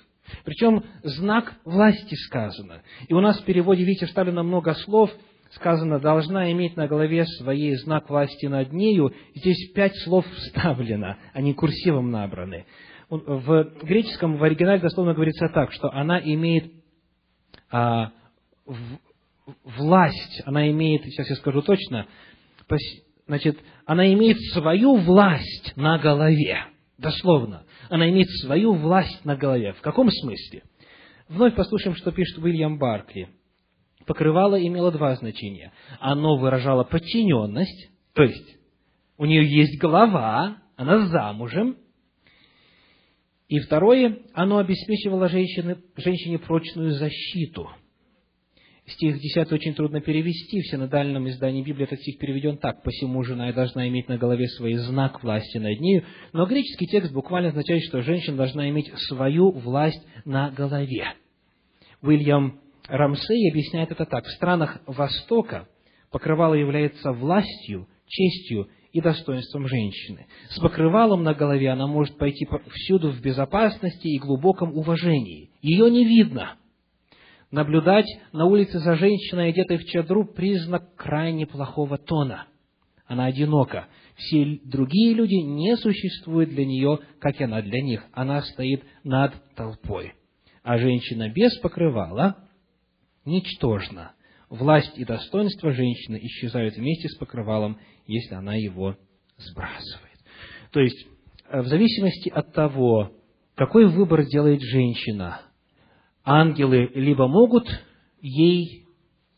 Причем 0.44 0.84
знак 1.04 1.54
власти 1.66 2.16
сказано. 2.16 2.82
И 3.08 3.14
у 3.14 3.22
нас 3.22 3.40
в 3.40 3.46
переводе, 3.46 3.84
видите, 3.84 4.06
вставлено 4.06 4.44
много 4.44 4.74
слов, 4.74 5.12
сказано, 5.52 6.00
должна 6.00 6.52
иметь 6.52 6.78
на 6.78 6.88
голове 6.88 7.26
своей 7.26 7.76
знак 7.76 8.10
власти 8.10 8.46
над 8.46 8.72
нею. 8.72 9.14
Здесь 9.36 9.72
пять 9.74 9.96
слов 10.04 10.26
вставлено, 10.28 11.18
они 11.34 11.54
курсивом 11.54 12.12
набраны. 12.12 12.66
В 13.10 13.64
греческом, 13.82 14.38
в 14.38 14.44
оригинале 14.44 14.80
дословно 14.80 15.14
говорится 15.14 15.50
так, 15.50 15.72
что 15.72 15.92
она 15.92 16.20
имеет 16.20 16.72
а, 17.72 18.12
в, 18.66 18.78
власть, 19.64 20.44
она 20.46 20.70
имеет, 20.70 21.04
сейчас 21.06 21.30
я 21.30 21.36
скажу 21.36 21.62
точно, 21.64 22.06
значит, 23.28 23.60
она 23.86 24.12
имеет 24.14 24.40
свою 24.54 24.96
власть 24.96 25.74
на 25.76 25.98
голове. 25.98 26.66
Дословно. 27.00 27.64
Она 27.90 28.10
имеет 28.10 28.30
свою 28.42 28.74
власть 28.74 29.24
на 29.24 29.38
голове. 29.38 29.72
В 29.74 29.82
каком 29.82 30.12
смысле? 30.12 30.64
Вновь 31.30 31.56
послушаем, 31.56 31.96
что 31.96 32.12
пишет 32.12 32.38
Уильям 32.44 32.78
Баркли. 32.78 33.30
Покрывало 34.06 34.62
имело 34.62 34.92
два 34.92 35.16
значения. 35.16 35.72
Оно 36.00 36.36
выражало 36.36 36.84
подчиненность, 36.84 37.90
то 38.14 38.24
есть 38.24 38.58
у 39.18 39.26
нее 39.26 39.46
есть 39.46 39.80
голова, 39.80 40.58
она 40.76 41.08
замужем. 41.08 41.78
И 43.48 43.60
второе, 43.60 44.20
оно 44.34 44.58
обеспечивало 44.58 45.30
женщине, 45.30 45.78
женщине 45.96 46.38
прочную 46.38 46.92
защиту– 46.92 47.70
Стих 48.94 49.20
10 49.20 49.52
очень 49.52 49.76
трудно 49.76 50.02
перевести, 50.02 50.62
в 50.62 50.68
синодальном 50.68 51.30
издании 51.30 51.64
Библии 51.64 51.84
этот 51.84 52.00
стих 52.00 52.18
переведен 52.18 52.58
так, 52.58 52.82
«Посему 52.82 53.24
жена 53.24 53.50
и 53.50 53.54
должна 53.54 53.88
иметь 53.88 54.08
на 54.08 54.18
голове 54.18 54.48
свой 54.48 54.74
знак 54.76 55.22
власти 55.24 55.58
над 55.58 55.80
нею», 55.80 56.06
но 56.34 56.46
греческий 56.48 56.88
текст 56.88 57.14
буквально 57.14 57.50
означает, 57.50 57.84
что 57.84 58.02
женщина 58.02 58.38
должна 58.38 58.68
иметь 58.70 58.92
свою 59.08 59.52
власть 59.52 60.02
на 60.26 60.50
голове. 60.50 61.14
Уильям 62.02 62.60
Рамсей 62.88 63.52
объясняет 63.52 63.92
это 63.92 64.06
так. 64.06 64.26
В 64.26 64.32
странах 64.32 64.82
Востока 64.88 65.68
покрывало 66.12 66.56
является 66.56 67.12
властью, 67.12 67.88
честью 68.08 68.70
и 68.92 69.02
достоинством 69.02 69.68
женщины. 69.68 70.26
С 70.50 70.60
покрывалом 70.60 71.24
на 71.24 71.36
голове 71.36 71.70
она 71.70 71.86
может 71.86 72.18
пойти 72.18 72.48
всюду 72.72 73.12
в 73.12 73.22
безопасности 73.22 74.08
и 74.08 74.18
глубоком 74.18 74.76
уважении. 74.76 75.52
Ее 75.62 75.92
не 75.92 76.06
видно– 76.06 76.56
Наблюдать 77.52 78.06
на 78.32 78.46
улице 78.46 78.78
за 78.78 78.96
женщиной, 78.96 79.50
одетой 79.50 79.78
в 79.78 79.86
чадру, 79.86 80.24
признак 80.24 80.96
крайне 80.96 81.48
плохого 81.48 81.98
тона. 81.98 82.46
Она 83.08 83.26
одинока. 83.26 83.88
Все 84.16 84.60
другие 84.64 85.16
люди 85.16 85.34
не 85.34 85.76
существуют 85.78 86.52
для 86.52 86.64
нее, 86.64 87.00
как 87.20 87.42
и 87.42 87.44
она 87.44 87.64
для 87.64 87.82
них. 87.82 88.06
Она 88.12 88.44
стоит 88.44 88.84
над 89.04 89.34
толпой. 89.56 90.14
А 90.62 90.78
женщина 90.78 91.28
без 91.30 91.58
покрывала 91.58 92.38
ничтожна. 93.26 94.14
Власть 94.50 94.96
и 94.98 95.04
достоинство 95.04 95.72
женщины 95.72 96.20
исчезают 96.22 96.76
вместе 96.76 97.10
с 97.10 97.18
покрывалом, 97.18 97.80
если 98.06 98.36
она 98.36 98.54
его 98.54 98.96
сбрасывает. 99.38 100.20
То 100.72 100.82
есть, 100.82 101.08
в 101.52 101.66
зависимости 101.66 102.30
от 102.30 102.54
того, 102.54 103.12
какой 103.56 103.88
выбор 103.88 104.26
делает 104.26 104.62
женщина– 104.62 105.42
ангелы 106.24 106.92
либо 106.94 107.28
могут 107.28 107.68
ей 108.22 108.86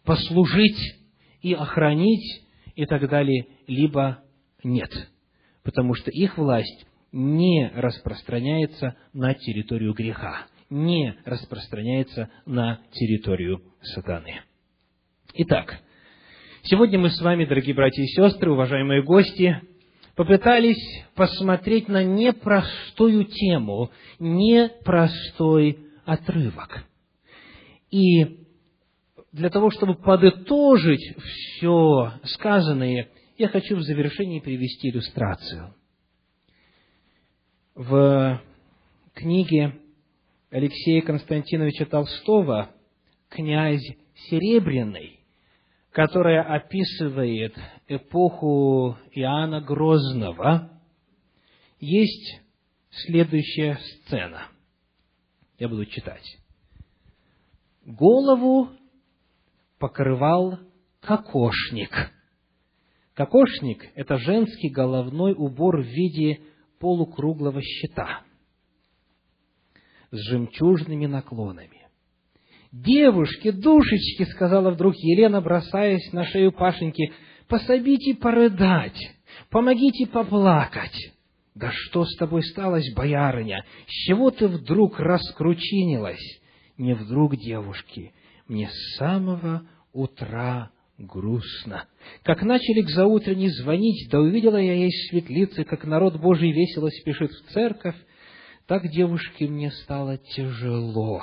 послужить 0.03 0.97
и 1.41 1.53
охранить 1.53 2.43
и 2.75 2.85
так 2.85 3.07
далее, 3.09 3.47
либо 3.67 4.23
нет, 4.63 4.91
потому 5.63 5.93
что 5.93 6.11
их 6.11 6.37
власть 6.37 6.85
не 7.11 7.71
распространяется 7.75 8.95
на 9.13 9.33
территорию 9.33 9.93
греха, 9.93 10.47
не 10.69 11.15
распространяется 11.25 12.29
на 12.45 12.79
территорию 12.91 13.61
сатаны. 13.81 14.41
Итак, 15.33 15.79
сегодня 16.63 16.99
мы 16.99 17.09
с 17.09 17.21
вами, 17.21 17.45
дорогие 17.45 17.75
братья 17.75 18.01
и 18.01 18.07
сестры, 18.07 18.51
уважаемые 18.51 19.03
гости, 19.03 19.61
попытались 20.15 21.05
посмотреть 21.15 21.87
на 21.87 22.03
непростую 22.03 23.25
тему, 23.25 23.91
непростой 24.19 25.77
отрывок. 26.11 26.83
И 27.89 28.45
для 29.31 29.49
того, 29.49 29.71
чтобы 29.71 29.95
подытожить 29.95 31.15
все 31.17 32.13
сказанное, 32.25 33.09
я 33.37 33.47
хочу 33.47 33.77
в 33.77 33.83
завершении 33.83 34.39
привести 34.39 34.89
иллюстрацию. 34.89 35.73
В 37.75 38.41
книге 39.13 39.77
Алексея 40.49 41.01
Константиновича 41.01 41.85
Толстого 41.85 42.69
«Князь 43.29 43.85
Серебряный», 44.29 45.21
которая 45.91 46.43
описывает 46.43 47.55
эпоху 47.87 48.97
Иоанна 49.13 49.61
Грозного, 49.61 50.69
есть 51.79 52.41
следующая 52.91 53.77
сцена– 53.77 54.47
я 55.61 55.69
буду 55.69 55.85
читать. 55.85 56.25
Голову 57.85 58.69
покрывал 59.77 60.57
кокошник. 61.01 61.91
Кокошник– 63.13 63.85
это 63.95 64.17
женский 64.17 64.69
головной 64.69 65.35
убор 65.37 65.83
в 65.83 65.85
виде 65.85 66.41
полукруглого 66.79 67.61
щита 67.61 68.23
с 70.09 70.17
жемчужными 70.31 71.05
наклонами. 71.05 71.87
«Девушки, 72.71 73.51
душечки!»— 73.51 74.23
сказала 74.31 74.71
вдруг 74.71 74.95
Елена, 74.95 75.41
бросаясь 75.41 76.11
на 76.11 76.25
шею 76.25 76.51
Пашеньки. 76.53 77.13
«Пособите 77.47 78.15
порыдать, 78.15 78.99
помогите 79.51 80.07
поплакать!» 80.07 81.13
Да 81.55 81.71
что 81.71 82.05
с 82.05 82.15
тобой 82.15 82.43
сталось, 82.43 82.93
боярыня? 82.95 83.65
С 83.87 83.91
чего 84.07 84.31
ты 84.31 84.47
вдруг 84.47 84.99
раскручинилась? 84.99 86.39
Не 86.77 86.93
вдруг, 86.95 87.35
девушки, 87.35 88.13
мне 88.47 88.69
с 88.69 88.97
самого 88.97 89.63
утра 89.93 90.71
грустно. 90.97 91.85
Как 92.23 92.43
начали 92.43 92.81
к 92.81 92.89
заутренне 92.89 93.49
звонить, 93.49 94.09
да 94.09 94.19
увидела 94.19 94.57
я 94.57 94.73
ей 94.73 94.91
светлицы, 95.09 95.63
как 95.63 95.83
народ 95.85 96.19
Божий 96.19 96.51
весело 96.51 96.89
спешит 96.89 97.31
в 97.31 97.51
церковь, 97.51 97.95
так 98.67 98.89
девушке 98.89 99.47
мне 99.47 99.71
стало 99.71 100.17
тяжело. 100.17 101.21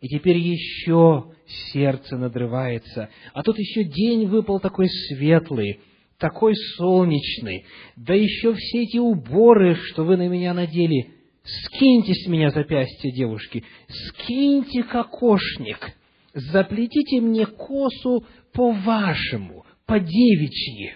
И 0.00 0.08
теперь 0.08 0.38
еще 0.38 1.32
сердце 1.72 2.16
надрывается, 2.16 3.10
а 3.32 3.42
тут 3.42 3.58
еще 3.58 3.84
день 3.84 4.26
выпал 4.26 4.60
такой 4.60 4.88
светлый, 4.88 5.80
такой 6.18 6.54
солнечный, 6.76 7.66
да 7.96 8.14
еще 8.14 8.54
все 8.54 8.82
эти 8.82 8.98
уборы, 8.98 9.74
что 9.74 10.04
вы 10.04 10.16
на 10.16 10.28
меня 10.28 10.54
надели, 10.54 11.10
скиньте 11.44 12.14
с 12.14 12.26
меня 12.26 12.50
запястье, 12.50 13.12
девушки, 13.12 13.64
скиньте 13.88 14.82
кокошник, 14.82 15.92
заплетите 16.32 17.20
мне 17.20 17.46
косу 17.46 18.24
по-вашему, 18.52 19.64
по-девичьи. 19.86 20.94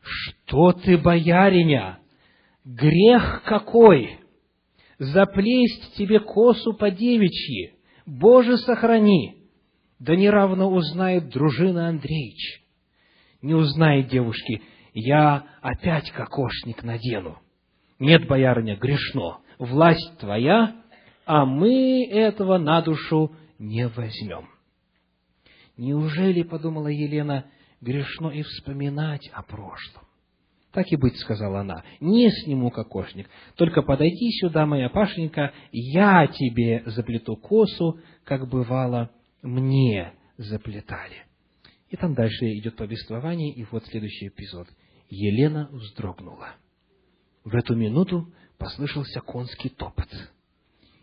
Что 0.00 0.72
ты, 0.72 0.98
бояриня, 0.98 1.98
грех 2.64 3.42
какой! 3.44 4.18
Заплесть 4.98 5.94
тебе 5.96 6.20
косу 6.20 6.72
по-девичьи, 6.74 7.74
Боже, 8.06 8.56
сохрани! 8.58 9.36
Да 9.98 10.14
неравно 10.14 10.68
узнает 10.68 11.30
дружина 11.30 11.88
Андреич 11.88 12.63
не 13.44 13.54
узнает 13.54 14.08
девушки, 14.08 14.62
я 14.94 15.44
опять 15.60 16.10
кокошник 16.10 16.82
надену. 16.82 17.38
Нет, 17.98 18.26
боярыня, 18.26 18.76
грешно. 18.76 19.40
Власть 19.58 20.18
твоя, 20.18 20.74
а 21.26 21.44
мы 21.44 22.06
этого 22.10 22.58
на 22.58 22.80
душу 22.80 23.32
не 23.58 23.86
возьмем. 23.86 24.48
Неужели, 25.76 26.42
подумала 26.42 26.88
Елена, 26.88 27.44
грешно 27.80 28.28
и 28.28 28.42
вспоминать 28.42 29.28
о 29.32 29.42
прошлом? 29.42 30.04
Так 30.72 30.86
и 30.90 30.96
быть, 30.96 31.16
сказала 31.18 31.60
она, 31.60 31.84
не 32.00 32.30
сниму 32.30 32.70
кокошник, 32.70 33.28
только 33.56 33.82
подойди 33.82 34.30
сюда, 34.40 34.66
моя 34.66 34.88
Пашенька, 34.88 35.52
я 35.70 36.26
тебе 36.26 36.82
заплету 36.86 37.36
косу, 37.36 38.00
как 38.24 38.48
бывало 38.48 39.10
мне 39.42 40.14
заплетали. 40.36 41.23
И 41.94 41.96
там 41.96 42.12
дальше 42.12 42.46
идет 42.58 42.74
повествование, 42.74 43.54
и 43.54 43.64
вот 43.70 43.86
следующий 43.86 44.26
эпизод. 44.26 44.66
Елена 45.10 45.68
вздрогнула. 45.70 46.56
В 47.44 47.54
эту 47.54 47.76
минуту 47.76 48.34
послышался 48.58 49.20
конский 49.20 49.68
топот, 49.68 50.08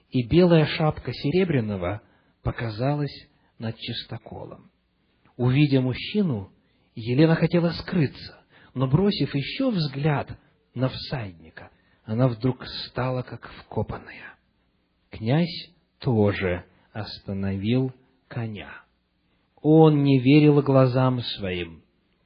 и 0.10 0.28
белая 0.28 0.66
шапка 0.66 1.14
серебряного 1.14 2.02
показалась 2.44 3.30
над 3.58 3.78
чистоколом. 3.78 4.70
Увидя 5.38 5.80
мужчину, 5.80 6.52
Елена 6.94 7.36
хотела 7.36 7.70
скрыться, 7.70 8.44
но, 8.74 8.86
бросив 8.86 9.34
еще 9.34 9.72
взгляд 9.72 10.38
на 10.74 10.90
всадника, 10.90 11.72
она 12.04 12.28
вдруг 12.28 12.68
стала 12.90 13.22
как 13.22 13.50
вкопанная. 13.64 14.36
Князь 15.10 15.72
тоже 16.00 16.66
остановил 16.92 17.94
коня. 18.28 18.84
Он 19.62 20.04
не 20.04 20.20
верил 20.20 20.62
глазам 20.62 21.22
своим. 21.22 21.84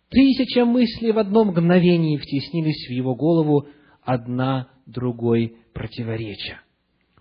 Тысяча 0.10 0.66
мыслей 0.66 1.12
в 1.12 1.20
одно 1.20 1.44
мгновение 1.44 2.18
втеснились 2.18 2.88
в 2.88 2.92
его 2.92 3.16
голову, 3.16 3.68
одна 4.02 4.70
другой 4.86 5.58
противореча. 5.74 6.62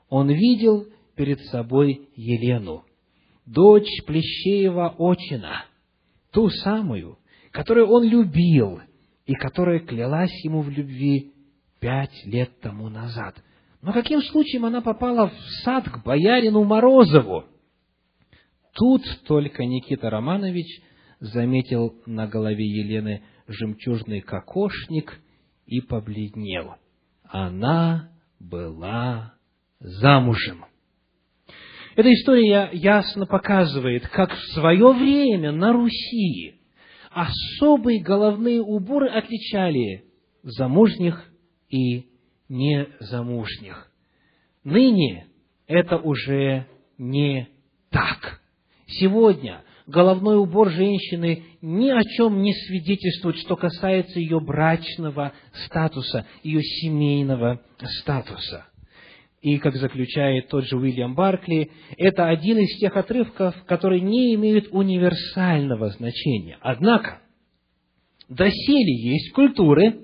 Он 0.09 0.31
видел 0.31 0.87
перед 1.17 1.41
собой 1.47 2.09
Елену, 2.15 2.85
дочь 3.47 4.05
Плещеева 4.07 4.95
Очина, 4.99 5.65
ту 6.31 6.49
самую, 6.51 7.19
которую 7.51 7.89
он 7.89 8.05
любил 8.05 8.81
и 9.27 9.35
которая 9.35 9.81
клялась 9.81 10.45
ему 10.45 10.61
в 10.61 10.69
любви 10.69 11.33
пять 11.81 12.25
лет 12.25 12.61
тому 12.61 12.89
назад. 12.89 13.43
Но 13.83 13.93
каким 13.93 14.23
случаем 14.23 14.65
она 14.65 14.81
попала 14.81 15.29
в 15.29 15.39
сад 15.65 15.89
к 15.89 16.05
боярину 16.05 16.65
Морозову? 16.65 17.45
Тут 18.75 19.03
только 19.27 19.65
Никита 19.65 20.11
Романович 20.11 20.83
заметил 21.21 21.95
на 22.07 22.27
голове 22.27 22.67
Елены 22.67 23.23
жемчужный 23.47 24.21
кокошник 24.21 25.21
и 25.67 25.81
побледнел. 25.81 26.75
Она 27.23 28.11
была 28.41 29.35
замужем. 29.79 30.65
Эта 31.95 32.13
история 32.13 32.71
ясно 32.73 33.27
показывает, 33.27 34.09
как 34.09 34.33
в 34.33 34.53
свое 34.55 34.93
время 34.93 35.53
на 35.53 35.73
Руси 35.73 36.61
особые 37.13 38.03
головные 38.03 38.61
уборы 38.61 39.09
отличали 39.09 40.05
замужних 40.43 41.25
и 41.69 42.09
незамужних. 42.49 43.89
Ныне 44.65 45.29
это 45.69 45.97
уже 45.97 46.67
не 46.99 47.49
так. 47.91 48.41
Сегодня 48.99 49.63
головной 49.87 50.39
убор 50.39 50.71
женщины 50.71 51.45
ни 51.61 51.91
о 51.91 52.03
чем 52.03 52.43
не 52.43 52.53
свидетельствует, 52.53 53.37
что 53.39 53.57
касается 53.57 54.19
ее 54.19 54.41
брачного 54.41 55.33
статуса, 55.67 56.27
ее 56.43 56.63
семейного 56.63 57.61
статуса. 58.01 58.67
И, 59.43 59.59
как 59.59 59.77
заключает 59.77 60.49
тот 60.49 60.65
же 60.65 60.77
Уильям 60.79 61.15
Баркли, 61.15 61.71
это 61.99 62.29
один 62.29 62.59
из 62.59 62.79
тех 62.79 62.97
отрывков, 62.97 63.55
которые 63.67 64.01
не 64.01 64.35
имеют 64.35 64.69
универсального 64.71 65.91
значения. 65.91 66.57
Однако, 66.63 67.21
доселе 68.29 69.13
есть 69.13 69.33
культуры, 69.35 70.01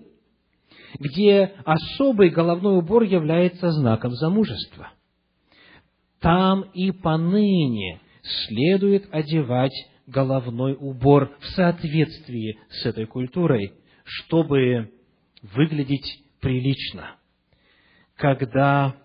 где 0.99 1.53
особый 1.65 2.29
головной 2.29 2.77
убор 2.77 3.05
является 3.05 3.71
знаком 3.71 4.13
замужества. 4.13 4.93
Там 6.21 6.63
и 6.75 6.91
поныне 6.91 8.01
следует 8.23 9.09
одевать 9.13 9.73
головной 10.07 10.77
убор 10.79 11.37
в 11.41 11.47
соответствии 11.47 12.59
с 12.71 12.87
этой 12.87 13.07
культурой, 13.07 13.75
чтобы 14.05 14.93
выглядеть 15.43 16.23
прилично. 16.41 17.17
Когда 18.17 18.97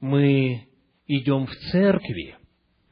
мы 0.00 0.66
идем 1.06 1.46
в 1.46 1.54
церкви, 1.70 2.36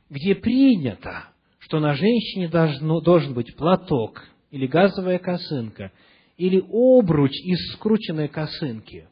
где 0.08 0.34
принято, 0.34 1.24
что 1.58 1.80
на 1.80 1.94
женщине 1.94 2.48
должно, 2.48 3.00
должен 3.00 3.34
быть 3.34 3.56
платок 3.56 4.22
или 4.50 4.66
газовая 4.66 5.18
косынка, 5.18 5.92
или 6.36 6.60
обруч 6.60 7.32
из 7.32 7.72
скрученной 7.74 8.28
косынки, 8.28 9.08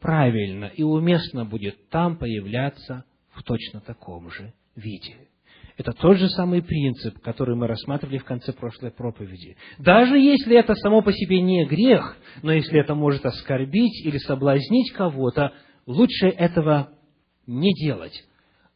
правильно 0.00 0.66
и 0.66 0.82
уместно 0.82 1.44
будет 1.44 1.88
там 1.88 2.16
появляться 2.16 3.04
в 3.32 3.42
точно 3.42 3.80
таком 3.80 4.30
же 4.30 4.52
виде. 4.74 5.16
Это 5.76 5.92
тот 5.92 6.16
же 6.16 6.28
самый 6.30 6.62
принцип, 6.62 7.18
который 7.20 7.54
мы 7.54 7.66
рассматривали 7.66 8.18
в 8.18 8.24
конце 8.24 8.52
прошлой 8.52 8.90
проповеди. 8.90 9.56
Даже 9.78 10.18
если 10.18 10.56
это 10.56 10.74
само 10.74 11.02
по 11.02 11.12
себе 11.12 11.42
не 11.42 11.66
грех, 11.66 12.16
но 12.42 12.52
если 12.52 12.80
это 12.80 12.94
может 12.94 13.26
оскорбить 13.26 14.04
или 14.04 14.16
соблазнить 14.16 14.92
кого-то, 14.92 15.52
лучше 15.86 16.28
этого 16.28 16.90
не 17.46 17.74
делать, 17.74 18.24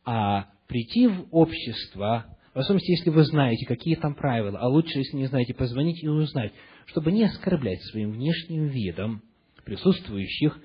а 0.05 0.48
прийти 0.68 1.07
в 1.07 1.26
общество, 1.30 2.26
в 2.53 2.59
особенности, 2.59 2.90
если 2.90 3.11
вы 3.11 3.24
знаете, 3.24 3.64
какие 3.66 3.94
там 3.96 4.14
правила, 4.14 4.59
а 4.59 4.68
лучше, 4.68 4.98
если 4.98 5.16
не 5.16 5.26
знаете, 5.26 5.55
позвонить 5.55 6.03
и 6.05 6.09
узнать, 6.09 6.53
чтобы 6.84 7.12
не 7.12 7.24
оскорблять 7.24 7.80
своим 7.84 8.12
внешним 8.12 8.66
видом 8.66 9.22
присутствующих, 9.64 10.59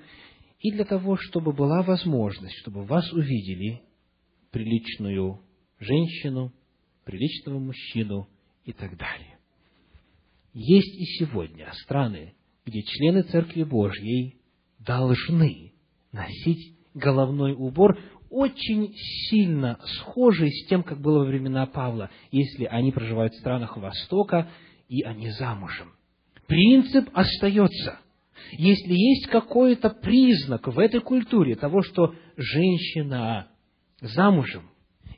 и 0.60 0.70
для 0.70 0.84
того, 0.84 1.16
чтобы 1.16 1.52
была 1.52 1.82
возможность, 1.82 2.56
чтобы 2.58 2.84
вас 2.84 3.10
увидели 3.12 3.80
приличную 4.50 5.40
женщину, 5.78 6.52
приличного 7.04 7.58
мужчину 7.58 8.28
и 8.64 8.72
так 8.72 8.96
далее. 8.96 9.38
Есть 10.52 10.94
и 10.94 11.04
сегодня 11.18 11.70
страны, 11.84 12.34
где 12.64 12.82
члены 12.82 13.22
Церкви 13.22 13.62
Божьей 13.62 14.36
должны 14.78 15.72
носить 16.12 16.74
головной 16.94 17.52
убор, 17.52 17.98
очень 18.30 18.92
сильно 19.28 19.78
схожий 19.98 20.50
с 20.50 20.66
тем, 20.66 20.82
как 20.82 21.00
было 21.00 21.20
во 21.20 21.24
времена 21.26 21.66
Павла, 21.66 22.10
если 22.32 22.64
они 22.64 22.90
проживают 22.90 23.34
в 23.34 23.38
странах 23.38 23.76
Востока 23.76 24.50
и 24.88 25.02
они 25.02 25.30
замужем. 25.30 25.92
Принцип 26.46 27.08
остается. 27.12 28.00
Если 28.52 28.92
есть 28.92 29.26
какой-то 29.28 29.90
признак 29.90 30.68
в 30.68 30.78
этой 30.78 31.00
культуре 31.00 31.56
того, 31.56 31.82
что 31.82 32.14
женщина 32.36 33.48
замужем, 34.00 34.70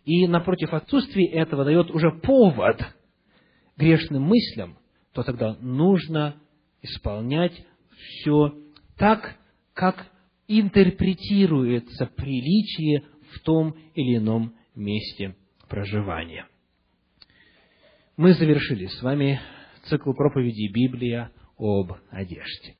и 0.09 0.27
напротив 0.27 0.73
отсутствия 0.73 1.27
этого 1.27 1.67
дает 1.67 1.91
уже 1.91 2.11
повод 2.11 2.81
грешным 3.77 4.23
мыслям, 4.23 4.79
то 5.13 5.23
тогда 5.23 5.55
нужно 5.61 6.37
исполнять 6.81 7.53
все 7.95 8.55
так, 8.97 9.37
как 9.75 10.07
интерпретируется 10.47 12.07
приличие 12.07 13.05
в 13.33 13.41
том 13.41 13.77
или 13.95 14.17
ином 14.17 14.55
месте 14.75 15.37
проживания. 15.69 16.47
Мы 18.17 18.33
завершили 18.33 18.87
с 18.87 19.03
вами 19.03 19.43
цикл 19.91 20.15
проповедей 20.15 20.73
Библия 20.73 21.33
об 21.59 21.93
одежде. 22.09 22.77